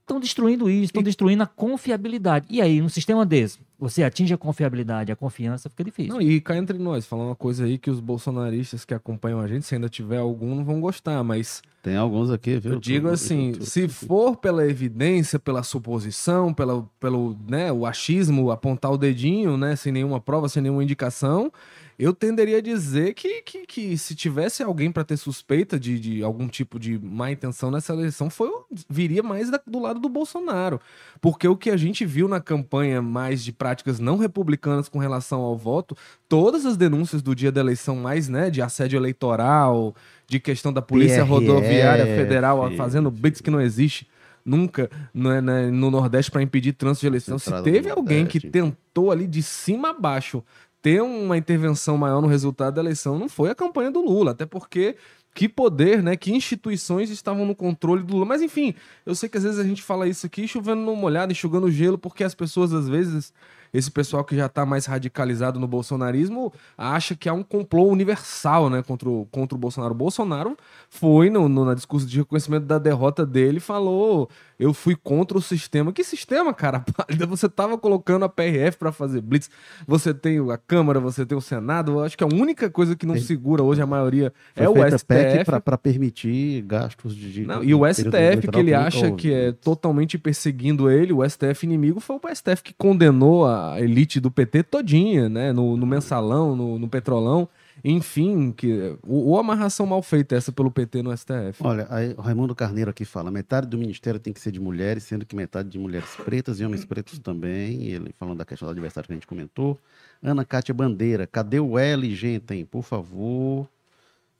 Estão 0.10 0.20
destruindo 0.20 0.68
isso, 0.68 0.86
estão 0.86 1.04
destruindo 1.04 1.44
a 1.44 1.46
confiabilidade. 1.46 2.48
E 2.50 2.60
aí, 2.60 2.82
num 2.82 2.90
sistema 2.90 3.24
desse, 3.24 3.60
você 3.78 4.02
atinge 4.02 4.34
a 4.34 4.38
confiabilidade, 4.40 5.12
a 5.12 5.16
confiança, 5.16 5.70
fica 5.70 5.84
difícil. 5.84 6.14
Não, 6.14 6.20
e 6.20 6.42
cá 6.42 6.58
entre 6.58 6.80
nós, 6.80 7.06
falar 7.06 7.26
uma 7.26 7.36
coisa 7.36 7.66
aí 7.66 7.78
que 7.78 7.92
os 7.92 8.00
bolsonaristas 8.00 8.84
que 8.84 8.96
acompanham 8.96 9.40
a 9.40 9.48
gente, 9.48 9.68
se 9.68 9.76
ainda 9.76 9.88
tiver 9.88 10.18
algum, 10.18 10.56
não 10.56 10.66
vão 10.66 10.82
gostar, 10.82 11.24
mas 11.24 11.62
Tem 11.84 11.96
alguns 11.96 12.32
aqui, 12.32 12.58
viu? 12.58 12.74
eu 12.74 12.80
digo 12.80 13.08
assim, 13.08 13.54
se 13.62 13.88
for 13.88 14.36
pela 14.36 14.68
evidência, 14.68 15.38
pela 15.38 15.62
suposição, 15.62 16.52
pela, 16.56 16.84
pelo 17.00 17.38
né, 17.48 17.72
o 17.72 17.86
achismo, 17.86 18.50
apontar 18.50 18.92
o 18.92 18.98
dedinho, 18.98 19.58
né, 19.58 19.76
sem 19.76 19.92
nenhuma 19.92 20.20
prova, 20.20 20.50
sem 20.50 20.64
nenhuma 20.64 20.84
indicação, 20.84 21.52
eu 22.00 22.14
tenderia 22.14 22.58
a 22.58 22.62
dizer 22.62 23.14
que, 23.14 23.42
que, 23.42 23.66
que 23.68 23.98
se 23.98 24.16
tivesse 24.16 24.64
alguém 24.64 24.90
para 24.92 25.04
ter 25.04 25.18
suspeita 25.18 25.78
de, 25.78 26.00
de 26.00 26.24
algum 26.24 26.48
tipo 26.48 26.80
de 26.80 26.98
má 26.98 27.30
intenção 27.30 27.70
nessa 27.70 27.92
eleição, 27.94 28.30
foi, 28.30 28.50
viria 28.90 29.22
mais 29.22 29.50
da- 29.52 29.60
do 29.68 29.80
lado 29.80 30.00
do 30.00 30.08
Bolsonaro. 30.08 30.80
Porque 31.20 31.46
o 31.48 31.58
que 31.58 31.70
a 31.70 31.76
gente 31.78 32.06
viu 32.06 32.28
na 32.30 32.40
campanha 32.40 33.02
mais 33.02 33.44
de 33.44 33.52
práticas 33.52 34.00
não 34.00 34.18
republicanas 34.18 34.88
com 34.88 34.98
relação 34.98 35.42
ao 35.42 35.58
voto, 35.58 35.96
todas 36.30 36.66
as 36.66 36.78
denúncias 36.78 37.22
do 37.22 37.36
dia 37.36 37.52
da 37.52 37.60
eleição, 37.60 37.98
mais 37.98 38.30
né, 38.30 38.50
de 38.50 38.62
assédio 38.62 38.98
eleitoral, 38.98 39.94
de 40.26 40.40
questão 40.40 40.72
da 40.72 40.82
Polícia 40.82 41.18
PRF, 41.26 41.30
Rodoviária 41.30 42.06
Federal 42.16 42.72
fazendo 42.78 43.12
blitz 43.12 43.42
que 43.42 43.52
não 43.52 43.60
existe 43.60 44.08
nunca 44.46 44.90
né, 45.14 45.42
né, 45.42 45.70
no 45.70 45.92
Nordeste 45.92 46.32
para 46.32 46.42
impedir 46.42 46.74
trânsito 46.74 47.02
de 47.02 47.08
eleição. 47.08 47.38
Se 47.38 47.50
teve 47.64 47.90
alguém 47.90 48.26
que 48.26 48.40
tentou 48.50 49.12
ali 49.12 49.28
de 49.28 49.44
cima 49.44 49.90
a 49.90 49.94
baixo 49.94 50.42
ter 50.82 51.02
uma 51.02 51.38
intervenção 51.38 51.98
maior 51.98 52.22
no 52.22 52.28
resultado 52.28 52.76
da 52.76 52.82
eleição, 52.82 53.20
não 53.20 53.28
foi 53.28 53.50
a 53.50 53.56
campanha 53.56 53.92
do 53.92 54.02
Lula, 54.02 54.32
até 54.32 54.46
porque 54.46 54.96
que 55.34 55.48
poder, 55.48 56.02
né, 56.02 56.16
que 56.16 56.32
instituições 56.32 57.10
estavam 57.10 57.46
no 57.46 57.56
controle 57.56 58.04
do 58.04 58.14
Lula. 58.14 58.26
Mas 58.26 58.42
enfim, 58.42 58.74
eu 59.06 59.14
sei 59.14 59.30
que 59.30 59.38
às 59.38 59.44
vezes 59.44 59.60
a 59.60 59.64
gente 59.64 59.82
fala 59.82 60.08
isso 60.08 60.26
aqui 60.26 60.48
chovendo 60.48 60.82
numa 60.82 60.96
molhada, 60.96 61.32
enxugando 61.32 61.72
gelo, 61.72 61.98
porque 61.98 62.24
as 62.24 62.34
pessoas 62.34 62.74
às 62.74 62.90
vezes 62.90 63.34
esse 63.74 63.90
pessoal 63.92 64.24
que 64.24 64.36
já 64.36 64.48
está 64.48 64.66
mais 64.66 64.86
radicalizado 64.86 65.60
no 65.60 65.68
bolsonarismo 65.68 66.52
acha 66.78 67.16
que 67.16 67.30
há 67.30 67.34
um 67.34 67.44
complô 67.44 67.88
universal 67.88 68.70
né, 68.70 68.82
contra, 68.82 69.10
o, 69.10 69.26
contra 69.32 69.56
o 69.56 69.60
Bolsonaro. 69.60 69.94
O 69.94 69.98
Bolsonaro 69.98 70.58
foi 70.90 71.30
no, 71.30 71.48
no 71.48 71.66
na 71.66 71.74
discurso 71.74 72.06
de 72.06 72.18
reconhecimento 72.18 72.66
da 72.66 72.80
derrota 72.80 73.26
dele 73.26 73.60
falou: 73.60 74.30
eu 74.60 74.74
fui 74.74 74.96
contra 74.96 75.38
o 75.38 75.42
sistema. 75.42 75.94
Que 75.94 76.04
sistema, 76.04 76.54
cara? 76.54 76.84
Você 77.30 77.46
estava 77.46 77.78
colocando 77.78 78.26
a 78.26 78.30
PRF 78.30 78.78
para 78.78 78.92
fazer 78.92 79.22
blitz, 79.22 79.50
você 79.88 80.14
tem 80.14 80.40
a 80.52 80.58
Câmara, 80.58 81.00
você 81.00 81.26
tem 81.26 81.38
o 81.38 81.42
Senado. 81.42 81.94
Eu 81.94 82.04
acho 82.04 82.18
que 82.18 82.24
a 82.24 82.28
única 82.28 82.70
coisa 82.70 82.96
que 82.96 83.06
não 83.06 83.18
segura 83.18 83.64
hoje 83.64 83.82
a 83.82 83.86
maioria 83.86 84.34
Foi 84.56 84.66
é 84.66 84.70
o 84.70 84.98
STF. 84.98 85.62
para 85.64 85.78
permitir 85.78 86.64
gastos 86.64 87.16
de. 87.16 87.46
Não, 87.46 87.64
e 87.64 87.74
o 87.74 87.82
STF, 87.92 88.48
que 88.52 88.60
ele 88.60 88.74
acha 88.74 89.12
que 89.12 89.32
é 89.32 89.52
totalmente 89.52 90.18
perseguindo 90.18 90.90
ele, 90.90 91.14
o 91.14 91.28
STF 91.28 91.64
inimigo, 91.64 92.00
foi 92.00 92.18
o 92.18 92.36
STF 92.36 92.64
que 92.64 92.74
condenou 92.74 93.46
a 93.46 93.59
elite 93.80 94.20
do 94.20 94.30
PT 94.32 94.64
todinha, 94.64 95.30
né? 95.30 95.52
No, 95.52 95.76
no 95.78 95.86
mensalão, 95.86 96.56
no, 96.56 96.80
no 96.80 96.88
petrolão. 96.88 97.48
Enfim, 97.84 98.52
que, 98.52 98.98
ou 99.08 99.40
amarração 99.40 99.86
mal 99.86 100.02
feita 100.02 100.36
essa 100.36 100.52
pelo 100.52 100.70
PT 100.70 101.02
no 101.02 101.16
STF. 101.16 101.62
Olha, 101.62 101.88
aí 101.90 102.14
o 102.18 102.22
Raimundo 102.22 102.54
Carneiro 102.54 102.90
aqui 102.90 103.06
fala: 103.06 103.32
metade 103.32 103.68
do 103.68 103.78
ministério 103.78 104.20
tem 104.20 104.34
que 104.34 104.40
ser 104.40 104.52
de 104.52 104.60
mulheres, 104.60 105.04
sendo 105.04 105.26
que 105.26 105.36
metade 105.36 105.70
de 105.70 105.80
mulheres 105.80 106.10
pretas 106.26 106.60
e 106.60 106.66
homens 106.66 106.84
pretos 106.84 107.20
também. 107.20 107.84
Ele 107.86 108.14
falando 108.18 108.38
da 108.38 108.46
questão 108.46 108.68
da 108.68 108.74
diversidade 108.74 109.08
que 109.08 109.14
a 109.14 109.16
gente 109.16 109.28
comentou. 109.28 109.80
Ana 110.22 110.44
Cátia 110.44 110.74
Bandeira, 110.74 111.26
cadê 111.26 111.60
o 111.60 111.80
L, 111.80 112.14
gente? 112.14 112.66
Por 112.66 112.84
favor. 112.84 113.66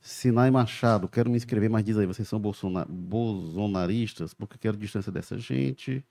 Sinai 0.02 0.50
Machado, 0.50 1.08
quero 1.10 1.30
me 1.30 1.36
inscrever, 1.38 1.70
mas 1.70 1.84
diz 1.84 1.98
aí, 1.98 2.06
vocês 2.06 2.28
são 2.28 2.40
bolsona- 2.40 2.86
bolsonaristas? 2.90 4.34
Porque 4.34 4.58
quero 4.58 4.78
distância 4.78 5.12
dessa 5.12 5.38
gente. 5.38 6.04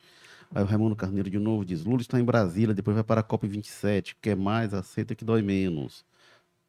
Aí 0.55 0.63
o 0.63 0.67
Raimundo 0.67 0.97
Carneiro 0.97 1.31
de 1.31 1.39
novo 1.39 1.65
diz: 1.65 1.85
Lula 1.85 2.01
está 2.01 2.19
em 2.19 2.25
Brasília, 2.25 2.75
depois 2.75 2.95
vai 2.95 3.05
para 3.05 3.21
a 3.21 3.25
COP27, 3.25 4.17
quer 4.21 4.37
mais, 4.37 4.73
aceita 4.73 5.15
que 5.15 5.25
dói 5.25 5.43
menos. 5.43 6.05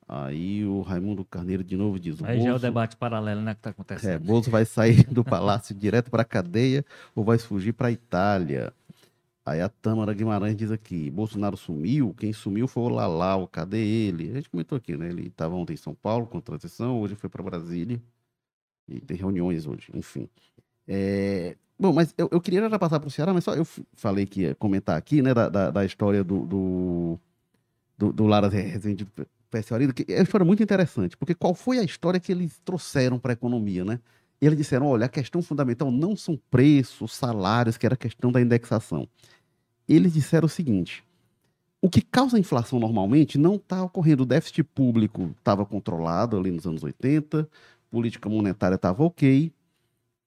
Aí 0.07 0.65
o 0.65 0.81
Raimundo 0.81 1.23
Carneiro 1.23 1.63
de 1.63 1.77
novo 1.77 1.99
diz: 1.99 2.21
Aí 2.23 2.37
já 2.37 2.45
é 2.45 2.47
o 2.47 2.53
Bolso- 2.53 2.65
debate 2.65 2.97
paralelo, 2.97 3.41
né, 3.41 3.53
que 3.53 3.59
está 3.59 3.69
é, 3.69 3.71
acontecendo. 3.71 4.25
Bozo 4.25 4.49
vai 4.49 4.65
sair 4.65 5.03
do 5.13 5.23
palácio 5.23 5.75
direto 5.75 6.09
para 6.09 6.23
a 6.23 6.25
cadeia 6.25 6.83
ou 7.15 7.23
vai 7.23 7.37
fugir 7.37 7.73
para 7.73 7.89
a 7.89 7.91
Itália? 7.91 8.73
Aí 9.45 9.61
a 9.61 9.69
Tâmara 9.69 10.13
Guimarães 10.13 10.55
diz 10.55 10.71
aqui: 10.71 11.09
Bolsonaro 11.11 11.55
sumiu, 11.55 12.13
quem 12.17 12.33
sumiu 12.33 12.67
foi 12.67 12.83
o 12.83 12.89
Lalau, 12.89 13.47
cadê 13.47 13.77
ele? 13.79 14.31
A 14.31 14.33
gente 14.35 14.49
comentou 14.49 14.77
aqui, 14.77 14.97
né? 14.97 15.09
Ele 15.09 15.27
estava 15.27 15.55
ontem 15.55 15.73
em 15.73 15.77
São 15.77 15.93
Paulo 15.93 16.25
com 16.25 16.41
transição, 16.41 16.99
hoje 16.99 17.15
foi 17.15 17.29
para 17.29 17.43
Brasília 17.43 18.01
e 18.87 18.99
tem 18.99 19.15
reuniões 19.15 19.67
hoje, 19.67 19.91
enfim. 19.93 20.27
É, 20.87 21.55
Bom, 21.79 21.93
mas 21.93 22.13
eu, 22.17 22.27
eu 22.29 22.41
queria 22.41 22.69
já 22.69 22.77
passar 22.77 22.99
para 22.99 23.07
o 23.07 23.11
Ceará, 23.11 23.33
mas 23.33 23.45
só 23.45 23.53
eu 23.53 23.65
falei 23.93 24.25
que 24.25 24.41
ia 24.41 24.55
comentar 24.55 24.97
aqui, 24.97 25.21
né, 25.21 25.33
da, 25.33 25.47
da, 25.47 25.71
da 25.71 25.85
história 25.85 26.23
do, 26.23 26.45
do, 26.45 27.19
do, 27.97 28.11
do 28.11 28.27
Lara 28.27 28.49
Rezende 28.49 29.05
do 29.05 29.27
PSO 29.49 29.73
Arido, 29.73 29.93
que 29.93 30.05
é 30.11 30.17
uma 30.17 30.23
história 30.23 30.45
muito 30.45 30.61
interessante, 30.61 31.15
porque 31.15 31.33
qual 31.33 31.55
foi 31.55 31.79
a 31.79 31.83
história 31.83 32.19
que 32.19 32.33
eles 32.33 32.59
trouxeram 32.65 33.17
para 33.17 33.31
a 33.31 33.33
economia, 33.33 33.85
né? 33.85 33.99
Eles 34.41 34.57
disseram, 34.57 34.87
olha, 34.87 35.05
a 35.05 35.09
questão 35.09 35.41
fundamental 35.41 35.89
não 35.89 36.15
são 36.15 36.37
preços, 36.51 37.13
salários, 37.13 37.77
que 37.77 37.85
era 37.85 37.95
a 37.95 37.97
questão 37.97 38.31
da 38.31 38.41
indexação. 38.41 39.07
Eles 39.87 40.13
disseram 40.13 40.45
o 40.45 40.49
seguinte, 40.49 41.03
o 41.81 41.89
que 41.89 42.01
causa 42.01 42.37
inflação 42.39 42.79
normalmente 42.79 43.37
não 43.37 43.55
está 43.55 43.83
ocorrendo. 43.83 44.23
O 44.23 44.25
déficit 44.25 44.63
público 44.63 45.33
estava 45.37 45.65
controlado 45.65 46.37
ali 46.37 46.51
nos 46.51 46.65
anos 46.65 46.83
80, 46.83 47.49
política 47.89 48.29
monetária 48.29 48.75
estava 48.75 49.03
ok, 49.03 49.51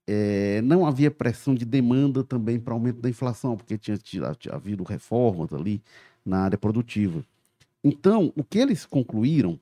é, 0.06 0.60
não 0.62 0.84
havia 0.86 1.10
pressão 1.10 1.54
de 1.54 1.64
demanda 1.64 2.24
também 2.24 2.58
para 2.58 2.74
aumento 2.74 3.00
da 3.00 3.08
inflação, 3.08 3.56
porque 3.56 3.78
tinha, 3.78 3.96
tinha- 3.96 4.34
tinha 4.34 4.54
havido 4.54 4.82
reformas 4.82 5.52
ali 5.52 5.82
na 6.24 6.40
área 6.40 6.58
produtiva. 6.58 7.24
Então, 7.84 8.32
o 8.36 8.44
que 8.44 8.58
eles 8.58 8.84
concluíram 8.86 9.58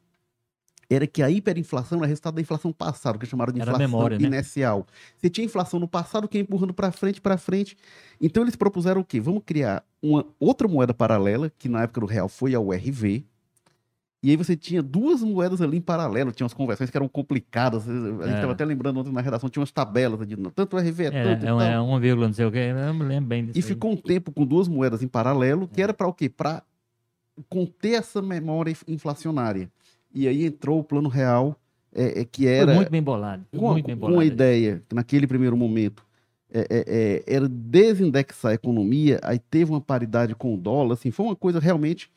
era 0.88 1.06
que 1.06 1.22
a 1.22 1.30
hiperinflação 1.30 1.98
era 1.98 2.06
resultado 2.08 2.34
da 2.34 2.40
inflação 2.40 2.72
passada, 2.72 3.16
que 3.16 3.24
chamaram 3.24 3.52
de 3.52 3.60
inflação 3.60 3.78
memória, 3.78 4.18
né? 4.18 4.26
inercial. 4.26 4.86
Você 5.16 5.30
tinha 5.30 5.44
inflação 5.44 5.78
no 5.78 5.86
passado 5.86 6.26
que 6.28 6.36
ia 6.36 6.42
empurrando 6.42 6.74
para 6.74 6.90
frente, 6.90 7.20
para 7.20 7.38
frente. 7.38 7.76
Então, 8.20 8.42
eles 8.42 8.56
propuseram 8.56 9.00
o 9.00 9.04
quê? 9.04 9.20
Vamos 9.20 9.42
criar 9.46 9.84
uma 10.02 10.26
outra 10.40 10.66
moeda 10.66 10.92
paralela, 10.92 11.50
que 11.58 11.68
na 11.68 11.82
época 11.82 12.00
do 12.00 12.06
real 12.06 12.28
foi 12.28 12.54
a 12.56 12.60
URV, 12.60 13.24
e 14.22 14.30
aí 14.30 14.36
você 14.36 14.54
tinha 14.56 14.82
duas 14.82 15.22
moedas 15.22 15.60
ali 15.62 15.78
em 15.78 15.80
paralelo, 15.80 16.30
tinha 16.32 16.44
umas 16.44 16.52
conversões 16.52 16.90
que 16.90 16.96
eram 16.96 17.08
complicadas. 17.08 17.88
A 17.88 17.92
gente 17.92 18.22
É. 18.22 18.34
estava 18.34 18.52
até 18.52 18.64
lembrando 18.64 19.00
ontem 19.00 19.12
na 19.12 19.20
redação, 19.20 19.48
tinha 19.48 19.60
umas 19.60 19.70
tabelas 19.72 20.26
de 20.28 20.36
tanto 20.54 20.76
o 20.76 20.78
RV 20.78 21.04
é, 21.04 21.06
É, 21.06 21.22
tanto 21.34 21.46
é, 21.46 21.54
um- 21.54 21.60
é 21.60 21.80
uma 21.80 21.98
vírgula, 21.98 22.26
não 22.26 22.34
sei 22.34 22.44
o 22.44 22.52
quê. 22.52 22.70
Eu 22.86 22.92
me 22.94 23.04
lembro 23.04 23.28
bem 23.28 23.46
disso. 23.46 23.58
E 23.58 23.60
aí. 23.60 23.62
ficou 23.62 23.92
um 23.92 23.96
tempo 23.96 24.30
com 24.30 24.44
duas 24.44 24.68
moedas 24.68 25.02
em 25.02 25.08
paralelo, 25.08 25.66
que 25.68 25.80
era 25.80 25.94
para 25.94 26.06
o 26.06 26.12
quê? 26.12 26.28
Para 26.28 26.62
conter 27.48 27.94
essa 27.94 28.20
memória 28.20 28.70
inf- 28.70 28.84
inflacionária. 28.88 29.70
E 30.14 30.26
aí 30.28 30.44
entrou 30.44 30.80
o 30.80 30.84
plano 30.84 31.08
real, 31.08 31.56
é, 31.94 32.20
é, 32.20 32.24
que 32.24 32.42
Foi 32.44 32.52
era 32.52 32.74
muito 32.74 32.90
bem 32.90 33.02
bolado. 33.02 33.44
foi 33.50 33.58
com, 33.60 33.72
muito 33.72 33.86
bem 33.86 33.94
com 33.96 34.00
bolado. 34.00 34.20
a 34.20 34.24
ideia, 34.24 34.82
que 34.88 34.94
naquele 34.94 35.26
primeiro 35.26 35.56
momento, 35.56 36.04
é, 36.52 36.60
é, 36.68 36.84
é, 37.26 37.34
era 37.36 37.48
desindexar 37.48 38.52
a 38.52 38.54
economia, 38.54 39.18
aí 39.22 39.38
teve 39.38 39.70
uma 39.70 39.80
paridade 39.80 40.34
com 40.34 40.52
o 40.54 40.56
dólar, 40.58 40.94
assim, 40.94 41.10
foi 41.10 41.26
uma 41.26 41.36
coisa 41.36 41.58
realmente, 41.60 42.10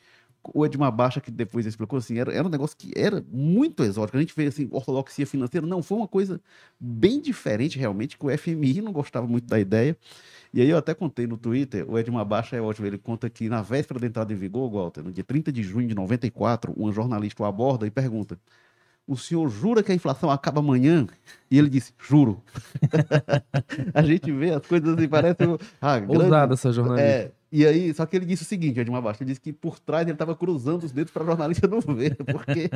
o 0.54 0.66
Edmar 0.66 0.92
Baixa, 0.92 1.22
que 1.22 1.32
depois 1.32 1.66
explicou, 1.66 2.00
assim, 2.00 2.18
era, 2.18 2.34
era 2.34 2.46
um 2.46 2.50
negócio 2.50 2.76
que 2.76 2.92
era 2.96 3.24
muito 3.32 3.84
exótico, 3.84 4.18
a 4.18 4.20
gente 4.20 4.34
vê, 4.36 4.48
assim, 4.48 4.68
ortodoxia 4.72 5.26
financeira, 5.26 5.66
não, 5.66 5.84
foi 5.84 5.98
uma 5.98 6.08
coisa 6.08 6.42
bem 6.80 7.22
diferente, 7.22 7.78
realmente, 7.78 8.18
que 8.18 8.26
o 8.26 8.30
FMI 8.38 8.82
não 8.82 8.92
gostava 8.92 9.28
muito 9.28 9.48
da 9.48 9.60
ideia, 9.60 9.96
e 10.54 10.62
aí 10.62 10.70
eu 10.70 10.78
até 10.78 10.94
contei 10.94 11.26
no 11.28 11.38
Twitter, 11.38 11.90
o 11.90 11.98
Edmar 11.98 12.26
Baixa 12.26 12.56
é 12.56 12.62
ótimo, 12.62 12.88
ele 12.88 12.98
conta 12.98 13.30
que 13.30 13.48
na 13.48 13.62
véspera 13.62 14.00
da 14.00 14.08
entrada 14.08 14.34
em 14.34 14.36
vigor, 14.36 14.70
Walter, 14.72 15.04
no 15.04 15.12
dia 15.12 15.24
30 15.24 15.52
de 15.52 15.64
junho 15.64 15.88
de 15.88 15.96
94, 15.96 16.74
uma 16.76 16.92
jornalista 16.92 17.44
o 17.44 17.46
aborda 17.46 17.88
e 17.88 17.92
pergunta, 17.92 18.38
o 19.06 19.18
senhor 19.18 19.50
jura 19.50 19.84
que 19.84 19.92
a 19.92 19.96
inflação 19.96 20.32
acaba 20.32 20.60
amanhã? 20.60 21.06
E 21.52 21.58
ele 21.58 21.70
disse, 21.70 21.94
juro. 22.00 22.42
a 23.94 24.02
gente 24.02 24.32
vê 24.32 24.52
as 24.52 24.66
coisas 24.66 24.98
assim, 24.98 25.10
parece... 25.10 25.38
Ah, 25.82 26.00
grande- 26.00 26.24
Ousada 26.24 26.54
essa 26.54 26.72
jornalista. 26.72 27.10
é, 27.10 27.32
E 27.56 27.68
aí, 27.68 27.94
só 27.94 28.04
que 28.08 28.16
ele 28.16 28.26
disse 28.26 28.42
o 28.42 28.46
seguinte, 28.48 28.80
Edmar 28.80 29.00
Bastos, 29.00 29.22
ele 29.22 29.30
disse 29.30 29.40
que 29.40 29.54
por 29.54 29.80
trás 29.80 30.08
ele 30.08 30.14
estava 30.14 30.36
cruzando 30.36 30.86
os 30.86 30.92
dedos 30.92 31.14
para 31.14 31.24
jornalista 31.24 31.68
não 31.68 31.80
ver, 31.82 32.16
porque 32.26 32.68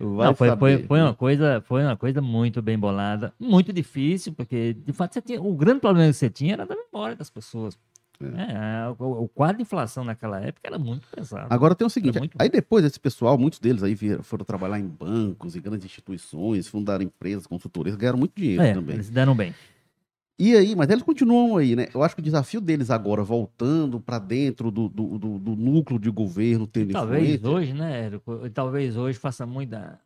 não, 0.00 0.34
foi, 0.34 0.56
foi, 0.56 0.82
foi, 0.82 1.00
uma 1.00 1.14
coisa, 1.14 1.60
foi 1.64 1.84
uma 1.84 1.96
coisa 1.96 2.20
muito 2.20 2.60
bem 2.60 2.76
bolada, 2.76 3.32
muito 3.38 3.72
difícil, 3.72 4.32
porque 4.32 4.74
de 4.74 4.92
fato 4.92 5.14
você 5.14 5.22
tinha, 5.22 5.40
o 5.40 5.54
grande 5.54 5.78
problema 5.78 6.08
que 6.08 6.18
você 6.18 6.28
tinha 6.28 6.54
era 6.54 6.66
da 6.66 6.74
memória 6.74 7.14
das 7.14 7.30
pessoas. 7.30 7.78
É. 8.20 8.26
É, 8.26 8.94
o, 8.98 9.24
o, 9.24 9.28
quadro 9.28 9.58
de 9.58 9.62
inflação 9.62 10.02
naquela 10.02 10.40
época 10.40 10.66
era 10.66 10.78
muito 10.78 11.06
pesado. 11.14 11.46
Agora 11.48 11.76
tem 11.76 11.86
o 11.86 11.90
seguinte, 11.90 12.18
aí 12.36 12.48
depois 12.48 12.84
esse 12.84 12.98
pessoal, 12.98 13.38
muitos 13.38 13.60
deles 13.60 13.84
aí 13.84 13.94
vieram, 13.94 14.24
foram 14.24 14.44
trabalhar 14.44 14.80
em 14.80 14.88
bancos 14.88 15.54
e 15.54 15.60
grandes 15.60 15.86
instituições, 15.86 16.66
fundaram 16.66 17.04
empresas, 17.04 17.46
consultorias, 17.46 17.94
ganharam 17.94 18.18
muito 18.18 18.32
dinheiro 18.34 18.60
é, 18.60 18.74
também. 18.74 18.96
Eles 18.96 19.08
deram 19.08 19.36
bem. 19.36 19.54
E 20.38 20.56
aí, 20.56 20.74
mas 20.74 20.90
eles 20.90 21.02
continuam 21.02 21.56
aí, 21.56 21.76
né? 21.76 21.86
Eu 21.94 22.02
acho 22.02 22.16
que 22.16 22.20
o 22.20 22.24
desafio 22.24 22.60
deles 22.60 22.90
agora, 22.90 23.22
voltando 23.22 24.00
para 24.00 24.18
dentro 24.18 24.70
do, 24.70 24.88
do, 24.88 25.18
do, 25.18 25.38
do, 25.38 25.56
núcleo 25.56 25.98
de 25.98 26.10
governo, 26.10 26.66
tendo 26.66 26.92
Talvez 26.92 27.34
influência... 27.34 27.50
hoje, 27.50 27.72
né, 27.72 28.06
Érico? 28.06 28.50
Talvez 28.50 28.96
hoje 28.96 29.16
faça 29.16 29.46
muita 29.46 30.00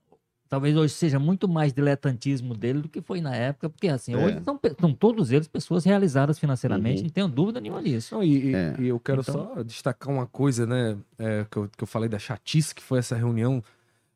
talvez 0.48 0.76
hoje 0.76 0.94
seja 0.94 1.18
muito 1.18 1.46
mais 1.46 1.72
diletantismo 1.72 2.54
dele 2.54 2.80
do 2.80 2.88
que 2.88 3.00
foi 3.00 3.20
na 3.20 3.34
época, 3.34 3.68
porque 3.68 3.88
assim, 3.88 4.14
é. 4.14 4.16
hoje 4.16 4.40
são, 4.44 4.58
são, 4.80 4.92
todos 4.94 5.30
eles 5.30 5.46
pessoas 5.46 5.84
realizadas 5.84 6.38
financeiramente, 6.38 6.98
uhum. 6.98 7.04
não 7.04 7.10
tenho 7.10 7.28
dúvida 7.28 7.60
nenhuma 7.60 7.82
disso. 7.82 8.14
Não, 8.14 8.24
e, 8.24 8.54
é. 8.54 8.74
e, 8.78 8.88
eu 8.88 8.98
quero 8.98 9.20
então... 9.20 9.34
só 9.34 9.62
destacar 9.62 10.12
uma 10.12 10.26
coisa, 10.26 10.66
né, 10.66 10.96
é, 11.18 11.46
que, 11.50 11.56
eu, 11.56 11.68
que 11.76 11.82
eu 11.82 11.86
falei 11.86 12.08
da 12.08 12.18
chatice 12.18 12.74
que 12.74 12.82
foi 12.82 12.98
essa 12.98 13.14
reunião 13.14 13.62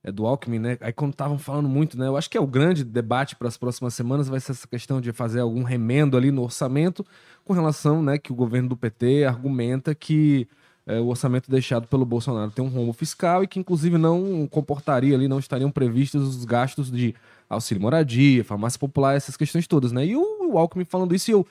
é, 0.05 0.11
do 0.11 0.27
Alckmin, 0.27 0.59
né, 0.59 0.79
aí 0.81 0.93
quando 0.93 1.13
estavam 1.13 1.39
falando 1.39 1.69
muito, 1.69 1.99
né, 1.99 2.07
eu 2.07 2.17
acho 2.17 2.29
que 2.29 2.37
é 2.37 2.41
o 2.41 2.47
grande 2.47 2.85
debate 2.85 3.37
para 3.37 3.49
as 3.49 3.57
próximas 3.57 3.95
semanas 3.95 4.29
vai 4.29 4.41
ser 4.41 4.53
essa 4.53 4.67
questão 4.67 5.01
de 5.01 5.13
fazer 5.13 5.41
algum 5.41 5.63
remendo 5.63 6.17
ali 6.17 6.31
no 6.31 6.43
orçamento 6.43 7.07
com 7.45 7.53
relação, 7.53 8.03
né, 8.03 8.19
que 8.19 8.33
o 8.33 8.35
governo 8.35 8.71
do 8.71 8.77
PT 8.77 9.25
argumenta 9.25 9.95
que 9.95 10.49
é, 10.87 10.99
o 10.99 11.07
orçamento 11.07 11.51
deixado 11.51 11.87
pelo 11.87 12.05
Bolsonaro 12.05 12.51
tem 12.51 12.65
um 12.65 12.69
rombo 12.69 12.93
fiscal 12.93 13.45
e 13.45 13.47
que, 13.47 13.59
inclusive, 13.59 13.97
não 13.97 14.49
comportaria 14.51 15.15
ali, 15.15 15.29
não 15.29 15.39
estariam 15.39 15.71
previstos 15.71 16.37
os 16.37 16.45
gastos 16.45 16.91
de 16.91 17.15
auxílio 17.49 17.81
moradia, 17.81 18.45
farmácia 18.45 18.79
popular, 18.79 19.15
essas 19.15 19.37
questões 19.37 19.67
todas, 19.67 19.93
né? 19.93 20.05
E 20.05 20.17
o, 20.17 20.53
o 20.53 20.59
Alckmin 20.59 20.85
falando 20.85 21.15
isso 21.15 21.31
e 21.31 21.35
eu, 21.35 21.47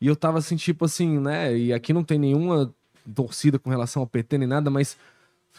e 0.00 0.06
eu 0.06 0.14
tava 0.14 0.38
assim, 0.38 0.54
tipo 0.54 0.84
assim, 0.84 1.18
né? 1.18 1.56
E 1.56 1.72
aqui 1.72 1.92
não 1.92 2.04
tem 2.04 2.18
nenhuma 2.18 2.72
torcida 3.12 3.58
com 3.58 3.70
relação 3.70 4.02
ao 4.02 4.06
PT 4.06 4.38
nem 4.38 4.48
nada, 4.48 4.70
mas, 4.70 4.96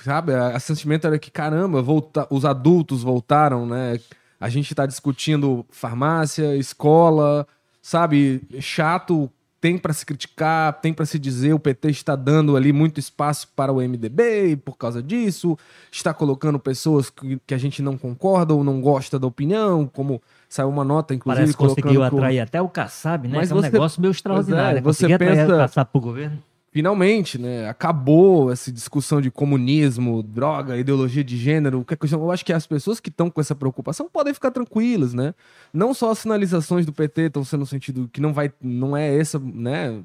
sabe, 0.03 0.33
a 0.33 0.59
sentimento 0.59 1.07
era 1.07 1.19
que, 1.19 1.31
caramba, 1.31 1.81
volta, 1.81 2.27
os 2.29 2.45
adultos 2.45 3.03
voltaram, 3.03 3.65
né? 3.65 3.99
A 4.39 4.49
gente 4.49 4.73
tá 4.73 4.85
discutindo 4.85 5.65
farmácia, 5.69 6.55
escola, 6.55 7.47
sabe, 7.81 8.41
chato 8.59 9.31
tem 9.59 9.77
para 9.77 9.91
se 9.91 10.05
criticar, 10.05 10.73
tem 10.81 10.93
para 10.93 11.05
se 11.05 11.17
dizer, 11.17 11.53
o 11.53 11.59
PT 11.59 11.89
está 11.89 12.15
dando 12.15 12.55
ali 12.55 12.71
muito 12.71 12.99
espaço 12.99 13.47
para 13.55 13.71
o 13.71 13.77
MDB 13.77 14.55
por 14.57 14.77
causa 14.77 15.01
disso, 15.01 15.57
está 15.91 16.13
colocando 16.13 16.59
pessoas 16.59 17.09
que, 17.09 17.39
que 17.45 17.53
a 17.53 17.57
gente 17.57 17.81
não 17.81 17.97
concorda 17.97 18.53
ou 18.53 18.63
não 18.63 18.79
gosta 18.79 19.17
da 19.17 19.25
opinião, 19.25 19.87
como 19.87 20.21
saiu 20.47 20.69
uma 20.69 20.83
nota, 20.83 21.13
inclusive, 21.13 21.53
Parece 21.53 21.57
que 21.57 21.81
conseguiu 21.81 22.03
atrair 22.03 22.39
até 22.39 22.61
o 22.61 22.69
Kassab, 22.69 23.27
né? 23.27 23.35
Mas 23.35 23.51
é 23.51 23.55
um 23.55 23.61
negócio 23.61 23.99
meio 23.99 24.11
extraordinário. 24.11 24.77
É, 24.77 24.81
você 24.81 25.17
pensa... 25.17 25.45
o 25.45 25.57
Kassab 25.57 25.91
pro 25.91 26.01
governo 26.01 26.41
finalmente, 26.77 27.39
né, 27.39 27.67
acabou 27.67 28.51
essa 28.51 28.71
discussão 28.71 29.19
de 29.19 29.31
comunismo, 29.31 30.21
droga, 30.21 30.77
ideologia 30.77 31.23
de 31.23 31.35
gênero, 31.35 31.83
que 31.83 31.95
é 31.95 31.97
eu 32.11 32.31
acho 32.31 32.45
que 32.45 32.53
as 32.53 32.67
pessoas 32.67 32.99
que 32.99 33.09
estão 33.09 33.31
com 33.31 33.41
essa 33.41 33.55
preocupação 33.55 34.07
podem 34.07 34.31
ficar 34.31 34.51
tranquilas, 34.51 35.11
né? 35.11 35.33
Não 35.73 35.91
só 35.91 36.11
as 36.11 36.19
sinalizações 36.19 36.85
do 36.85 36.93
PT 36.93 37.21
estão 37.23 37.43
sendo 37.43 37.61
no 37.61 37.65
sentido 37.65 38.07
que 38.13 38.21
não 38.21 38.31
vai, 38.31 38.53
não 38.61 38.95
é 38.95 39.17
essa, 39.17 39.39
né? 39.39 40.03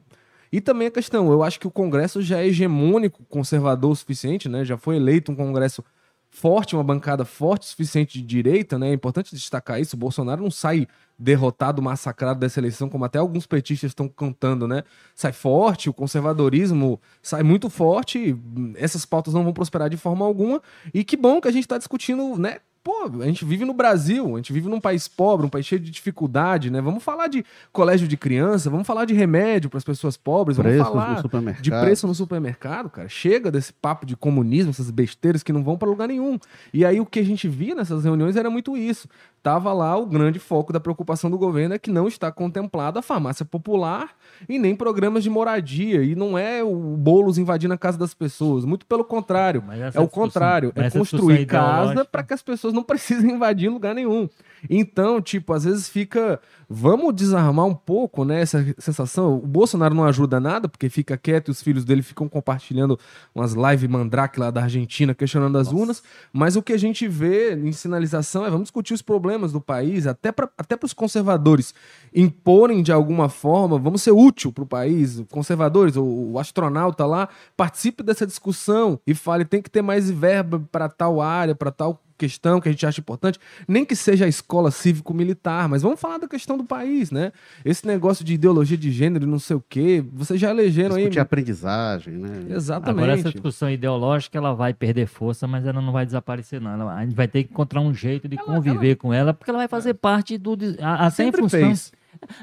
E 0.51 0.63
também 0.63 0.89
a 0.89 0.91
questão, 0.91 1.31
eu 1.31 1.43
acho 1.43 1.61
que 1.61 1.67
o 1.67 1.71
Congresso 1.71 2.23
já 2.23 2.39
é 2.39 2.47
hegemônico, 2.47 3.23
conservador 3.29 3.91
o 3.91 3.95
suficiente, 3.95 4.49
né? 4.49 4.65
Já 4.65 4.79
foi 4.79 4.97
eleito 4.97 5.31
um 5.31 5.37
Congresso 5.37 5.85
forte, 6.33 6.75
uma 6.75 6.83
bancada 6.83 7.27
forte 7.27 7.67
suficiente 7.67 8.19
de 8.19 8.25
direita, 8.25 8.79
né? 8.79 8.89
É 8.89 8.93
importante 8.95 9.35
destacar 9.35 9.79
isso. 9.79 9.95
O 9.95 9.99
Bolsonaro 9.99 10.43
não 10.43 10.51
sai 10.51 10.89
derrotado, 11.19 11.83
massacrado 11.83 12.41
dessa 12.41 12.59
eleição, 12.59 12.89
como 12.89 13.05
até 13.05 13.19
alguns 13.19 13.47
petistas 13.47 13.91
estão 13.91 14.09
cantando, 14.09 14.67
né? 14.67 14.83
Sai 15.15 15.33
forte, 15.33 15.91
o 15.91 15.93
conservadorismo 15.93 16.99
sai 17.23 17.43
muito 17.43 17.69
forte, 17.69 18.35
essas 18.77 19.05
pautas 19.05 19.35
não 19.35 19.45
vão 19.45 19.53
prosperar 19.53 19.91
de 19.91 19.99
forma 19.99 20.25
alguma. 20.25 20.61
E 20.93 21.05
que 21.05 21.19
bom 21.19 21.39
que 21.39 21.49
a 21.49 21.53
gente 21.53 21.65
está 21.65 21.77
discutindo, 21.77 22.39
né? 22.39 22.59
Pô, 22.85 23.09
a 23.21 23.27
gente 23.27 23.45
vive 23.45 23.65
no 23.65 23.73
Brasil, 23.73 24.35
a 24.35 24.39
gente 24.39 24.53
vive 24.53 24.69
num 24.69 24.81
país 24.81 25.07
pobre, 25.07 25.47
um 25.47 25.49
país 25.49 25.65
cheio 25.65 25.81
de 25.81 25.89
dificuldade, 25.89 26.69
né? 26.69 26.81
Vamos 26.81 27.05
falar 27.05 27.29
de 27.29 27.45
colégio 27.73 28.09
de 28.09 28.17
criança, 28.17 28.69
vamos 28.69 28.87
falar 28.87 29.05
de 29.05 29.15
remédio 29.15 29.71
para 29.71 29.79
as 29.79 29.85
pessoas 29.85 30.17
pobres, 30.17 30.59
Preços 30.59 30.79
vamos 30.79 30.93
falar 30.93 31.23
de 31.61 31.71
preço 31.71 32.09
no 32.09 32.15
supermercado, 32.15 32.91
cara. 32.91 33.09
Chega 33.09 33.53
desse 33.53 33.73
papo 33.73 34.05
de 34.05 34.17
comunismo, 34.17 34.71
essas 34.71 34.91
besteiras 34.91 35.45
que 35.45 35.53
não 35.53 35.63
vão 35.63 35.79
para 35.79 35.89
lugar 35.89 36.09
nenhum. 36.09 36.41
E 36.75 36.85
aí 36.85 36.99
o 36.99 37.07
que 37.07 37.21
a 37.21 37.25
gente 37.25 37.47
via 37.47 37.75
nessas 37.77 38.03
reuniões 38.03 38.35
era 38.35 38.51
muito 38.51 38.77
isso 38.77 39.09
estava 39.43 39.73
lá 39.73 39.97
o 39.97 40.07
grande 40.07 40.39
foco 40.39 40.73
da 40.73 40.79
preocupação 40.79 41.29
do 41.29 41.37
governo 41.37 41.75
é 41.75 41.79
que 41.79 41.91
não 41.91 42.07
está 42.07 42.31
contemplada 42.31 43.01
a 43.01 43.03
farmácia 43.03 43.45
popular 43.45 44.11
e 44.49 44.57
nem 44.57 44.77
programas 44.77 45.25
de 45.25 45.29
moradia. 45.31 46.05
E 46.05 46.15
não 46.15 46.39
é 46.39 46.63
o 46.63 46.97
bolos 46.97 47.39
invadindo 47.39 47.75
a 47.75 47.79
casa 47.79 47.99
das 47.99 48.15
pessoas. 48.15 48.65
Muito 48.65 48.87
pelo 48.87 49.05
contrário. 49.05 49.65
É 49.93 50.01
o 50.01 50.09
contrário. 50.09 50.73
É 50.77 50.89
construir 50.89 51.45
casa 51.47 52.05
para 52.05 52.23
que 52.23 52.33
as 52.33 52.43
pessoas 52.43 52.72
não 52.73 52.83
precisem 52.83 53.31
invadir 53.35 53.69
lugar 53.69 53.95
nenhum. 53.95 54.29
Então, 54.71 55.21
tipo, 55.21 55.53
às 55.53 55.65
vezes 55.65 55.89
fica. 55.89 56.41
Vamos 56.69 57.15
desarmar 57.15 57.67
um 57.67 57.75
pouco, 57.75 58.25
né? 58.25 58.41
Essa 58.41 58.75
sensação. 58.79 59.35
O 59.37 59.47
Bolsonaro 59.47 59.95
não 59.95 60.05
ajuda 60.05 60.41
nada, 60.41 60.69
porque 60.69 60.89
fica 60.89 61.17
quieto 61.17 61.49
e 61.49 61.51
os 61.51 61.63
filhos 61.63 61.85
dele 61.85 62.03
ficam 62.03 62.29
compartilhando 62.29 62.99
umas 63.35 63.55
live 63.55 63.87
mandrake 63.89 64.41
lá 64.41 64.51
da 64.51 64.63
Argentina, 64.63 65.15
questionando 65.15 65.59
as 65.59 65.67
Nossa. 65.67 65.79
urnas. 65.79 66.03
Mas 66.33 66.57
o 66.57 66.63
que 66.63 66.73
a 66.73 66.79
gente 66.79 67.07
vê 67.09 67.55
em 67.55 67.73
sinalização 67.73 68.47
é 68.47 68.51
vamos 68.51 68.65
discutir 68.65 68.95
os 68.95 69.03
problemas 69.03 69.53
do 69.53 69.61
país, 69.61 70.07
até 70.07 70.33
para 70.33 70.49
até 70.57 70.79
os 70.83 70.93
conservadores 70.93 71.75
imporem 72.15 72.83
de 72.83 72.93
alguma 72.93 73.29
forma, 73.29 73.79
vamos 73.79 74.03
ser 74.03 74.13
útil 74.13 74.53
para 74.53 74.65
o 74.65 74.67
país. 74.67 75.23
Conservadores, 75.31 75.97
o, 75.97 76.05
o 76.05 76.39
astronauta 76.39 77.07
lá, 77.07 77.29
participe 77.57 78.03
dessa 78.03 78.27
discussão 78.27 78.99
e 79.07 79.15
fale: 79.15 79.45
tem 79.45 79.63
que 79.63 79.71
ter 79.71 79.83
mais 79.83 80.11
verba 80.11 80.63
para 80.71 80.89
tal 80.89 81.21
área, 81.21 81.55
para 81.55 81.71
tal 81.71 82.01
questão 82.23 82.61
que 82.61 82.69
a 82.69 82.73
gente 82.73 82.87
acha 82.87 83.01
importante, 83.01 83.39
nem 83.67 83.85
que 83.85 83.97
seja 83.97 84.27
a 84.27 84.29
escola 84.29 84.71
cívico-militar, 84.71 85.69
mas 85.69 85.83
vamos 85.83 86.01
falar 86.01 86.19
da 86.19 86.29
questão 86.29 86.57
do 86.57 86.63
país, 86.65 87.11
né? 87.11 87.33
Esse 87.65 87.85
negócio 87.85 88.25
de 88.25 88.35
ideologia 88.35 88.77
de 88.77 88.93
gênero 88.93 89.25
e 89.25 89.27
não 89.27 89.41
sei 89.41 89.57
o 89.57 89.65
quê, 89.69 90.05
vocês 90.13 90.39
já 90.41 90.51
elegeram 90.51 90.95
Discutir 90.95 91.19
aí. 91.19 91.23
aprendizagem, 91.23 92.15
né? 92.15 92.47
Exatamente. 92.49 93.03
Agora, 93.05 93.19
essa 93.19 93.33
discussão 93.33 93.69
ideológica, 93.69 94.39
ela 94.39 94.55
vai 94.55 94.73
perder 94.73 95.07
força, 95.07 95.49
mas 95.49 95.67
ela 95.67 95.81
não 95.81 95.93
vai 95.93 96.07
desaparecer, 96.07 96.61
não. 96.61 96.89
A 96.89 97.05
gente 97.05 97.17
vai 97.17 97.27
ter 97.27 97.43
que 97.43 97.53
encontrar 97.53 97.81
um 97.81 97.93
jeito 97.93 98.29
de 98.29 98.39
ela, 98.39 98.47
conviver 98.47 98.91
ela... 98.91 98.97
com 98.97 99.13
ela, 99.13 99.35
porque 99.35 99.51
ela 99.51 99.59
vai 99.59 99.69
fazer 99.69 99.91
é. 99.91 99.95
parte 99.95 100.39
do. 100.39 100.57
Até 100.81 101.11
Sempre 101.11 101.41
em 101.41 101.45
função. 101.45 101.61
Fez. 101.61 101.93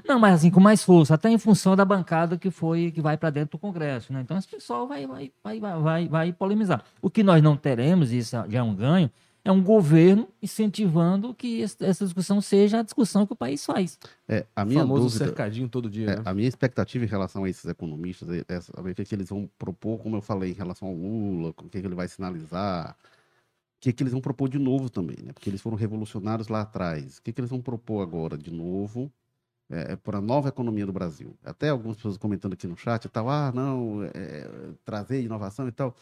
Não, 0.07 0.19
mas 0.19 0.36
assim, 0.36 0.49
com 0.49 0.59
mais 0.59 0.84
força, 0.84 1.13
até 1.13 1.30
em 1.30 1.38
função 1.38 1.75
da 1.75 1.86
bancada 1.86 2.38
que 2.38 2.49
foi, 2.49 2.91
que 2.91 3.01
vai 3.01 3.17
para 3.17 3.30
dentro 3.30 3.51
do 3.51 3.57
Congresso, 3.57 4.11
né? 4.11 4.21
Então 4.21 4.38
esse 4.38 4.47
pessoal 4.47 4.88
vai, 4.88 5.05
vai, 5.05 5.32
vai, 5.43 5.59
vai, 5.59 6.07
vai 6.07 6.34
polemizar. 6.34 6.84
O 7.01 7.09
que 7.09 7.23
nós 7.23 7.41
não 7.41 7.55
teremos, 7.55 8.11
e 8.11 8.17
isso 8.17 8.36
já 8.49 8.59
é 8.59 8.63
um 8.63 8.75
ganho, 8.75 9.09
é 9.43 9.51
um 9.51 9.63
governo 9.63 10.27
incentivando 10.41 11.33
que 11.33 11.61
essa 11.61 12.05
discussão 12.05 12.41
seja 12.41 12.79
a 12.79 12.83
discussão 12.83 13.25
que 13.25 13.33
o 13.33 13.35
país 13.35 13.65
faz. 13.65 13.97
É, 14.27 14.45
a 14.55 14.65
minha 14.65 14.81
famoso 14.81 15.03
dúvida, 15.03 15.25
cercadinho 15.25 15.69
todo 15.69 15.89
dia. 15.89 16.11
É, 16.11 16.15
né? 16.17 16.21
A 16.25 16.33
minha 16.33 16.47
expectativa 16.47 17.05
em 17.05 17.07
relação 17.07 17.43
a 17.43 17.49
esses 17.49 17.65
economistas 17.65 18.29
é, 18.29 18.43
é 18.47 18.61
saber 18.61 18.91
o 18.91 18.95
que, 18.95 19.01
é 19.01 19.05
que 19.05 19.15
eles 19.15 19.29
vão 19.29 19.49
propor, 19.57 19.99
como 19.99 20.17
eu 20.17 20.21
falei, 20.21 20.51
em 20.51 20.55
relação 20.55 20.87
ao 20.87 20.93
Lula, 20.93 21.49
o 21.49 21.69
que, 21.69 21.77
é 21.77 21.81
que 21.81 21.87
ele 21.87 21.95
vai 21.95 22.07
sinalizar, 22.07 22.95
o 23.79 23.79
que, 23.79 23.89
é 23.89 23.93
que 23.93 24.03
eles 24.03 24.11
vão 24.11 24.21
propor 24.21 24.49
de 24.49 24.59
novo 24.59 24.89
também, 24.89 25.17
né? 25.23 25.31
Porque 25.31 25.49
eles 25.49 25.61
foram 25.61 25.77
revolucionários 25.77 26.49
lá 26.49 26.61
atrás. 26.61 27.17
O 27.17 27.21
que, 27.21 27.29
é 27.29 27.33
que 27.33 27.39
eles 27.39 27.49
vão 27.49 27.61
propor 27.61 28.01
agora 28.01 28.37
de 28.37 28.51
novo? 28.51 29.11
É, 29.71 29.95
para 29.95 30.17
a 30.17 30.21
nova 30.21 30.49
economia 30.49 30.83
do 30.83 30.91
Brasil. 30.91 31.37
Até 31.45 31.69
algumas 31.69 31.95
pessoas 31.95 32.17
comentando 32.17 32.53
aqui 32.53 32.65
no 32.65 32.75
chat 32.75 33.05
e 33.05 33.09
tal, 33.09 33.29
ah, 33.29 33.51
não, 33.53 34.03
é, 34.03 34.49
trazer 34.83 35.21
inovação 35.21 35.67
e 35.67 35.71
tal. 35.71 35.95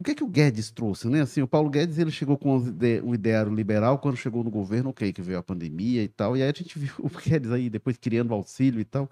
O 0.00 0.04
que, 0.04 0.12
é 0.12 0.14
que 0.14 0.22
o 0.22 0.28
Guedes 0.28 0.70
trouxe, 0.70 1.08
né? 1.08 1.22
Assim, 1.22 1.42
o 1.42 1.48
Paulo 1.48 1.68
Guedes 1.68 1.98
ele 1.98 2.12
chegou 2.12 2.38
com 2.38 2.56
um 2.56 3.14
ideário 3.14 3.52
liberal 3.52 3.98
quando 3.98 4.16
chegou 4.16 4.44
no 4.44 4.50
governo, 4.50 4.90
ok, 4.90 5.12
que 5.12 5.20
veio 5.20 5.38
a 5.40 5.42
pandemia 5.42 6.04
e 6.04 6.08
tal, 6.08 6.36
e 6.36 6.42
aí 6.42 6.48
a 6.48 6.52
gente 6.52 6.78
viu 6.78 6.92
o 7.02 7.08
Guedes 7.08 7.50
aí 7.50 7.68
depois 7.68 7.96
criando 7.96 8.32
auxílio 8.32 8.80
e 8.80 8.84
tal, 8.84 9.10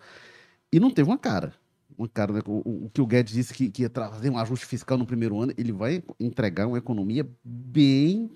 e 0.72 0.78
não 0.78 0.90
teve 0.90 1.08
uma 1.10 1.18
cara. 1.18 1.52
Uma 1.98 2.08
cara, 2.08 2.32
né? 2.32 2.40
o, 2.46 2.86
o, 2.86 2.90
que 2.90 3.00
o 3.00 3.06
Guedes 3.06 3.32
disse 3.32 3.54
que, 3.54 3.70
que 3.70 3.82
ia 3.82 3.90
trazer 3.90 4.30
um 4.30 4.38
ajuste 4.38 4.66
fiscal 4.66 4.96
no 4.98 5.06
primeiro 5.06 5.40
ano, 5.40 5.52
ele 5.58 5.72
vai 5.72 6.04
entregar 6.20 6.66
uma 6.68 6.78
economia 6.78 7.28
bem 7.42 8.30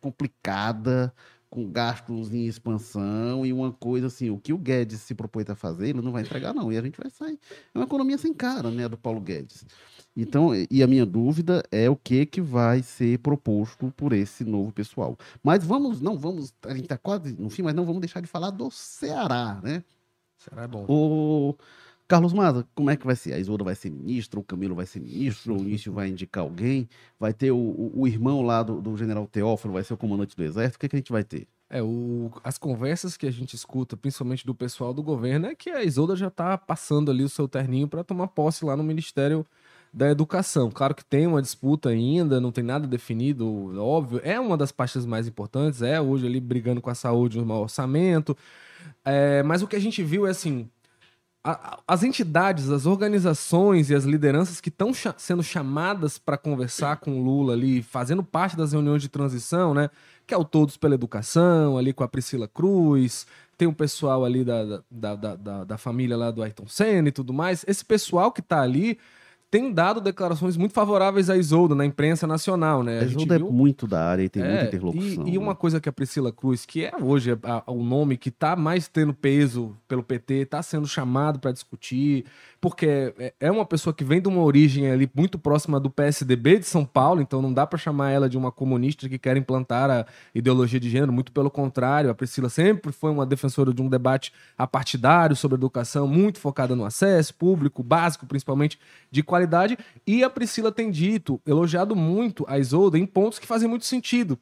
complicada, 0.00 1.12
com 1.50 1.70
gastos 1.70 2.32
em 2.32 2.46
expansão 2.46 3.44
e 3.44 3.52
uma 3.52 3.72
coisa 3.72 4.06
assim, 4.08 4.30
o 4.30 4.38
que 4.38 4.52
o 4.52 4.58
Guedes 4.58 5.00
se 5.00 5.14
propõe 5.14 5.44
a 5.48 5.54
fazer, 5.54 5.88
ele 5.88 6.02
não 6.02 6.12
vai 6.12 6.22
entregar 6.22 6.52
não, 6.54 6.72
e 6.72 6.76
a 6.76 6.82
gente 6.82 6.98
vai 7.00 7.10
sair. 7.10 7.38
É 7.74 7.78
uma 7.78 7.84
economia 7.86 8.18
sem 8.18 8.32
cara, 8.34 8.70
né, 8.70 8.88
do 8.88 8.98
Paulo 8.98 9.20
Guedes. 9.20 9.64
Então, 10.20 10.50
e 10.68 10.82
a 10.82 10.86
minha 10.88 11.06
dúvida 11.06 11.62
é 11.70 11.88
o 11.88 11.94
que 11.94 12.26
que 12.26 12.40
vai 12.40 12.82
ser 12.82 13.20
proposto 13.20 13.94
por 13.96 14.12
esse 14.12 14.44
novo 14.44 14.72
pessoal. 14.72 15.16
Mas 15.44 15.64
vamos, 15.64 16.00
não 16.00 16.18
vamos, 16.18 16.52
a 16.64 16.70
gente 16.70 16.82
está 16.82 16.98
quase 16.98 17.40
no 17.40 17.48
fim, 17.48 17.62
mas 17.62 17.72
não 17.72 17.84
vamos 17.84 18.00
deixar 18.00 18.20
de 18.20 18.26
falar 18.26 18.50
do 18.50 18.68
Ceará, 18.68 19.60
né? 19.62 19.84
Ceará 20.36 20.64
é 20.64 20.66
bom. 20.66 20.84
O, 20.88 21.54
Carlos 22.08 22.32
Maza, 22.32 22.66
como 22.74 22.90
é 22.90 22.96
que 22.96 23.06
vai 23.06 23.14
ser? 23.14 23.32
A 23.32 23.38
Isolda 23.38 23.62
vai 23.62 23.76
ser 23.76 23.90
ministro, 23.90 24.40
o 24.40 24.42
Camilo 24.42 24.74
vai 24.74 24.86
ser 24.86 24.98
ministro, 24.98 25.54
o 25.54 25.60
Início 25.60 25.92
vai 25.92 26.08
indicar 26.08 26.42
alguém, 26.42 26.88
vai 27.20 27.32
ter 27.32 27.52
o, 27.52 27.56
o, 27.56 28.00
o 28.00 28.08
irmão 28.08 28.42
lá 28.42 28.64
do, 28.64 28.80
do, 28.80 28.96
general 28.96 29.24
Teófilo, 29.28 29.74
vai 29.74 29.84
ser 29.84 29.94
o 29.94 29.96
comandante 29.96 30.34
do 30.34 30.42
exército, 30.42 30.78
o 30.78 30.80
que, 30.80 30.86
é 30.86 30.88
que 30.88 30.96
a 30.96 30.98
gente 30.98 31.12
vai 31.12 31.22
ter? 31.22 31.46
É, 31.70 31.80
o, 31.80 32.32
as 32.42 32.58
conversas 32.58 33.16
que 33.16 33.26
a 33.26 33.30
gente 33.30 33.54
escuta, 33.54 33.96
principalmente 33.96 34.44
do 34.44 34.54
pessoal 34.54 34.92
do 34.92 35.02
governo, 35.02 35.46
é 35.46 35.54
que 35.54 35.70
a 35.70 35.84
Isolda 35.84 36.16
já 36.16 36.26
está 36.26 36.58
passando 36.58 37.08
ali 37.08 37.22
o 37.22 37.28
seu 37.28 37.46
terninho 37.46 37.86
para 37.86 38.02
tomar 38.02 38.26
posse 38.28 38.64
lá 38.64 38.74
no 38.74 38.82
Ministério 38.82 39.46
da 39.92 40.10
Educação. 40.10 40.70
Claro 40.70 40.94
que 40.94 41.04
tem 41.04 41.26
uma 41.26 41.42
disputa 41.42 41.88
ainda, 41.88 42.40
não 42.40 42.52
tem 42.52 42.64
nada 42.64 42.86
definido, 42.86 43.74
óbvio. 43.82 44.20
É 44.22 44.38
uma 44.38 44.56
das 44.56 44.72
pastas 44.72 45.06
mais 45.06 45.26
importantes, 45.26 45.82
é 45.82 46.00
hoje 46.00 46.26
ali 46.26 46.40
brigando 46.40 46.80
com 46.80 46.90
a 46.90 46.94
saúde 46.94 47.40
no 47.40 47.54
orçamento. 47.54 48.36
É, 49.04 49.42
mas 49.42 49.62
o 49.62 49.66
que 49.66 49.76
a 49.76 49.80
gente 49.80 50.02
viu 50.02 50.26
é 50.26 50.30
assim: 50.30 50.68
as 51.86 52.02
entidades, 52.02 52.68
as 52.68 52.84
organizações 52.84 53.90
e 53.90 53.94
as 53.94 54.04
lideranças 54.04 54.60
que 54.60 54.68
estão 54.68 54.92
sendo 55.16 55.42
chamadas 55.42 56.18
para 56.18 56.36
conversar 56.36 56.96
com 56.96 57.18
o 57.18 57.22
Lula 57.22 57.54
ali, 57.54 57.82
fazendo 57.82 58.22
parte 58.22 58.56
das 58.56 58.72
reuniões 58.72 59.00
de 59.00 59.08
transição, 59.08 59.72
né? 59.72 59.88
Que 60.26 60.34
é 60.34 60.36
o 60.36 60.44
Todos 60.44 60.76
pela 60.76 60.94
Educação, 60.94 61.78
ali 61.78 61.92
com 61.92 62.04
a 62.04 62.08
Priscila 62.08 62.46
Cruz, 62.46 63.26
tem 63.56 63.66
o 63.66 63.72
pessoal 63.72 64.24
ali 64.24 64.44
da, 64.44 64.82
da, 64.90 65.14
da, 65.16 65.36
da, 65.36 65.64
da 65.64 65.78
família 65.78 66.16
lá 66.16 66.30
do 66.30 66.42
Ayrton 66.42 66.68
Senna 66.68 67.08
e 67.08 67.12
tudo 67.12 67.32
mais. 67.32 67.64
Esse 67.66 67.84
pessoal 67.84 68.30
que 68.30 68.40
está 68.40 68.60
ali 68.60 68.98
tem 69.50 69.72
dado 69.72 70.00
declarações 70.00 70.56
muito 70.56 70.74
favoráveis 70.74 71.30
a 71.30 71.36
Isolda 71.36 71.74
na 71.74 71.84
imprensa 71.86 72.26
nacional, 72.26 72.82
né? 72.82 72.98
A, 72.98 73.02
a 73.02 73.04
Isolda 73.06 73.34
é 73.34 73.38
viu... 73.38 73.48
é 73.48 73.50
muito 73.50 73.86
da 73.86 74.04
área 74.04 74.22
e 74.22 74.28
tem 74.28 74.42
é, 74.42 74.48
muita 74.48 74.64
interlocução. 74.66 75.26
E, 75.26 75.30
e 75.30 75.32
né? 75.32 75.38
uma 75.38 75.54
coisa 75.54 75.80
que 75.80 75.88
a 75.88 75.92
Priscila 75.92 76.30
Cruz, 76.30 76.66
que 76.66 76.84
é 76.84 76.92
hoje 77.00 77.32
a, 77.32 77.62
a, 77.66 77.72
o 77.72 77.82
nome 77.82 78.18
que 78.18 78.28
está 78.28 78.54
mais 78.54 78.88
tendo 78.88 79.14
peso 79.14 79.74
pelo 79.88 80.02
PT, 80.02 80.34
está 80.34 80.62
sendo 80.62 80.86
chamado 80.86 81.38
para 81.38 81.50
discutir, 81.50 82.26
porque 82.60 83.14
é, 83.18 83.32
é 83.40 83.50
uma 83.50 83.64
pessoa 83.64 83.94
que 83.94 84.04
vem 84.04 84.20
de 84.20 84.28
uma 84.28 84.42
origem 84.42 84.90
ali 84.90 85.10
muito 85.14 85.38
próxima 85.38 85.80
do 85.80 85.88
PSDB 85.88 86.58
de 86.58 86.66
São 86.66 86.84
Paulo, 86.84 87.22
então 87.22 87.40
não 87.40 87.52
dá 87.52 87.66
para 87.66 87.78
chamar 87.78 88.10
ela 88.10 88.28
de 88.28 88.36
uma 88.36 88.52
comunista 88.52 89.08
que 89.08 89.18
quer 89.18 89.36
implantar 89.36 89.90
a 89.90 90.06
ideologia 90.34 90.78
de 90.78 90.90
gênero, 90.90 91.12
muito 91.12 91.32
pelo 91.32 91.50
contrário, 91.50 92.10
a 92.10 92.14
Priscila 92.14 92.50
sempre 92.50 92.92
foi 92.92 93.10
uma 93.10 93.24
defensora 93.24 93.72
de 93.72 93.80
um 93.80 93.88
debate 93.88 94.32
apartidário 94.58 95.34
sobre 95.34 95.56
educação, 95.56 96.06
muito 96.06 96.38
focada 96.38 96.76
no 96.76 96.84
acesso 96.84 97.34
público, 97.34 97.82
básico, 97.82 98.26
principalmente 98.26 98.78
de 99.10 99.22
qualidade, 99.22 99.37
e 100.06 100.24
a 100.24 100.30
Priscila 100.30 100.72
tem 100.72 100.90
dito, 100.90 101.40
elogiado 101.46 101.94
muito 101.94 102.44
a 102.48 102.58
Isolda 102.58 102.98
em 102.98 103.06
pontos 103.06 103.38
que 103.38 103.46
fazem 103.46 103.68
muito 103.68 103.84
sentido, 103.84 104.38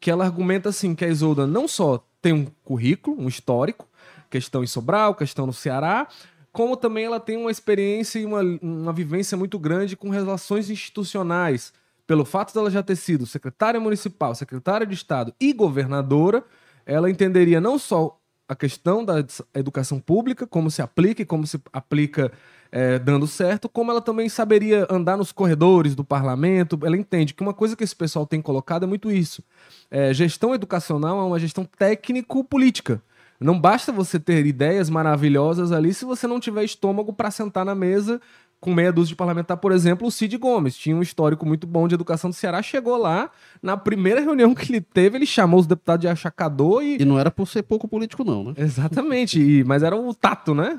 que 0.00 0.10
ela 0.10 0.24
argumenta 0.24 0.68
assim 0.68 0.94
que 0.94 1.04
a 1.04 1.08
Isolda 1.08 1.46
não 1.46 1.66
só 1.66 2.04
tem 2.20 2.32
um 2.32 2.46
currículo, 2.64 3.20
um 3.20 3.28
histórico, 3.28 3.86
questão 4.30 4.62
em 4.62 4.66
Sobral, 4.66 5.14
questão 5.14 5.46
no 5.46 5.52
Ceará, 5.52 6.08
como 6.52 6.76
também 6.76 7.04
ela 7.04 7.20
tem 7.20 7.36
uma 7.36 7.50
experiência 7.50 8.18
e 8.18 8.24
uma, 8.24 8.40
uma 8.60 8.92
vivência 8.92 9.36
muito 9.36 9.58
grande 9.58 9.96
com 9.96 10.10
relações 10.10 10.70
institucionais. 10.70 11.72
Pelo 12.06 12.24
fato 12.24 12.54
dela 12.54 12.70
já 12.70 12.82
ter 12.82 12.96
sido 12.96 13.26
secretária 13.26 13.78
municipal, 13.78 14.34
secretária 14.34 14.86
de 14.86 14.94
Estado 14.94 15.32
e 15.38 15.52
governadora, 15.52 16.42
ela 16.86 17.10
entenderia 17.10 17.60
não 17.60 17.78
só 17.78 18.18
a 18.48 18.56
questão 18.56 19.04
da 19.04 19.22
educação 19.54 20.00
pública, 20.00 20.46
como 20.46 20.70
se 20.70 20.80
aplica 20.80 21.20
e 21.20 21.26
como 21.26 21.46
se 21.46 21.60
aplica 21.70 22.32
é, 22.70 22.98
dando 22.98 23.26
certo, 23.26 23.68
como 23.68 23.90
ela 23.90 24.00
também 24.00 24.28
saberia 24.28 24.86
andar 24.90 25.16
nos 25.16 25.32
corredores 25.32 25.94
do 25.94 26.04
parlamento. 26.04 26.78
Ela 26.82 26.96
entende 26.96 27.34
que 27.34 27.42
uma 27.42 27.54
coisa 27.54 27.76
que 27.76 27.84
esse 27.84 27.96
pessoal 27.96 28.26
tem 28.26 28.40
colocado 28.40 28.84
é 28.84 28.86
muito 28.86 29.10
isso. 29.10 29.42
É, 29.90 30.12
gestão 30.12 30.54
educacional 30.54 31.18
é 31.20 31.24
uma 31.24 31.38
gestão 31.38 31.64
técnico-política. 31.64 33.02
Não 33.40 33.58
basta 33.58 33.92
você 33.92 34.18
ter 34.18 34.46
ideias 34.46 34.90
maravilhosas 34.90 35.70
ali 35.70 35.94
se 35.94 36.04
você 36.04 36.26
não 36.26 36.40
tiver 36.40 36.64
estômago 36.64 37.12
para 37.12 37.30
sentar 37.30 37.64
na 37.64 37.74
mesa 37.74 38.20
com 38.60 38.74
meia 38.74 38.92
dúzia 38.92 39.10
de 39.10 39.16
parlamentar, 39.16 39.56
por 39.56 39.70
exemplo, 39.72 40.06
o 40.06 40.10
Cid 40.10 40.36
Gomes. 40.36 40.76
Tinha 40.76 40.96
um 40.96 41.02
histórico 41.02 41.46
muito 41.46 41.66
bom 41.66 41.86
de 41.86 41.94
educação 41.94 42.30
do 42.30 42.34
Ceará. 42.34 42.60
Chegou 42.62 42.96
lá, 42.96 43.30
na 43.62 43.76
primeira 43.76 44.20
reunião 44.20 44.54
que 44.54 44.72
ele 44.72 44.80
teve, 44.80 45.16
ele 45.16 45.26
chamou 45.26 45.60
os 45.60 45.66
deputados 45.66 46.00
de 46.00 46.08
achacador 46.08 46.82
e. 46.82 47.00
E 47.00 47.04
não 47.04 47.18
era 47.18 47.30
por 47.30 47.46
ser 47.46 47.62
pouco 47.62 47.86
político, 47.86 48.24
não, 48.24 48.44
né? 48.44 48.54
Exatamente, 48.56 49.40
e... 49.40 49.64
mas 49.64 49.82
era 49.82 49.96
o 49.96 50.12
tato, 50.12 50.54
né? 50.54 50.78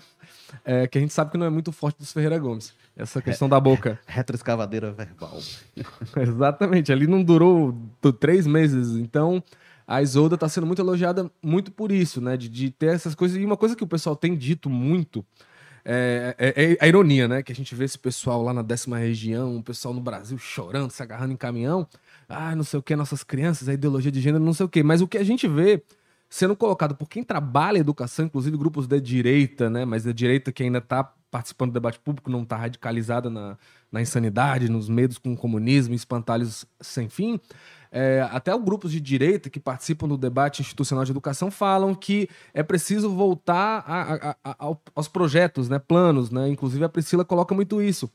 É, 0.64 0.88
que 0.88 0.97
a 0.97 1.02
gente 1.02 1.14
sabe 1.14 1.32
que 1.32 1.38
não 1.38 1.45
é 1.45 1.50
muito 1.50 1.72
forte 1.72 1.97
dos 1.97 2.12
Ferreira 2.12 2.38
Gomes. 2.38 2.74
Essa 2.95 3.22
questão 3.22 3.47
é, 3.47 3.52
da 3.52 3.60
boca. 3.60 4.00
Retroescavadeira 4.06 4.91
verbal. 4.91 5.39
Exatamente, 6.18 6.91
ali 6.91 7.08
não 7.08 7.24
durou 7.24 7.76
três 8.20 8.45
meses. 8.45 8.97
Então, 8.97 9.43
a 9.88 10.02
Isolda 10.02 10.36
está 10.36 10.47
sendo 10.47 10.68
muito 10.68 10.82
elogiada 10.82 11.32
muito 11.41 11.72
por 11.72 11.91
isso, 11.91 12.22
né? 12.22 12.38
De, 12.38 12.50
de, 12.50 12.70
ter 12.70 12.93
essas 12.93 13.16
coisas. 13.16 13.38
E 13.38 13.45
uma 13.45 13.58
coisa 13.58 13.76
que 13.76 13.84
o 13.84 13.88
pessoal 13.88 14.16
tem 14.16 14.36
dito 14.36 14.70
muito 14.70 15.26
é, 15.84 16.36
é, 16.38 16.74
é, 16.74 16.78
a 16.80 16.88
ironia, 16.88 17.28
né? 17.28 17.41
Que 17.41 17.52
a 17.52 17.56
gente 17.56 17.74
vê 17.74 17.86
esse 17.86 17.97
pessoal 17.97 18.43
lá 18.43 18.54
na 18.54 18.62
décima 18.62 18.97
região, 18.97 19.58
o 19.58 19.64
pessoal 19.64 19.93
no 19.93 20.02
Brasil 20.02 20.38
chorando, 20.38 20.91
se 20.91 21.02
agarrando 21.02 21.34
em 21.34 21.38
caminhão. 21.38 21.88
Ah, 22.28 22.56
não 22.56 22.64
sei 22.64 22.80
o 22.80 22.84
que, 22.84 22.95
nossas 22.95 23.24
crianças, 23.24 23.68
a 23.68 23.74
ideologia 23.74 24.12
de 24.12 24.22
gênero, 24.22 24.43
não 24.43 24.54
sei 24.54 24.66
o 24.66 24.70
que. 24.70 24.84
Mas 24.84 25.02
o 25.02 25.08
que 25.08 25.18
a 25.18 25.24
gente 25.24 25.47
vê 25.47 25.82
sendo 26.30 26.56
colocado 26.56 26.96
por 26.96 27.10
quem 27.10 27.24
trabalha 27.24 27.80
educação, 27.80 28.26
inclusive 28.26 28.56
grupos 28.56 28.88
de 28.88 29.02
direita, 29.02 29.70
né? 29.70 29.84
Mas 29.84 30.06
a 30.06 30.14
direita 30.14 30.52
que 30.52 30.64
ainda 30.64 30.78
está 30.78 31.04
participando 31.32 31.72
do 31.72 31.74
debate 31.74 32.00
público, 32.00 32.30
não 32.30 32.44
está 32.44 32.56
radicalizada 32.58 33.30
na, 33.30 33.58
na 33.92 34.02
insanidade, 34.02 34.70
nos 34.70 34.90
medos 34.90 35.18
com 35.18 35.34
o 35.34 35.38
comunismo, 35.38 35.94
espantalhos 35.94 36.66
sem 36.80 37.08
fim. 37.08 37.40
É, 37.92 38.28
até 38.32 38.54
os 38.54 38.64
grupos 38.64 38.92
de 38.92 39.02
direita 39.02 39.50
que 39.50 39.60
participam 39.60 40.08
do 40.08 40.18
debate 40.18 40.62
institucional 40.62 41.04
de 41.04 41.12
educação 41.12 41.50
falam 41.50 41.96
que 41.96 42.30
é 42.54 42.62
preciso 42.62 43.10
voltar 43.10 43.84
a, 43.86 44.30
a, 44.30 44.36
a, 44.44 44.78
aos 44.94 45.08
projetos, 45.08 45.68
né, 45.68 45.80
planos. 45.80 46.30
Né? 46.30 46.50
Inclusive, 46.50 46.84
a 46.84 46.90
Priscila 46.90 47.26
coloca 47.26 47.56
muito 47.56 47.82
isso, 47.82 48.12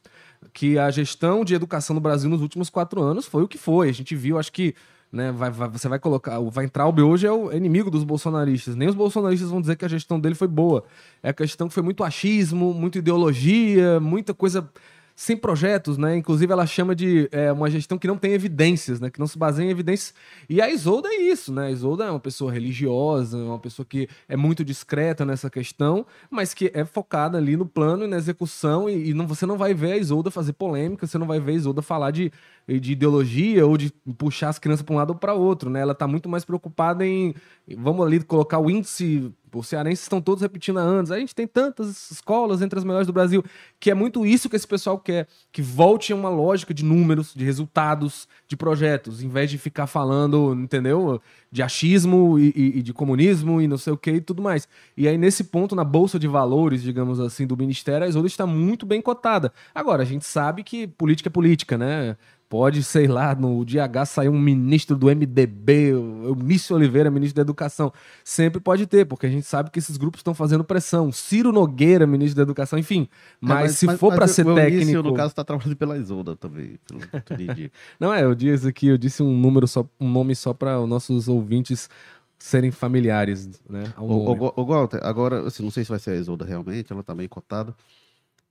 que 0.53 0.78
a 0.78 0.90
gestão 0.90 1.45
de 1.45 1.55
educação 1.55 1.95
no 1.95 2.01
Brasil 2.01 2.28
nos 2.28 2.40
últimos 2.40 2.70
quatro 2.70 3.03
anos 3.03 3.26
foi 3.26 3.42
o 3.42 3.49
que 3.49 3.59
foi. 3.59 3.88
A 3.88 3.92
gente 3.92 4.14
viu, 4.14 4.38
acho 4.38 4.53
que 4.53 4.74
né, 5.14 5.30
vai, 5.30 5.51
vai, 5.51 5.68
você 5.68 5.88
vai 5.88 5.99
colocar. 5.99 6.40
O 6.40 6.51
Weintraub 6.55 6.99
hoje 7.01 7.26
é 7.26 7.30
o 7.30 7.53
inimigo 7.53 7.90
dos 7.90 8.03
bolsonaristas. 8.03 8.74
Nem 8.74 8.88
os 8.88 8.95
bolsonaristas 8.95 9.49
vão 9.49 9.61
dizer 9.61 9.76
que 9.76 9.84
a 9.84 9.88
gestão 9.88 10.18
dele 10.18 10.34
foi 10.34 10.49
boa. 10.49 10.84
É 11.22 11.30
a 11.30 11.32
questão 11.32 11.68
que 11.68 11.74
foi 11.74 11.82
muito 11.82 12.03
achismo, 12.03 12.74
muita 12.74 12.99
ideologia, 12.99 14.01
muita 14.01 14.34
coisa 14.34 14.68
sem 15.15 15.37
projetos, 15.37 15.97
né? 15.97 16.17
Inclusive 16.17 16.53
ela 16.53 16.67
chama 16.67 16.95
de 16.95 17.29
é, 17.31 17.53
uma 17.53 17.71
gestão 17.71 17.97
que 17.97 18.09
não 18.09 18.17
tem 18.17 18.33
evidências, 18.33 18.99
né? 18.99 19.11
Que 19.11 19.21
não 19.21 19.29
se 19.29 19.39
baseia 19.39 19.67
em 19.67 19.71
evidências. 19.71 20.12
E 20.49 20.61
a 20.61 20.69
Isolda 20.69 21.09
é 21.09 21.23
isso, 21.23 21.53
né? 21.53 21.67
A 21.67 21.71
Isolda 21.71 22.05
é 22.05 22.11
uma 22.11 22.19
pessoa 22.19 22.53
religiosa, 22.53 23.39
uma 23.39 23.59
pessoa 23.59 23.87
que 23.87 24.09
é 24.29 24.37
muito 24.37 24.65
discreta 24.65 25.25
nessa 25.25 25.49
questão, 25.49 26.05
mas 26.29 26.53
que 26.53 26.71
é 26.75 26.85
focada 26.85 27.39
ali 27.39 27.57
no 27.57 27.65
plano 27.65 28.05
e 28.05 28.09
na 28.09 28.17
execução 28.17 28.91
e, 28.91 29.11
e 29.11 29.15
não, 29.15 29.27
você 29.27 29.47
não 29.47 29.57
vai 29.57 29.73
ver 29.73 29.93
a 29.93 29.97
Isolda 29.97 30.33
fazer 30.33 30.55
polêmica, 30.55 31.07
você 31.07 31.17
não 31.17 31.27
vai 31.29 31.39
ver 31.39 31.53
a 31.53 31.57
Isolda 31.57 31.81
falar 31.81 32.11
de, 32.11 32.33
de 32.67 32.93
ideologia 32.93 33.65
ou 33.65 33.77
de 33.77 33.93
puxar 34.19 34.49
as 34.49 34.59
crianças 34.59 34.85
para 34.85 34.95
um 34.95 34.99
lado 34.99 35.11
ou 35.11 35.17
para 35.17 35.33
outro, 35.33 35.71
né? 35.71 35.81
Ela 35.81 35.93
está 35.93 36.09
muito 36.09 36.29
mais 36.29 36.45
preocupada 36.45 37.07
em, 37.07 37.35
vamos 37.79 38.05
ali 38.05 38.21
colocar 38.21 38.59
o 38.59 38.69
índice 38.69 39.33
os 39.59 39.66
cearenses 39.66 40.02
estão 40.05 40.20
todos 40.20 40.42
repetindo 40.42 40.78
há 40.78 40.82
anos. 40.82 41.11
A 41.11 41.18
gente 41.18 41.34
tem 41.34 41.46
tantas 41.46 42.11
escolas 42.11 42.62
entre 42.62 42.78
as 42.78 42.84
melhores 42.84 43.07
do 43.07 43.12
Brasil, 43.12 43.44
que 43.78 43.90
é 43.90 43.94
muito 43.94 44.24
isso 44.26 44.48
que 44.48 44.57
esse 44.57 44.66
pessoal 44.66 44.98
quer, 44.98 45.26
que 45.52 45.62
volte 45.62 46.12
a 46.12 46.16
uma 46.16 46.28
lógica 46.28 46.72
de 46.72 46.84
números, 46.84 47.32
de 47.34 47.44
resultados, 47.44 48.28
de 48.46 48.57
projetos, 48.57 49.22
em 49.22 49.28
vez 49.28 49.50
de 49.50 49.59
ficar 49.59 49.86
falando, 49.86 50.55
entendeu? 50.55 51.20
De 51.50 51.62
achismo 51.62 52.38
e, 52.38 52.52
e, 52.55 52.78
e 52.78 52.82
de 52.82 52.92
comunismo 52.92 53.61
e 53.61 53.68
não 53.68 53.78
sei 53.78 53.92
o 53.92 53.96
que 53.96 54.11
e 54.11 54.20
tudo 54.20 54.42
mais. 54.42 54.68
E 54.96 55.07
aí, 55.09 55.18
nesse 55.18 55.44
ponto, 55.44 55.74
na 55.74 55.84
bolsa 55.84 56.18
de 56.18 56.26
valores, 56.26 56.82
digamos 56.82 57.20
assim, 57.20 57.46
do 57.46 57.57
Ministério, 57.57 58.07
a 58.07 58.09
Isolda 58.09 58.28
está 58.28 58.46
muito 58.46 58.86
bem 58.86 59.00
cotada. 59.00 59.52
Agora, 59.74 60.02
a 60.02 60.07
gente 60.07 60.24
sabe 60.24 60.62
que 60.62 60.86
política 60.86 61.28
é 61.28 61.30
política, 61.30 61.78
né? 61.78 62.16
Pode, 62.55 62.84
sei 62.84 63.09
lá, 63.09 63.34
no 63.34 63.64
dia 63.64 63.82
H 63.82 64.07
sair 64.07 64.28
um 64.28 64.38
ministro 64.38 64.96
do 64.96 65.09
MDB, 65.09 65.92
o 65.92 66.36
Mício 66.36 66.76
Oliveira, 66.76 67.11
ministro 67.11 67.34
da 67.34 67.42
Educação. 67.42 67.92
Sempre 68.22 68.61
pode 68.61 68.86
ter, 68.86 69.05
porque 69.07 69.26
a 69.26 69.28
gente 69.28 69.44
sabe 69.44 69.72
que 69.72 69.78
esses 69.80 69.96
grupos 69.96 70.20
estão 70.20 70.34
fazendo 70.34 70.62
pressão. 70.62 71.11
Ciro 71.11 71.50
Nogueira, 71.50 72.07
ministro 72.07 72.36
da 72.36 72.42
Educação, 72.42 72.78
enfim. 72.78 73.09
Mas, 73.40 73.50
é, 73.50 73.62
mas 73.62 73.78
se 73.78 73.86
mas, 73.86 73.98
for 73.98 74.14
para 74.14 74.28
ser 74.28 74.46
o 74.46 74.55
técnico. 74.55 74.86
Mício, 74.86 75.02
no 75.02 75.14
caso, 75.14 75.30
está 75.30 75.42
trabalhando 75.42 75.74
pela 75.74 75.98
Isolda 75.98 76.36
também. 76.36 76.78
Não 77.98 78.14
é, 78.14 78.22
eu 78.22 78.36
disse 78.36 78.68
aqui, 78.68 78.86
eu 78.86 78.96
disse 78.96 79.20
um 79.20 79.36
número 79.36 79.66
só, 79.66 79.84
um 79.98 80.09
nome 80.09 80.36
só 80.36 80.55
para 80.55 80.80
os 80.80 80.88
nossos 80.88 81.26
ouvintes 81.26 81.90
serem 82.38 82.70
familiares, 82.70 83.61
né? 83.68 83.92
O, 83.98 84.05
o, 84.05 84.52
o, 84.55 84.64
Walter, 84.64 85.00
agora, 85.02 85.44
assim, 85.48 85.64
não 85.64 85.72
sei 85.72 85.82
se 85.82 85.90
vai 85.90 85.98
ser 85.98 86.12
a 86.12 86.14
Isolda 86.14 86.44
realmente, 86.44 86.92
ela 86.92 87.00
está 87.00 87.16
bem 87.16 87.26
cotada. 87.26 87.74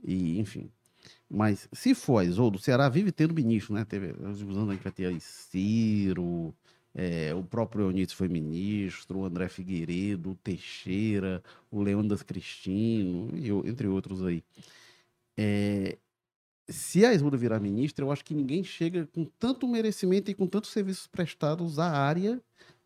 E, 0.03 0.41
enfim, 0.41 0.69
mas 1.36 1.67
se 1.73 1.95
for 1.95 2.19
a 2.19 2.23
Isoldo, 2.25 2.57
o 2.57 2.61
Ceará 2.61 2.88
vive 2.89 3.11
tendo 3.11 3.34
ministro, 3.34 3.73
né? 3.73 3.84
Teve, 3.84 4.13
uns 4.23 4.41
anos 4.41 4.69
a 4.69 4.73
gente 4.73 4.84
vai 4.84 4.91
ter 4.93 5.07
aí 5.07 5.19
Ciro, 5.19 6.53
é, 6.93 7.34
o 7.34 7.43
próprio 7.43 7.86
Eunício 7.86 8.15
foi 8.15 8.27
ministro, 8.27 9.19
o 9.19 9.25
André 9.25 9.49
Figueiredo, 9.49 10.31
o 10.31 10.36
Teixeira, 10.36 11.41
o 11.71 11.81
Leônidas 11.81 12.21
Cristino, 12.21 13.29
e, 13.36 13.49
entre 13.67 13.88
outros 13.88 14.23
aí. 14.23 14.43
É, 15.36 15.97
se 16.69 17.03
a 17.05 17.13
Isolda 17.13 17.36
virar 17.36 17.59
ministra, 17.59 18.05
eu 18.05 18.11
acho 18.11 18.23
que 18.23 18.36
ninguém 18.36 18.63
chega 18.63 19.07
com 19.07 19.25
tanto 19.25 19.67
merecimento 19.67 20.29
e 20.29 20.36
com 20.36 20.45
tantos 20.45 20.69
serviços 20.71 21.07
prestados 21.07 21.79
à 21.79 21.89
área 21.91 22.39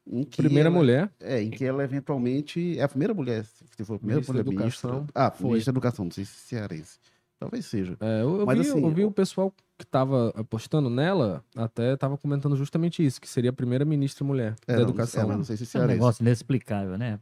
em 0.10 0.24
que 0.24 0.38
Primeira 0.38 0.70
ela- 0.70 0.78
mulher. 0.78 1.12
É, 1.20 1.42
em 1.44 1.50
que 1.50 1.66
ela 1.66 1.84
eventualmente 1.84 2.80
é 2.80 2.84
a 2.84 2.88
primeira 2.88 3.14
mulher, 3.14 3.44
se 3.46 3.84
for 3.84 3.96
a 3.96 4.00
primeira 4.00 4.22
Ministra 4.22 4.42
mulher 4.44 4.58
ministra. 4.58 4.90
Educação. 4.90 5.08
Ah, 5.14 5.30
Foi. 5.32 5.50
ministra 5.50 5.74
da 5.74 5.78
Educação, 5.78 6.06
não 6.06 6.12
sei 6.14 6.24
se 6.24 6.32
cearense. 6.32 6.98
Talvez 7.40 7.66
seja. 7.68 7.96
É, 8.00 8.22
eu, 8.24 8.40
eu 8.40 8.46
Mas 8.46 8.58
vi, 8.60 8.70
assim, 8.70 8.84
eu 8.84 8.90
vi 8.92 9.06
o- 9.06 9.12
pessoal 9.12 9.54
que 9.78 9.86
tava 9.86 10.30
apostando 10.36 10.90
nela, 10.90 11.44
até 11.56 11.96
tava 11.96 12.18
comentando 12.18 12.56
justamente 12.56 13.06
isso, 13.06 13.22
que 13.22 13.30
seria 13.30 13.52
a 13.52 13.54
primeira 13.54 13.86
ministra 13.86 14.26
mulher 14.26 14.56
É, 14.68 14.74
da 14.74 14.82
não, 14.82 14.90
educação. 14.90 15.32
é, 15.32 15.38
não 15.38 15.44
sei 15.44 15.56
se 15.58 15.78
É 15.78 15.82
um 15.82 15.86
negócio 15.86 16.24
inexplicável, 16.24 16.98
né? 16.98 17.20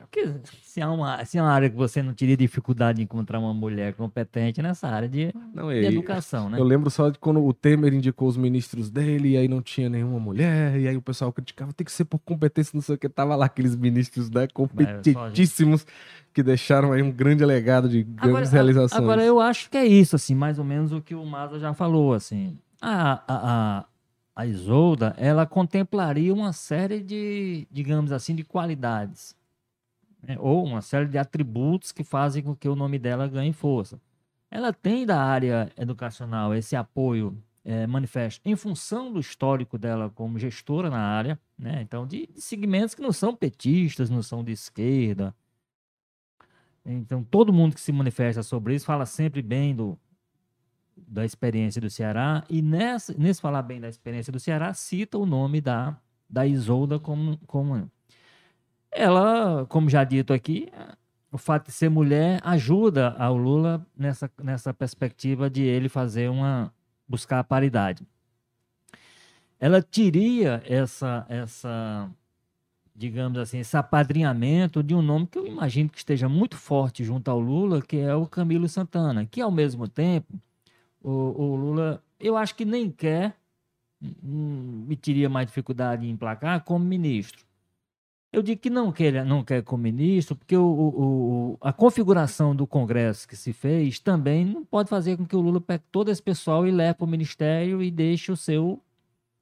Porque 0.00 0.26
se 0.62 0.80
há, 0.80 0.90
uma, 0.90 1.24
se 1.24 1.38
há 1.38 1.42
uma 1.42 1.52
área 1.52 1.70
que 1.70 1.76
você 1.76 2.02
não 2.02 2.12
teria 2.12 2.36
dificuldade 2.36 2.96
de 2.96 3.04
encontrar 3.04 3.38
uma 3.38 3.54
mulher 3.54 3.94
competente 3.94 4.60
nessa 4.60 4.88
área 4.88 5.08
de, 5.08 5.32
Não, 5.54 5.68
de 5.68 5.84
educação, 5.84 6.50
né? 6.50 6.58
Eu 6.58 6.64
lembro 6.64 6.90
só 6.90 7.08
de 7.08 7.18
quando 7.18 7.44
o 7.44 7.52
Temer 7.52 7.94
indicou 7.94 8.26
os 8.26 8.36
ministros 8.36 8.90
dele, 8.90 9.30
e 9.30 9.36
aí 9.36 9.46
não 9.46 9.62
tinha 9.62 9.88
nenhuma 9.88 10.18
mulher, 10.18 10.80
e 10.80 10.88
aí 10.88 10.96
o 10.96 11.02
pessoal 11.02 11.32
criticava, 11.32 11.72
tem 11.72 11.84
que 11.84 11.92
ser 11.92 12.04
por 12.04 12.18
competência, 12.18 12.72
não 12.74 12.82
sei 12.82 12.96
o 12.96 12.98
que, 12.98 13.08
tava 13.08 13.36
lá 13.36 13.46
aqueles 13.46 13.76
ministros, 13.76 14.28
né, 14.28 14.48
competentíssimos, 14.52 15.86
que 16.34 16.42
deixaram 16.42 16.90
aí 16.90 17.00
um 17.00 17.12
grande 17.12 17.44
legado 17.44 17.88
de 17.88 18.02
grandes 18.02 18.50
realizações. 18.50 19.00
Agora, 19.00 19.24
eu 19.24 19.38
acho 19.40 19.70
que 19.70 19.76
é 19.76 19.86
isso, 19.86 20.16
assim, 20.16 20.34
mais 20.34 20.58
ou 20.58 20.64
menos 20.64 20.90
o 20.90 21.00
que 21.00 21.14
o 21.14 21.24
Maza 21.24 21.58
já 21.60 21.72
falou, 21.72 22.14
assim. 22.14 22.58
A, 22.80 23.12
a, 23.12 23.20
a, 23.28 23.84
a 24.34 24.46
Isolda, 24.46 25.14
ela 25.16 25.46
contemplaria 25.46 26.34
uma 26.34 26.52
série 26.52 27.00
de, 27.00 27.66
digamos 27.70 28.10
assim, 28.10 28.34
de 28.34 28.42
qualidades. 28.42 29.37
Né? 30.22 30.36
Ou 30.38 30.64
uma 30.64 30.80
série 30.82 31.06
de 31.06 31.18
atributos 31.18 31.92
que 31.92 32.04
fazem 32.04 32.42
com 32.42 32.54
que 32.54 32.68
o 32.68 32.76
nome 32.76 32.98
dela 32.98 33.28
ganhe 33.28 33.52
força. 33.52 34.00
Ela 34.50 34.72
tem 34.72 35.04
da 35.04 35.22
área 35.22 35.70
educacional 35.76 36.54
esse 36.54 36.74
apoio 36.74 37.36
eh, 37.64 37.86
manifesto 37.86 38.40
em 38.48 38.56
função 38.56 39.12
do 39.12 39.20
histórico 39.20 39.78
dela 39.78 40.10
como 40.10 40.38
gestora 40.38 40.88
na 40.88 41.00
área, 41.00 41.38
né? 41.58 41.82
Então, 41.82 42.06
de, 42.06 42.26
de 42.26 42.40
segmentos 42.40 42.94
que 42.94 43.02
não 43.02 43.12
são 43.12 43.34
petistas, 43.34 44.08
não 44.08 44.22
são 44.22 44.42
de 44.42 44.52
esquerda, 44.52 45.34
então, 46.90 47.22
todo 47.22 47.52
mundo 47.52 47.74
que 47.74 47.80
se 47.80 47.92
manifesta 47.92 48.42
sobre 48.42 48.74
isso 48.74 48.86
fala 48.86 49.04
sempre 49.04 49.42
bem 49.42 49.76
do, 49.76 49.98
da 50.96 51.24
experiência 51.24 51.80
do 51.80 51.90
Ceará. 51.90 52.44
E 52.48 52.62
nessa, 52.62 53.14
nesse 53.16 53.40
falar 53.40 53.62
bem 53.62 53.80
da 53.80 53.88
experiência 53.88 54.32
do 54.32 54.40
Ceará, 54.40 54.72
cita 54.72 55.18
o 55.18 55.26
nome 55.26 55.60
da, 55.60 56.00
da 56.28 56.46
Isolda 56.46 56.98
como, 56.98 57.36
como. 57.46 57.90
Ela, 58.90 59.66
como 59.66 59.88
já 59.90 60.04
dito 60.04 60.32
aqui, 60.32 60.70
o 61.30 61.38
fato 61.38 61.66
de 61.66 61.72
ser 61.72 61.88
mulher 61.90 62.40
ajuda 62.42 63.10
ao 63.18 63.36
Lula 63.36 63.86
nessa, 63.96 64.30
nessa 64.42 64.72
perspectiva 64.72 65.50
de 65.50 65.62
ele 65.62 65.88
fazer 65.88 66.30
uma. 66.30 66.72
buscar 67.06 67.38
a 67.40 67.44
paridade. 67.44 68.06
Ela 69.60 69.82
teria 69.82 70.62
essa, 70.66 71.26
essa 71.28 72.10
digamos 72.98 73.38
assim, 73.38 73.58
esse 73.60 73.76
apadrinhamento 73.76 74.82
de 74.82 74.92
um 74.92 75.00
nome 75.00 75.26
que 75.28 75.38
eu 75.38 75.46
imagino 75.46 75.88
que 75.88 75.98
esteja 75.98 76.28
muito 76.28 76.56
forte 76.56 77.04
junto 77.04 77.30
ao 77.30 77.38
Lula, 77.38 77.80
que 77.80 77.96
é 77.96 78.14
o 78.14 78.26
Camilo 78.26 78.68
Santana, 78.68 79.24
que 79.24 79.40
ao 79.40 79.52
mesmo 79.52 79.86
tempo 79.86 80.34
o, 81.00 81.10
o 81.10 81.56
Lula, 81.56 82.02
eu 82.18 82.36
acho 82.36 82.56
que 82.56 82.64
nem 82.64 82.90
quer, 82.90 83.36
hum, 84.02 84.84
me 84.88 84.96
teria 84.96 85.28
mais 85.28 85.46
dificuldade 85.46 86.06
em 86.06 86.10
emplacar 86.10 86.64
como 86.64 86.84
ministro. 86.84 87.47
Eu 88.32 88.42
digo 88.42 88.60
que 88.60 88.68
não 88.68 88.92
quer, 88.92 89.24
não 89.24 89.42
quer 89.42 89.62
como 89.62 89.82
ministro, 89.84 90.36
porque 90.36 90.56
o, 90.56 90.62
o- 90.62 91.52
o- 91.54 91.58
a 91.62 91.72
configuração 91.72 92.54
do 92.54 92.66
Congresso 92.66 93.26
que 93.26 93.34
se 93.36 93.52
fez 93.54 93.98
também 93.98 94.44
não 94.44 94.64
pode 94.64 94.90
fazer 94.90 95.16
com 95.16 95.24
que 95.26 95.34
o 95.34 95.40
Lula 95.40 95.60
pegue 95.60 95.84
todo 95.90 96.10
esse 96.10 96.22
pessoal 96.22 96.66
e 96.66 96.70
leve 96.70 96.94
para 96.98 97.04
o 97.06 97.08
ministério 97.08 97.82
e 97.82 97.90
deixe 97.90 98.30
o 98.30 98.36
seu 98.36 98.82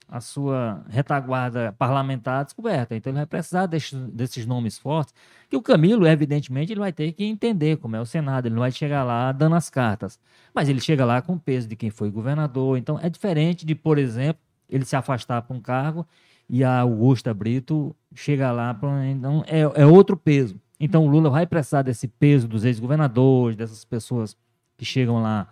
a 0.09 0.20
sua 0.20 0.84
retaguarda 0.89 1.72
parlamentar 1.78 2.45
descoberta. 2.45 2.95
Então 2.97 3.11
ele 3.11 3.18
vai 3.18 3.26
precisar 3.26 3.66
desses, 3.66 3.93
desses 4.11 4.47
nomes 4.47 4.78
fortes, 4.78 5.12
que 5.51 5.57
o 5.57 5.62
Camilo, 5.62 6.07
evidentemente, 6.07 6.72
ele 6.72 6.80
vai 6.80 6.93
ter 6.93 7.12
que 7.12 7.24
entender 7.24 7.78
como 7.78 7.97
é 7.97 8.01
o 8.01 8.07
Senado, 8.07 8.47
ele 8.47 8.55
não 8.55 8.61
vai 8.62 8.70
chegar 8.72 9.03
lá 9.05 9.32
dando 9.32 9.57
as 9.57 9.68
cartas. 9.70 10.18
Mas 10.55 10.68
ele 10.68 10.80
chega 10.80 11.05
lá 11.05 11.20
com 11.22 11.34
o 11.34 11.41
peso 11.41 11.66
de 11.68 11.76
quem 11.76 11.91
foi 11.91 12.11
governador. 12.11 12.78
Então 12.78 12.99
é 13.01 13.11
diferente 13.11 13.66
de, 13.66 13.74
por 13.74 13.99
exemplo, 13.99 14.41
ele 14.70 14.84
se 14.84 14.95
afastar 14.97 15.43
para 15.43 15.57
um 15.57 15.61
cargo 15.61 16.07
e 16.49 16.63
a 16.63 16.81
Augusta 16.81 17.33
Brito 17.35 17.95
chega 18.15 18.51
lá 18.53 18.73
para. 18.73 19.07
Então 19.09 19.45
é, 19.47 19.61
é 19.61 19.87
outro 19.87 20.17
peso. 20.17 20.61
Então 20.79 21.07
o 21.07 21.09
Lula 21.09 21.31
vai 21.31 21.47
precisar 21.47 21.83
desse 21.83 22.07
peso 22.07 22.47
dos 22.47 22.65
ex-governadores, 22.65 23.57
dessas 23.57 23.85
pessoas 23.85 24.37
que 24.77 24.85
chegam 24.85 25.23
lá 25.23 25.49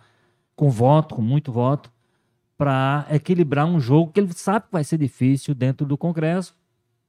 com 0.55 0.69
voto, 0.69 1.15
com 1.15 1.21
muito 1.21 1.51
voto, 1.51 1.91
para 2.57 3.05
equilibrar 3.09 3.65
um 3.65 3.79
jogo 3.79 4.11
que 4.11 4.19
ele 4.19 4.31
sabe 4.33 4.67
que 4.67 4.71
vai 4.71 4.83
ser 4.83 4.97
difícil 4.97 5.53
dentro 5.53 5.85
do 5.85 5.97
Congresso, 5.97 6.55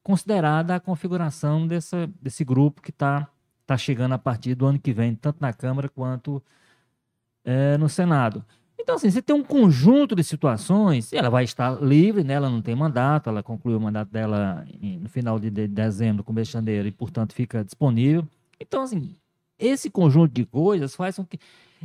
considerada 0.03 0.75
a 0.75 0.81
configuração 0.81 1.67
dessa, 1.67 2.11
desse 2.21 2.45
grupo 2.45 2.81
que 2.81 2.91
está 2.91 3.29
tá 3.67 3.77
chegando 3.77 4.13
a 4.13 4.19
partir 4.19 4.55
do 4.55 4.67
ano 4.67 4.79
que 4.79 4.93
vem, 4.93 5.15
tanto 5.15 5.39
na 5.41 5.53
Câmara 5.53 5.89
quanto 5.89 6.43
eh, 7.45 7.77
no 7.79 7.89
Senado. 7.89 8.45
Então, 8.79 8.97
assim, 8.97 9.11
você 9.11 9.23
tem 9.23 9.35
um 9.35 9.43
conjunto 9.43 10.15
de 10.15 10.23
situações, 10.23 11.13
ela 11.13 11.31
vai 11.31 11.45
estar 11.45 11.83
livre, 11.83 12.23
né? 12.23 12.35
ela 12.35 12.51
não 12.51 12.63
tem 12.63 12.75
mandato, 12.75 13.29
ela 13.29 13.43
concluiu 13.43 13.79
o 13.79 13.81
mandato 13.81 14.11
dela 14.11 14.67
no 15.01 15.09
final 15.09 15.39
de, 15.39 15.51
de 15.51 15.67
dezembro, 15.67 16.23
começo 16.23 16.51
de 16.51 16.53
janeiro, 16.53 16.87
e, 16.87 16.93
portanto, 16.93 17.33
fica 17.33 17.65
disponível. 17.65 18.27
Então, 18.61 18.83
assim, 18.83 19.17
esse 19.59 19.91
conjunto 19.91 20.33
de 20.33 20.45
coisas 20.45 20.95
faz 20.95 21.17
com 21.17 21.25
que. 21.25 21.39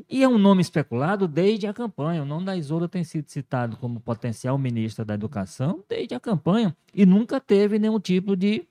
E 0.09 0.23
é 0.23 0.27
um 0.27 0.37
nome 0.37 0.61
especulado 0.61 1.27
desde 1.27 1.67
a 1.67 1.73
campanha. 1.73 2.23
O 2.23 2.25
nome 2.25 2.45
da 2.45 2.55
Isolda 2.55 2.87
tem 2.87 3.03
sido 3.03 3.29
citado 3.29 3.77
como 3.77 3.99
potencial 3.99 4.57
ministra 4.57 5.03
da 5.03 5.13
Educação 5.13 5.83
desde 5.87 6.15
a 6.15 6.19
campanha 6.19 6.75
e 6.93 7.05
nunca 7.05 7.39
teve 7.39 7.77
nenhum 7.77 7.99
tipo 7.99 8.35
de 8.35 8.65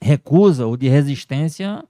recusa 0.00 0.66
ou 0.66 0.76
de 0.76 0.88
resistência 0.88 1.84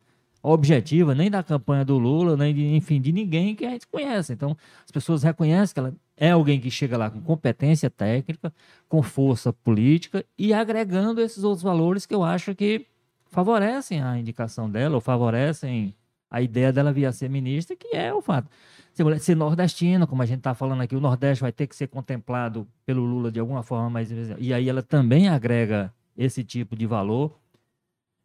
objetiva, 0.47 1.15
nem 1.15 1.31
da 1.31 1.43
campanha 1.43 1.87
do 1.87 1.97
Lula, 1.97 2.37
nem 2.37 2.55
de, 2.55 2.75
enfim, 2.75 3.01
de 3.01 3.11
ninguém 3.11 3.55
que 3.57 3.65
a 3.65 3.71
gente 3.71 3.87
conhece. 3.87 4.35
Então, 4.35 4.55
as 4.85 4.91
pessoas 4.91 5.23
reconhecem 5.23 5.73
que 5.73 5.81
ela 5.81 5.95
é 6.17 6.31
alguém 6.33 6.61
que 6.61 6.71
chega 6.71 6.99
lá 6.99 7.11
com 7.11 7.19
competência 7.23 7.89
técnica, 7.89 8.53
com 8.87 9.03
força 9.03 9.55
política 9.55 10.23
e 10.39 10.53
agregando 10.53 11.23
esses 11.23 11.43
outros 11.45 11.63
valores 11.63 12.05
que 12.05 12.15
eu 12.15 12.23
acho 12.23 12.55
que 12.55 12.87
favorecem 13.31 14.03
a 14.03 14.19
indicação 14.19 14.71
dela 14.71 14.97
ou 14.97 15.01
favorecem 15.01 15.95
a 16.31 16.43
ideia 16.43 16.71
dela 16.73 16.93
vir 16.93 17.07
a 17.07 17.13
ser 17.13 17.31
ministra, 17.31 17.75
que 17.75 17.97
é 17.97 18.13
o 18.13 18.21
fato. 18.21 18.49
Ser, 18.93 19.21
ser 19.21 19.35
nordestina, 19.35 20.07
como 20.07 20.21
a 20.21 20.27
gente 20.27 20.39
está 20.39 20.55
falando 20.55 20.83
aqui, 20.83 20.95
o 20.95 21.01
Nordeste 21.01 21.41
vai 21.41 21.53
ter 21.53 21.67
que 21.67 21.75
ser 21.75 21.87
contemplado 21.87 22.69
pelo 22.85 23.03
Lula 23.03 23.33
de 23.33 23.41
alguma 23.41 23.63
forma 23.63 23.89
mais. 23.89 24.11
E 24.39 24.53
aí 24.53 24.69
ela 24.69 24.83
também 24.83 25.29
agrega 25.29 25.93
esse 26.17 26.45
tipo 26.45 26.77
de 26.77 26.87
valor. 26.87 27.33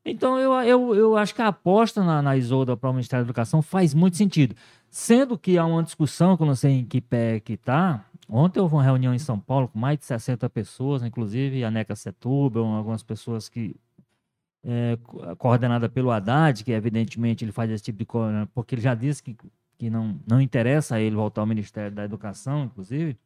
Então 0.10 0.38
eu, 0.40 0.54
eu, 0.64 0.96
eu 0.96 1.18
acho 1.18 1.34
que 1.36 1.42
a 1.42 1.48
aposta 1.48 2.04
na, 2.04 2.22
na 2.22 2.36
Isolda 2.38 2.76
para 2.76 2.90
o 2.90 2.94
Ministério 2.94 3.24
da 3.24 3.28
Educação 3.28 3.62
faz 3.62 3.94
muito 3.94 4.18
sentido. 4.18 4.56
Sendo 4.90 5.38
que 5.38 5.58
há 5.58 5.66
uma 5.66 5.84
discussão, 5.84 6.36
que 6.36 6.44
eu 6.44 6.48
não 6.48 6.56
sei 6.56 6.80
em 6.80 6.86
que 6.86 7.00
pé 7.00 7.40
que 7.40 7.54
está. 7.54 8.06
Ontem 8.28 8.60
houve 8.60 8.76
uma 8.76 8.84
reunião 8.84 9.14
em 9.14 9.20
São 9.20 9.40
Paulo 9.40 9.68
com 9.68 9.78
mais 9.80 9.98
de 10.00 10.06
60 10.06 10.50
pessoas, 10.50 11.04
inclusive 11.04 11.64
a 11.64 11.72
Neca 11.72 11.96
Setúbal, 11.96 12.66
algumas 12.66 13.02
pessoas 13.04 13.50
que 13.50 13.76
é, 14.64 14.98
co- 15.04 15.36
coordenada 15.38 15.88
pelo 15.90 16.12
Haddad, 16.12 16.64
que 16.64 16.72
evidentemente 16.72 17.44
ele 17.46 17.52
faz 17.52 17.72
esse 17.72 17.84
tipo 17.84 18.00
de 18.00 18.06
coisa, 18.06 18.48
porque 18.54 18.76
ele 18.76 18.82
já 18.82 18.94
disse 18.94 19.24
que, 19.24 19.36
que 19.78 19.90
não, 19.90 20.20
não 20.28 20.42
interessa 20.42 20.96
a 20.96 21.02
ele 21.02 21.16
voltar 21.16 21.42
ao 21.42 21.48
Ministério 21.48 21.92
da 21.96 22.04
Educação, 22.04 22.66
inclusive. 22.66 23.18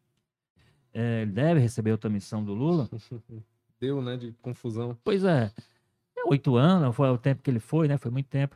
É, 0.93 1.23
ele 1.23 1.31
deve 1.31 1.59
receber 1.59 1.91
outra 1.91 2.09
missão 2.09 2.43
do 2.43 2.53
Lula. 2.53 2.89
Deu, 3.79 4.01
né, 4.01 4.15
de 4.15 4.31
confusão. 4.41 4.97
Pois 5.03 5.23
é. 5.23 5.51
Oito 6.25 6.55
anos, 6.55 6.95
foi 6.95 7.09
o 7.09 7.17
tempo 7.17 7.41
que 7.43 7.49
ele 7.49 7.59
foi, 7.59 7.87
né? 7.87 7.97
Foi 7.97 8.11
muito 8.11 8.27
tempo. 8.27 8.55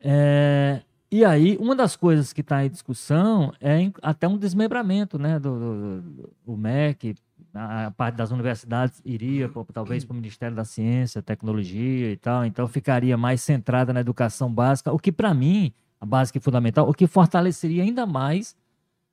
É, 0.00 0.82
e 1.10 1.24
aí, 1.24 1.56
uma 1.58 1.74
das 1.74 1.96
coisas 1.96 2.32
que 2.32 2.40
está 2.42 2.64
em 2.64 2.70
discussão 2.70 3.52
é 3.60 3.90
até 4.02 4.28
um 4.28 4.36
desmembramento, 4.36 5.18
né? 5.18 5.38
Do, 5.38 5.58
do, 5.58 6.02
do- 6.46 6.56
MEC, 6.56 7.14
a, 7.54 7.86
a 7.86 7.90
parte 7.90 8.16
das 8.16 8.30
universidades 8.30 9.00
iria 9.04 9.48
pro- 9.48 9.66
talvez 9.72 10.04
para 10.04 10.12
o 10.12 10.16
Ministério 10.16 10.54
da 10.54 10.64
Ciência, 10.64 11.22
Tecnologia 11.22 12.12
e 12.12 12.16
tal. 12.16 12.44
Então, 12.44 12.68
ficaria 12.68 13.16
mais 13.16 13.40
centrada 13.40 13.92
na 13.92 14.00
educação 14.00 14.52
básica, 14.52 14.92
o 14.92 14.98
que 14.98 15.10
para 15.10 15.32
mim, 15.32 15.72
a 16.00 16.06
básica 16.06 16.38
e 16.38 16.40
fundamental, 16.40 16.88
o 16.88 16.94
que 16.94 17.06
fortaleceria 17.06 17.82
ainda 17.82 18.06
mais 18.06 18.54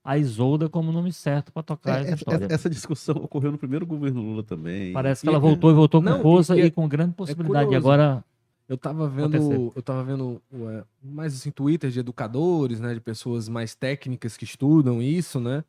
a 0.06 0.18
Isolda 0.20 0.70
como 0.70 0.92
nome 0.92 1.12
certo 1.12 1.52
para 1.52 1.64
tocar 1.64 1.98
É, 1.98 2.02
essa 2.02 2.06
essa, 2.12 2.16
história. 2.16 2.48
essa 2.50 2.70
discussão 2.70 3.16
ocorreu 3.16 3.52
no 3.52 3.58
primeiro 3.58 3.86
governo 3.88 4.22
Lula 4.22 4.44
também. 4.44 4.94
Parece 4.94 5.22
que 5.24 5.28
E- 5.28 5.30
ela 5.30 5.40
voltou 5.40 5.72
e 5.72 5.74
voltou 5.74 6.00
com 6.02 6.08
Não, 6.10 6.20
e- 6.20 6.22
força 6.22 6.56
e 6.56 6.60
e, 6.62 6.66
é- 6.68 6.70
com 6.70 6.88
grande 6.88 7.16
possibilidade 7.16 7.62
de 7.66 7.76
curioso. 7.76 7.88
agora 7.88 8.24
Eu 8.70 8.78
tava 8.78 9.08
vendo, 9.08 9.36
Acontecer. 9.36 9.72
eu 9.76 9.82
tava 9.84 10.04
vendo 10.04 10.42
ué, 10.54 10.84
mais 11.04 11.36
assim, 11.36 11.52
twitters 11.52 11.94
de 11.94 12.00
educadores, 12.00 12.80
né, 12.80 12.94
de 12.96 13.00
pessoas 13.00 13.48
mais 13.50 13.76
técnicas 13.76 14.36
que 14.38 14.44
estudam 14.44 15.02
isso, 15.02 15.40
né? 15.40 15.64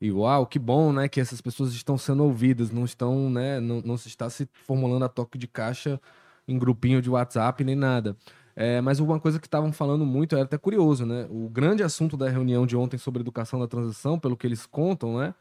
E 0.00 0.10
uau, 0.10 0.46
que 0.46 0.58
bom, 0.58 0.92
né, 0.92 1.08
que 1.08 1.20
essas 1.20 1.40
pessoas 1.40 1.72
estão 1.72 1.96
sendo 1.98 2.24
ouvidas, 2.24 2.70
não 2.72 2.84
estão, 2.84 3.28
né, 3.30 3.60
não, 3.60 3.80
não 3.84 3.96
se 3.96 4.08
está 4.08 4.28
se 4.30 4.48
formulando 4.66 5.04
a 5.04 5.08
toque 5.08 5.36
de 5.38 5.46
caixa 5.46 6.00
em 6.48 6.58
grupinho 6.58 7.00
de 7.02 7.08
WhatsApp 7.10 7.62
nem 7.62 7.76
nada. 7.76 8.16
É, 8.56 8.80
mas 8.80 8.98
uma 9.00 9.18
coisa 9.20 9.38
que 9.38 9.46
estavam 9.46 9.72
falando 9.72 10.04
muito, 10.04 10.34
era 10.34 10.44
até 10.44 10.58
curioso, 10.58 11.06
né? 11.06 11.26
O 11.30 11.48
grande 11.48 11.82
assunto 11.82 12.16
da 12.16 12.28
reunião 12.28 12.66
de 12.66 12.76
ontem 12.76 12.98
sobre 12.98 13.20
educação 13.20 13.58
da 13.60 13.66
transição, 13.66 14.18
pelo 14.18 14.36
que 14.36 14.46
eles 14.46 14.66
contam, 14.66 15.18
né? 15.18 15.34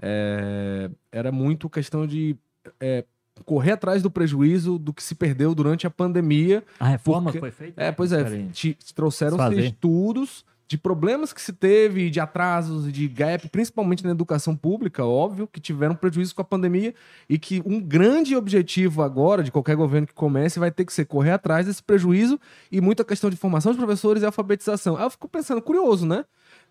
é, 0.00 0.90
era 1.12 1.30
muito 1.32 1.68
questão 1.70 2.06
de 2.06 2.36
é, 2.80 3.04
correr 3.44 3.72
atrás 3.72 4.02
do 4.02 4.10
prejuízo 4.10 4.78
do 4.78 4.92
que 4.92 5.02
se 5.02 5.14
perdeu 5.14 5.54
durante 5.54 5.86
a 5.86 5.90
pandemia. 5.90 6.64
A 6.78 6.88
reforma 6.88 7.24
Porque- 7.26 7.38
foi 7.40 7.50
feita? 7.50 7.82
É, 7.82 7.92
pois 7.92 8.12
é, 8.12 8.22
Diferente. 8.22 8.74
te- 8.74 8.94
trouxeram 8.94 9.36
Desfazer. 9.36 9.64
estudos 9.66 10.44
de 10.74 10.78
problemas 10.78 11.32
que 11.32 11.40
se 11.40 11.52
teve, 11.52 12.10
de 12.10 12.18
atrasos 12.18 12.92
de 12.92 13.06
gap, 13.06 13.48
principalmente 13.48 14.02
na 14.02 14.10
educação 14.10 14.56
pública, 14.56 15.04
óbvio, 15.04 15.46
que 15.46 15.60
tiveram 15.60 15.94
prejuízo 15.94 16.34
com 16.34 16.42
a 16.42 16.44
pandemia 16.44 16.92
e 17.28 17.38
que 17.38 17.62
um 17.64 17.80
grande 17.80 18.34
objetivo 18.34 19.00
agora 19.00 19.44
de 19.44 19.52
qualquer 19.52 19.76
governo 19.76 20.04
que 20.04 20.12
comece 20.12 20.58
vai 20.58 20.72
ter 20.72 20.84
que 20.84 20.92
ser 20.92 21.04
correr 21.04 21.30
atrás 21.30 21.66
desse 21.66 21.80
prejuízo 21.80 22.40
e 22.72 22.80
muita 22.80 23.04
questão 23.04 23.30
de 23.30 23.36
formação 23.36 23.70
de 23.70 23.78
professores 23.78 24.24
e 24.24 24.26
alfabetização. 24.26 24.96
Aí 24.96 25.04
eu 25.04 25.10
fico 25.10 25.28
pensando, 25.28 25.62
curioso, 25.62 26.04
né? 26.04 26.24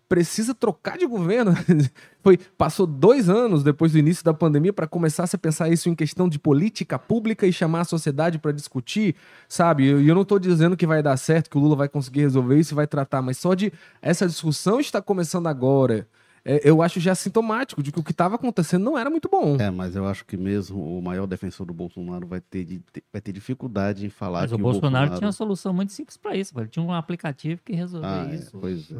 Precisa 0.08 0.54
trocar 0.54 0.98
de 0.98 1.06
governo. 1.06 1.52
Foi, 2.22 2.36
passou 2.36 2.86
dois 2.86 3.28
anos 3.28 3.62
depois 3.62 3.92
do 3.92 3.98
início 3.98 4.24
da 4.24 4.32
pandemia 4.34 4.72
para 4.72 4.86
começar 4.86 5.24
a 5.24 5.26
se 5.26 5.36
pensar 5.36 5.68
isso 5.70 5.88
em 5.88 5.94
questão 5.94 6.28
de 6.28 6.38
política 6.38 6.98
pública 6.98 7.46
e 7.46 7.52
chamar 7.52 7.80
a 7.80 7.84
sociedade 7.84 8.38
para 8.38 8.52
discutir, 8.52 9.14
sabe? 9.48 9.84
E 9.84 9.88
eu, 9.88 10.00
eu 10.02 10.14
não 10.14 10.24
tô 10.24 10.38
dizendo 10.38 10.76
que 10.76 10.86
vai 10.86 11.02
dar 11.02 11.16
certo, 11.16 11.50
que 11.50 11.56
o 11.58 11.60
Lula 11.60 11.76
vai 11.76 11.88
conseguir 11.88 12.20
resolver 12.20 12.58
isso 12.58 12.74
e 12.74 12.76
vai 12.76 12.86
tratar, 12.86 13.22
mas 13.22 13.38
só 13.38 13.54
de 13.54 13.72
essa 14.00 14.26
discussão 14.26 14.78
está 14.80 15.00
começando 15.02 15.46
agora. 15.46 16.06
é, 16.46 16.60
eu 16.68 16.82
acho 16.82 17.00
já 17.00 17.14
sintomático 17.14 17.82
de 17.82 17.90
que 17.90 17.98
o 17.98 18.02
que 18.02 18.10
estava 18.10 18.34
acontecendo 18.34 18.84
não 18.84 18.98
era 18.98 19.08
muito 19.10 19.28
bom. 19.30 19.56
É, 19.58 19.70
mas 19.70 19.96
eu 19.96 20.06
acho 20.06 20.24
que 20.26 20.36
mesmo 20.36 20.98
o 20.98 21.00
maior 21.02 21.26
defensor 21.26 21.66
do 21.66 21.72
Bolsonaro 21.74 22.26
vai 22.26 22.38
ter, 22.40 22.64
de- 22.66 22.82
vai 23.10 23.20
ter 23.22 23.32
dificuldade 23.32 24.04
em 24.04 24.10
falar 24.10 24.42
Mas 24.42 24.50
que 24.50 24.54
o 24.54 24.58
Bolsonaro, 24.58 25.14
tinha 25.16 25.26
uma 25.26 25.32
solução 25.32 25.72
muito 25.72 25.92
simples 25.92 26.16
para 26.18 26.36
isso. 26.36 26.52
Ele 26.58 26.68
tinha 26.68 26.84
um 26.84 26.92
aplicativo 26.92 27.60
que 27.64 27.72
resolvia 27.74 28.10
Ah, 28.10 28.28
é, 28.30 28.34
isso. 28.34 28.58
pois 28.60 28.90
é. 28.90 28.94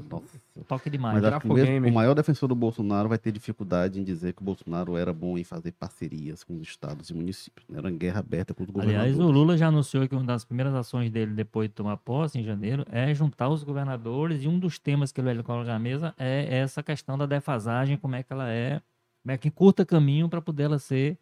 Toque 0.69 0.89
demais. 0.89 1.15
Mas 1.21 1.25
acho 1.25 1.41
que 1.41 1.53
mesmo 1.53 1.89
o 1.89 1.93
maior 1.93 2.15
defensor 2.15 2.49
do 2.49 2.55
Bolsonaro 2.55 3.09
vai 3.09 3.19
ter 3.19 3.33
dificuldade 3.33 3.99
em 4.01 4.05
dizer 4.05 4.33
que 4.35 4.41
o 4.41 4.45
Bolsonaro 4.45 4.97
era 4.97 5.13
bom 5.13 5.37
em 5.37 5.43
fazer 5.43 5.73
parcerias 5.73 6.45
com 6.45 6.55
os 6.55 6.63
estados 6.63 7.11
e 7.11 7.15
municípios. 7.15 7.67
né? 7.69 7.79
Era 7.79 7.91
em 7.91 7.99
guerra 7.99 8.21
aberta 8.21 8.55
com 8.55 8.63
os 8.63 8.69
Aliás, 8.69 8.87
governadores. 9.17 9.19
o 9.19 9.33
Lula 9.33 9.57
já 9.59 9.67
anunciou 9.67 10.07
que 10.09 10.15
uma 10.15 10.25
das 10.25 10.45
primeiras 10.45 10.73
ações 10.75 11.11
dele 11.11 11.33
depois 11.33 11.69
de 11.69 11.75
tomar 11.75 11.97
posse, 11.97 12.39
em 12.39 12.45
janeiro, 12.45 12.87
é 12.91 13.13
juntar 13.13 13.49
os 13.49 13.65
governadores 13.65 14.45
e 14.45 14.49
um 14.49 14.59
dos 14.59 14.79
temas 14.79 15.11
que 15.11 15.21
ele 15.21 15.35
vai 15.35 15.43
colocar 15.43 15.73
na 15.73 15.79
mesa 15.79 16.15
é 16.17 16.59
essa 16.59 16.83
questão 16.85 17.19
da 17.19 17.27
defasagem, 17.27 17.97
como 17.97 18.15
é 18.15 18.23
que 18.23 18.33
ela 18.33 18.49
é, 18.49 18.81
como 19.23 19.33
é 19.33 19.37
que 19.39 19.49
encurta 19.49 19.85
caminho 19.85 20.29
para 20.29 20.41
poder 20.41 20.65
ela 20.65 20.79
ser 20.79 21.19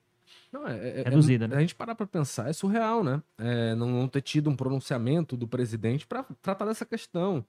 Não, 0.52 0.68
é, 0.68 0.76
é- 0.76 1.00
é- 1.00 1.02
Reduzida, 1.04 1.48
né? 1.48 1.56
A 1.56 1.60
gente 1.60 1.74
parar 1.74 1.94
para 1.94 2.06
pensar, 2.06 2.50
é 2.50 2.52
surreal, 2.52 3.02
né? 3.02 3.22
É, 3.38 3.74
não, 3.74 3.88
não 3.88 4.08
ter 4.08 4.20
tido 4.20 4.50
um 4.50 4.54
pronunciamento 4.56 5.38
do 5.38 5.48
presidente 5.48 6.06
para 6.06 6.22
tratar 6.42 6.66
dessa 6.66 6.84
questão. 6.84 7.42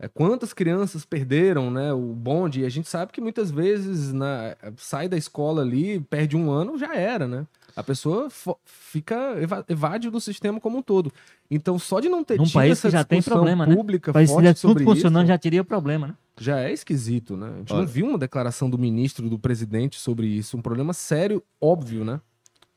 É, 0.00 0.06
quantas 0.06 0.52
crianças 0.52 1.04
perderam 1.04 1.70
né, 1.72 1.92
o 1.92 2.14
bonde? 2.14 2.60
E 2.60 2.64
a 2.64 2.68
gente 2.68 2.88
sabe 2.88 3.10
que 3.12 3.20
muitas 3.20 3.50
vezes 3.50 4.12
na- 4.12 4.56
sai 4.76 5.08
da 5.08 5.16
escola 5.16 5.62
ali, 5.62 5.98
perde 6.00 6.36
um 6.36 6.50
ano, 6.50 6.78
já 6.78 6.94
era, 6.94 7.26
né? 7.26 7.44
A 7.74 7.82
pessoa 7.82 8.28
fica 8.64 9.14
eva- 9.36 9.64
evade 9.68 10.08
do 10.08 10.20
sistema 10.20 10.60
como 10.60 10.78
um 10.78 10.82
todo. 10.82 11.12
Então, 11.50 11.78
só 11.78 11.98
de 12.00 12.08
não 12.08 12.22
ter 12.22 12.36
Num 12.38 12.44
tido 12.44 12.54
país 12.54 12.72
essa 12.72 12.88
que 12.88 12.92
já 12.92 13.04
tem 13.04 13.20
problema, 13.22 13.66
né? 13.66 13.74
pública 13.74 14.12
se 14.12 14.32
forte 14.32 14.60
tudo 14.60 14.84
funcionando, 14.84 15.24
isso, 15.24 15.28
já 15.32 15.38
teria 15.38 15.64
problema, 15.64 16.08
né? 16.08 16.14
já 16.40 16.60
é 16.60 16.72
esquisito, 16.72 17.36
né? 17.36 17.50
A 17.52 17.58
gente 17.58 17.72
Olha. 17.72 17.82
não 17.82 17.88
viu 17.88 18.06
uma 18.06 18.18
declaração 18.18 18.70
do 18.70 18.78
ministro, 18.78 19.28
do 19.28 19.38
presidente 19.38 19.98
sobre 19.98 20.28
isso. 20.28 20.56
Um 20.56 20.62
problema 20.62 20.92
sério, 20.92 21.42
óbvio, 21.60 22.04
né? 22.04 22.20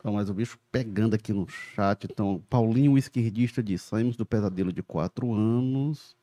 Ó, 0.04 0.12
mas 0.12 0.30
o 0.30 0.34
bicho 0.34 0.58
pegando 0.72 1.14
aqui 1.14 1.32
no 1.32 1.48
chat. 1.48 2.08
Então, 2.12 2.42
Paulinho, 2.50 2.94
o 2.94 2.98
esquerdista, 2.98 3.62
diz: 3.62 3.84
saímos 3.84 4.16
do 4.18 4.26
pesadelo 4.26 4.74
de 4.74 4.82
quatro 4.82 5.32
anos. 5.32 6.16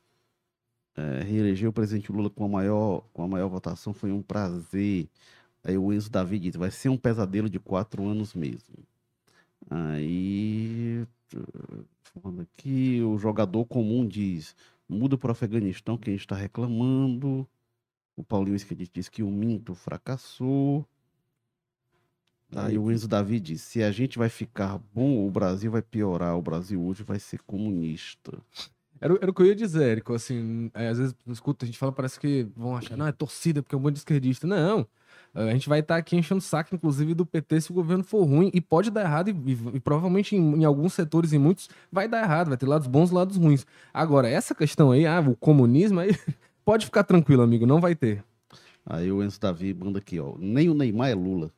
É, 0.95 1.23
reeleger 1.23 1.69
o 1.69 1.73
presidente 1.73 2.11
Lula 2.11 2.29
com 2.29 2.45
a, 2.45 2.47
maior, 2.47 3.03
com 3.13 3.23
a 3.23 3.27
maior 3.27 3.47
votação 3.47 3.93
foi 3.93 4.11
um 4.11 4.21
prazer. 4.21 5.07
Aí 5.63 5.77
o 5.77 5.93
Enzo 5.93 6.09
Davi 6.09 6.39
diz: 6.39 6.55
vai 6.55 6.71
ser 6.71 6.89
um 6.89 6.97
pesadelo 6.97 7.49
de 7.49 7.59
quatro 7.59 8.05
anos 8.07 8.33
mesmo. 8.33 8.75
Aí. 9.69 11.05
Falando 12.01 12.41
aqui, 12.41 13.01
o 13.01 13.17
jogador 13.17 13.65
comum 13.65 14.07
diz: 14.07 14.55
muda 14.87 15.17
para 15.17 15.29
o 15.29 15.31
Afeganistão, 15.31 15.97
quem 15.97 16.15
está 16.15 16.35
reclamando. 16.35 17.47
O 18.15 18.23
Paulinho 18.23 18.55
Esquerdista 18.55 18.95
diz 18.95 19.07
que 19.07 19.23
o 19.23 19.29
Minto 19.31 19.73
fracassou. 19.75 20.85
Aí 22.55 22.77
o 22.77 22.91
Enzo 22.91 23.07
Davi 23.07 23.39
diz: 23.39 23.61
se 23.61 23.83
a 23.83 23.91
gente 23.91 24.17
vai 24.17 24.29
ficar 24.29 24.79
bom, 24.93 25.25
o 25.25 25.31
Brasil 25.31 25.71
vai 25.71 25.81
piorar. 25.81 26.35
O 26.37 26.41
Brasil 26.41 26.81
hoje 26.83 27.03
vai 27.03 27.19
ser 27.19 27.41
comunista. 27.43 28.41
Era, 29.01 29.13
o- 29.13 29.17
era 29.21 29.31
o 29.31 29.33
que 29.33 29.41
eu 29.41 29.45
ia 29.47 29.55
dizer, 29.55 29.83
Érico. 29.91 30.13
Assim, 30.13 30.69
é, 30.73 30.89
às 30.89 30.97
vezes, 30.97 31.15
escuta, 31.27 31.65
a 31.65 31.67
gente 31.67 31.77
fala, 31.77 31.91
parece 31.91 32.19
que 32.19 32.47
vão 32.55 32.75
achar, 32.75 32.97
não, 32.97 33.07
é 33.07 33.11
torcida 33.11 33.61
porque 33.61 33.75
é 33.75 33.77
um 33.77 33.81
monte 33.81 33.93
de 33.93 33.99
esquerdista. 33.99 34.45
Não. 34.47 34.85
A 35.33 35.51
gente 35.51 35.69
vai 35.69 35.79
estar 35.79 35.95
aqui 35.95 36.15
enchendo 36.17 36.39
o 36.39 36.41
saco, 36.41 36.73
inclusive, 36.73 37.13
do 37.13 37.23
PT 37.25 37.61
se 37.61 37.71
o 37.71 37.73
governo 37.73 38.03
for 38.03 38.23
ruim. 38.23 38.49
E 38.53 38.59
pode 38.59 38.89
dar 38.89 39.01
errado, 39.01 39.29
e, 39.29 39.31
e- 39.31 39.75
e 39.75 39.79
provavelmente 39.79 40.35
em, 40.35 40.61
em 40.61 40.65
alguns 40.65 40.93
setores, 40.93 41.33
em 41.33 41.37
muitos, 41.37 41.69
vai 41.91 42.07
dar 42.07 42.23
errado. 42.23 42.47
Vai 42.49 42.57
ter 42.57 42.65
lados 42.67 42.87
bons 42.87 43.11
e 43.11 43.13
lados 43.13 43.37
ruins. 43.37 43.65
Agora, 43.93 44.27
essa 44.27 44.55
questão 44.55 44.91
aí, 44.91 45.05
ah, 45.05 45.19
o 45.21 45.35
comunismo, 45.35 45.99
aí 45.99 46.09
pode 46.65 46.85
ficar 46.85 47.03
tranquilo, 47.03 47.43
amigo, 47.43 47.65
não 47.67 47.79
vai 47.79 47.93
ter. 47.95 48.23
Aí 48.85 49.11
o 49.11 49.21
Enzo 49.23 49.39
Davi 49.39 49.71
manda 49.73 49.99
aqui: 49.99 50.19
ó, 50.19 50.33
nem 50.39 50.67
o 50.67 50.73
Neymar 50.73 51.09
é 51.09 51.13
Lula. 51.15 51.51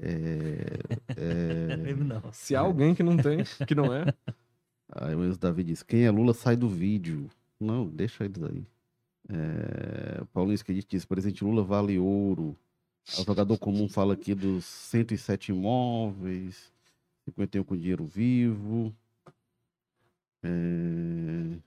É, 0.00 0.78
é, 1.16 1.94
Não. 1.94 2.22
Se 2.32 2.54
há 2.54 2.60
alguém 2.60 2.94
que 2.94 3.02
não 3.02 3.16
tem, 3.16 3.42
que 3.66 3.74
não 3.74 3.92
é. 3.92 4.04
Aí 4.90 5.14
o 5.14 5.24
Enzo 5.24 5.38
Davi 5.38 5.62
diz: 5.64 5.82
quem 5.82 6.04
é 6.04 6.10
Lula 6.10 6.34
sai 6.34 6.56
do 6.56 6.68
vídeo. 6.68 7.30
Não, 7.60 7.86
deixa 7.86 8.24
eles 8.24 8.42
aí. 8.42 8.66
É, 9.28 10.24
Paulinho 10.32 10.54
Esquerdista 10.54 10.90
diz: 10.90 11.04
presidente 11.04 11.44
Lula 11.44 11.62
vale 11.62 11.98
ouro. 11.98 12.56
O 13.18 13.24
jogador 13.24 13.58
comum 13.58 13.88
fala 13.88 14.14
aqui 14.14 14.34
dos 14.34 14.64
107 14.64 15.50
imóveis, 15.50 16.70
51 17.24 17.64
com 17.64 17.76
dinheiro 17.76 18.04
vivo. 18.04 18.94
É, 20.42 21.58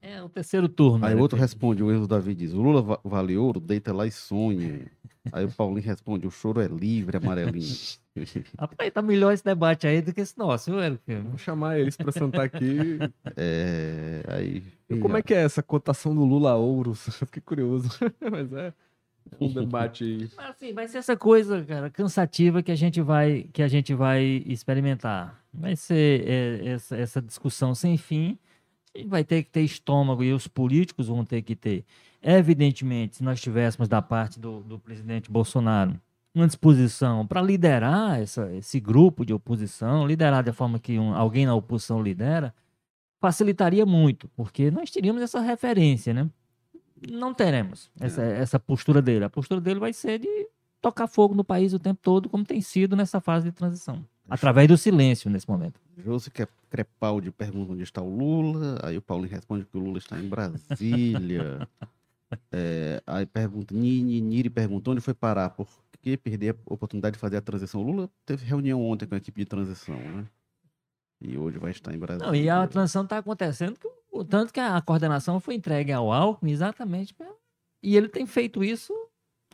É 0.00 0.22
o 0.22 0.28
terceiro 0.28 0.68
turno. 0.68 1.04
Aí 1.04 1.14
né, 1.14 1.20
outro 1.20 1.38
responde, 1.38 1.82
o 1.82 1.92
Enzo 1.92 2.06
Davi 2.06 2.34
diz, 2.34 2.52
o 2.52 2.62
Lula 2.62 2.82
va- 2.82 3.00
vale 3.02 3.36
ouro, 3.36 3.58
deita 3.58 3.92
lá 3.92 4.06
e 4.06 4.10
sonha. 4.10 4.86
Aí 5.32 5.44
o 5.44 5.50
Paulinho 5.50 5.84
responde, 5.84 6.26
o 6.26 6.30
choro 6.30 6.60
é 6.60 6.68
livre, 6.68 7.16
amarelinho. 7.16 7.74
Rapaz, 8.58 8.92
tá 8.92 9.02
melhor 9.02 9.32
esse 9.32 9.44
debate 9.44 9.86
aí 9.86 10.00
do 10.00 10.12
que 10.12 10.20
esse 10.20 10.38
nosso, 10.38 10.70
viu, 10.70 10.80
Érico? 10.80 11.02
Vou 11.28 11.38
chamar 11.38 11.78
eles 11.78 11.96
pra 11.96 12.12
sentar 12.12 12.42
aqui. 12.42 12.98
É, 13.36 14.22
aí... 14.28 14.62
E 14.88 14.96
como 14.98 15.16
é 15.16 15.22
que 15.22 15.34
é 15.34 15.42
essa 15.42 15.62
cotação 15.62 16.14
do 16.14 16.24
Lula 16.24 16.52
a 16.52 16.56
ouros? 16.56 17.06
Fiquei 17.26 17.42
curioso. 17.42 17.90
Mas 18.30 18.52
é 18.52 18.72
um 19.40 19.52
debate 19.52 20.04
aí. 20.04 20.30
Mas 20.36 20.50
assim, 20.50 20.72
vai 20.72 20.86
ser 20.86 20.98
essa 20.98 21.16
coisa, 21.16 21.62
cara, 21.64 21.90
cansativa 21.90 22.62
que 22.62 22.70
a 22.70 22.76
gente 22.76 23.00
vai, 23.02 23.48
que 23.52 23.62
a 23.62 23.68
gente 23.68 23.92
vai 23.92 24.44
experimentar. 24.46 25.42
Vai 25.52 25.74
ser 25.74 26.26
é, 26.26 26.68
essa, 26.68 26.96
essa 26.96 27.20
discussão 27.20 27.74
sem 27.74 27.96
fim. 27.96 28.38
Vai 29.04 29.24
ter 29.24 29.42
que 29.42 29.50
ter 29.50 29.62
estômago 29.62 30.22
e 30.24 30.32
os 30.32 30.46
políticos 30.48 31.08
vão 31.08 31.24
ter 31.24 31.42
que 31.42 31.54
ter. 31.56 31.84
Evidentemente, 32.22 33.16
se 33.16 33.22
nós 33.24 33.40
tivéssemos 33.40 33.88
da 33.88 34.00
parte 34.02 34.38
do, 34.40 34.60
do 34.60 34.78
presidente 34.78 35.30
Bolsonaro 35.30 35.94
uma 36.34 36.46
disposição 36.46 37.26
para 37.26 37.40
liderar 37.40 38.20
essa, 38.20 38.52
esse 38.54 38.78
grupo 38.78 39.24
de 39.24 39.32
oposição, 39.32 40.06
liderar 40.06 40.42
da 40.44 40.52
forma 40.52 40.78
que 40.78 40.98
um- 40.98 41.14
alguém 41.14 41.46
na 41.46 41.54
oposição 41.54 42.02
lidera, 42.02 42.52
facilitaria 43.20 43.86
muito, 43.86 44.28
porque 44.36 44.70
nós 44.70 44.90
teríamos 44.90 45.22
essa 45.22 45.40
referência, 45.40 46.12
né? 46.12 46.28
Não 47.10 47.32
teremos 47.32 47.90
essa, 48.00 48.22
essa 48.22 48.58
postura 48.60 49.00
dele. 49.02 49.24
A 49.24 49.30
postura 49.30 49.60
dele 49.60 49.80
vai 49.80 49.92
ser 49.92 50.18
de 50.18 50.48
tocar 50.80 51.06
fogo 51.06 51.34
no 51.34 51.44
país 51.44 51.72
o 51.72 51.78
tempo 51.78 52.00
todo, 52.02 52.28
como 52.28 52.44
tem 52.44 52.60
sido 52.60 52.94
nessa 52.96 53.20
fase 53.20 53.46
de 53.46 53.52
transição. 53.52 54.04
Através 54.28 54.66
do 54.68 54.76
silêncio 54.76 55.30
nesse 55.30 55.48
momento. 55.48 55.80
Josi 56.04 56.30
Cre- 56.30 56.48
Crepaldi 56.76 57.30
pergunta 57.30 57.72
onde 57.72 57.82
está 57.82 58.02
o 58.02 58.08
Lula, 58.14 58.78
aí 58.82 58.96
o 58.98 59.02
Paulinho 59.02 59.30
responde 59.30 59.64
que 59.64 59.76
o 59.76 59.80
Lula 59.80 59.98
está 59.98 60.18
em 60.18 60.28
Brasília. 60.28 61.66
É, 62.50 63.00
aí 63.06 63.24
pergunta, 63.24 63.72
Nini, 63.72 64.20
Niri 64.20 64.50
pergunta 64.50 64.90
onde 64.90 65.00
foi 65.00 65.14
parar, 65.14 65.50
por 65.50 65.68
que 66.02 66.16
perder 66.16 66.56
a 66.68 66.74
oportunidade 66.74 67.14
de 67.14 67.20
fazer 67.20 67.36
a 67.36 67.40
transição? 67.40 67.80
O 67.80 67.84
Lula 67.84 68.10
teve 68.26 68.44
reunião 68.44 68.82
ontem 68.84 69.06
com 69.06 69.14
a 69.14 69.18
equipe 69.18 69.40
de 69.42 69.46
transição, 69.46 69.94
né? 69.96 70.26
E 71.20 71.38
hoje 71.38 71.56
vai 71.58 71.70
estar 71.70 71.94
em 71.94 71.98
Brasília. 71.98 72.26
Não, 72.26 72.34
e 72.34 72.50
a 72.50 72.66
transição 72.66 73.04
está 73.04 73.18
acontecendo, 73.18 73.78
que 73.78 73.88
o- 74.10 74.24
tanto 74.24 74.52
que 74.52 74.58
a 74.58 74.80
coordenação 74.82 75.38
foi 75.38 75.54
entregue 75.54 75.92
ao 75.92 76.12
Alckmin 76.12 76.50
exatamente. 76.50 77.14
pra- 77.14 77.30
E 77.80 77.96
ele 77.96 78.08
tem 78.08 78.26
feito 78.26 78.64
isso, 78.64 78.92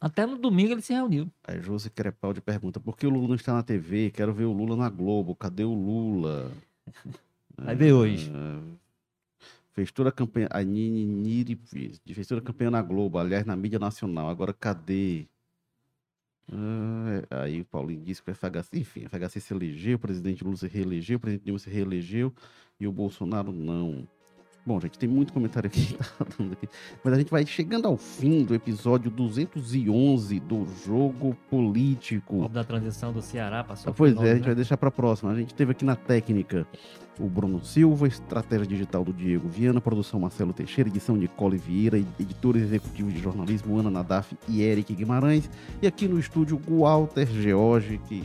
até 0.01 0.25
no 0.25 0.39
domingo 0.39 0.73
ele 0.73 0.81
se 0.81 0.95
reuniu. 0.95 1.31
Aí 1.47 1.61
Josi 1.61 1.91
Crepaldi 1.91 2.41
pergunta, 2.41 2.81
por 2.81 2.97
que 2.97 3.07
o 3.07 3.11
Lula 3.11 3.29
não 3.29 3.35
está 3.35 3.53
na 3.53 3.63
TV? 3.63 4.11
Quero 4.11 4.33
ver 4.33 4.45
o 4.47 4.53
Lula 4.53 4.77
na 4.77 4.89
Globo, 4.89 5.35
cadê 5.37 5.63
o 5.65 5.75
Lula? 5.75 6.51
Vai 7.57 7.75
ver 7.75 7.93
hoje. 7.93 8.31
Ah, 8.35 8.61
Fez 9.73 9.91
toda 9.91 10.11
a 10.11 10.13
campanha, 10.13 10.49
a 10.51 10.63
Nini 10.63 11.07
Niri 11.07 11.59
fez 12.13 12.27
toda 12.27 12.43
a 12.43 12.45
campanha 12.45 12.71
na 12.71 12.83
Globo, 12.83 13.19
aliás, 13.19 13.47
na 13.47 13.57
mídia 13.57 13.79
nacional. 13.79 14.29
Agora 14.29 14.53
cadê? 14.53 15.27
Ah, 16.51 17.43
aí 17.45 17.63
o 17.63 17.65
Paulinho 17.65 18.03
disse 18.03 18.23
que 18.23 18.31
o 18.31 18.35
FHC, 18.35 18.79
enfim, 18.79 19.07
o 19.07 19.09
FHC 19.09 19.41
se 19.41 19.55
elegeu, 19.55 19.97
o 19.97 19.99
presidente 19.99 20.45
Lula 20.45 20.57
se 20.59 20.67
reelegeu, 20.69 21.17
o 21.17 21.21
presidente 21.21 21.45
Dilma 21.45 21.59
se 21.59 21.71
reelegeu 21.71 22.35
e 22.79 22.87
o 22.87 22.93
Bolsonaro 22.93 23.51
não. 23.51 24.07
Bom, 24.65 24.81
gente, 24.81 24.97
tem 24.97 25.09
muito 25.09 25.33
comentário 25.33 25.67
aqui, 25.67 25.97
tá 25.99 26.25
aqui, 26.25 26.69
mas 27.03 27.15
a 27.15 27.19
gente 27.19 27.31
vai 27.31 27.45
chegando 27.45 27.89
ao 27.89 27.97
fim 27.97 28.45
do 28.45 28.55
episódio 28.55 29.11
211 29.11 30.39
do 30.39 30.67
Jogo 30.87 31.37
Político. 31.51 32.45
O 32.45 32.49
da 32.49 32.63
transição 32.63 33.13
do 33.13 33.21
Ceará 33.21 33.65
passou. 33.65 33.93
Pois 33.93 34.15
por 34.15 34.25
é, 34.25 34.31
a 34.31 34.35
gente 34.35 34.43
né? 34.43 34.47
vai 34.47 34.55
deixar 34.55 34.77
para 34.77 34.89
a 34.89 34.93
próxima. 34.93 35.33
A 35.33 35.35
gente 35.35 35.53
teve 35.53 35.73
aqui 35.73 35.85
na 35.85 35.97
técnica 35.97 36.65
o 37.19 37.29
Bruno 37.29 37.65
Silva, 37.65 38.07
estratégia 38.07 38.65
digital 38.65 39.05
do 39.05 39.13
Diego 39.13 39.49
Viana, 39.49 39.81
produção 39.81 40.21
Marcelo 40.21 40.53
Teixeira, 40.53 40.89
edição 40.89 41.17
Nicole 41.17 41.59
Vieira, 41.59 41.99
editores 41.99 42.63
executivos 42.63 43.13
de 43.13 43.21
jornalismo 43.21 43.77
Ana 43.77 43.91
Nadaf 43.91 44.37
e 44.49 44.63
Eric 44.63 44.95
Guimarães. 44.95 45.51
E 45.83 45.89
aqui 45.89 46.07
no 46.07 46.21
estúdio, 46.21 46.61
Walter 46.69 47.27
George, 47.27 48.01
que 48.09 48.23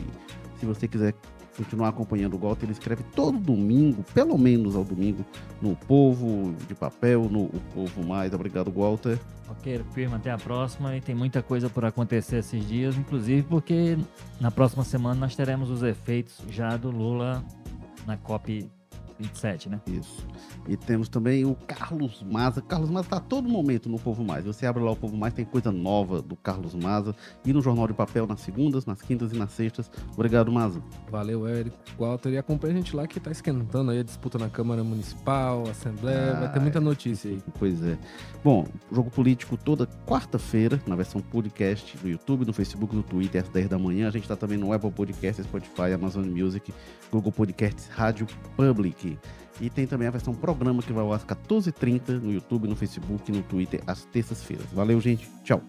se 0.60 0.64
você 0.64 0.86
quiser 0.86 1.14
continuar 1.58 1.88
acompanhando 1.88 2.34
o 2.34 2.38
Walter, 2.38 2.66
ele 2.66 2.72
escreve 2.72 3.02
todo 3.14 3.36
domingo, 3.36 4.04
pelo 4.14 4.38
menos 4.38 4.76
ao 4.76 4.84
domingo, 4.84 5.26
no 5.60 5.74
Povo 5.74 6.54
de 6.68 6.74
Papel, 6.74 7.28
no 7.28 7.46
O 7.46 7.60
Povo 7.74 8.06
Mais. 8.06 8.32
Obrigado, 8.32 8.70
Walter. 8.70 9.18
Ok, 9.50 9.82
firme, 9.92 10.14
até 10.14 10.30
a 10.30 10.38
próxima. 10.38 10.96
E 10.96 11.00
tem 11.00 11.14
muita 11.14 11.42
coisa 11.42 11.68
por 11.68 11.84
acontecer 11.84 12.36
esses 12.36 12.66
dias, 12.66 12.96
inclusive 12.96 13.42
porque 13.42 13.98
na 14.40 14.50
próxima 14.50 14.84
semana 14.84 15.18
nós 15.18 15.34
teremos 15.34 15.68
os 15.70 15.82
efeitos 15.82 16.40
já 16.48 16.76
do 16.76 16.90
Lula 16.90 17.44
na 18.06 18.16
COP 18.16 18.70
27, 19.18 19.68
né? 19.68 19.80
Isso. 19.86 20.26
E 20.68 20.76
temos 20.76 21.08
também 21.08 21.44
o 21.44 21.54
Carlos 21.54 22.22
Maza. 22.22 22.62
Carlos 22.62 22.90
Maza 22.90 23.06
está 23.06 23.16
a 23.16 23.20
todo 23.20 23.48
momento 23.48 23.88
no 23.88 23.98
Povo 23.98 24.24
Mais. 24.24 24.44
Você 24.44 24.66
abre 24.66 24.82
lá 24.82 24.90
o 24.90 24.96
Povo 24.96 25.16
Mais, 25.16 25.34
tem 25.34 25.44
coisa 25.44 25.72
nova 25.72 26.22
do 26.22 26.36
Carlos 26.36 26.74
Maza. 26.74 27.14
E 27.44 27.52
no 27.52 27.60
Jornal 27.60 27.86
de 27.86 27.94
Papel 27.94 28.26
nas 28.26 28.40
segundas, 28.40 28.86
nas 28.86 29.02
quintas 29.02 29.32
e 29.32 29.36
nas 29.36 29.52
sextas. 29.52 29.90
Obrigado, 30.12 30.52
Maza. 30.52 30.82
Valeu, 31.10 31.46
Érico, 31.46 31.76
Walter. 31.98 32.32
E 32.32 32.38
acompanha 32.38 32.74
a 32.74 32.76
gente 32.76 32.94
lá 32.94 33.06
que 33.06 33.18
tá 33.18 33.30
esquentando 33.30 33.90
aí 33.90 34.00
a 34.00 34.02
disputa 34.02 34.38
na 34.38 34.48
Câmara 34.48 34.84
Municipal, 34.84 35.64
Assembleia. 35.68 36.34
vai 36.34 36.52
ter 36.52 36.60
muita 36.60 36.80
notícia 36.80 37.30
aí. 37.30 37.42
Pois 37.58 37.82
é. 37.82 37.98
Bom, 38.44 38.66
jogo 38.92 39.10
político 39.10 39.56
toda 39.56 39.86
quarta-feira, 40.06 40.80
na 40.86 40.94
versão 40.94 41.20
podcast, 41.20 41.98
no 42.02 42.10
YouTube, 42.10 42.44
no 42.44 42.52
Facebook, 42.52 42.94
no 42.94 43.02
Twitter, 43.02 43.42
às 43.42 43.48
10 43.48 43.68
da 43.68 43.78
manhã. 43.78 44.08
A 44.08 44.10
gente 44.10 44.22
está 44.22 44.36
também 44.36 44.58
no 44.58 44.72
Apple 44.72 44.90
Podcast, 44.90 45.42
Spotify, 45.42 45.92
Amazon 45.94 46.26
Music, 46.26 46.72
Google 47.10 47.32
Podcasts, 47.32 47.88
Rádio 47.88 48.26
Public. 48.56 49.07
E 49.60 49.70
tem 49.70 49.86
também 49.86 50.08
a 50.08 50.10
versão 50.10 50.34
programa 50.34 50.82
que 50.82 50.92
vai 50.92 51.02
ao 51.02 51.12
às 51.12 51.24
14h30 51.24 52.20
no 52.20 52.32
YouTube, 52.32 52.68
no 52.68 52.76
Facebook 52.76 53.30
no 53.32 53.42
Twitter, 53.42 53.82
às 53.86 54.04
terças-feiras. 54.06 54.66
Valeu, 54.72 55.00
gente. 55.00 55.28
Tchau. 55.44 55.62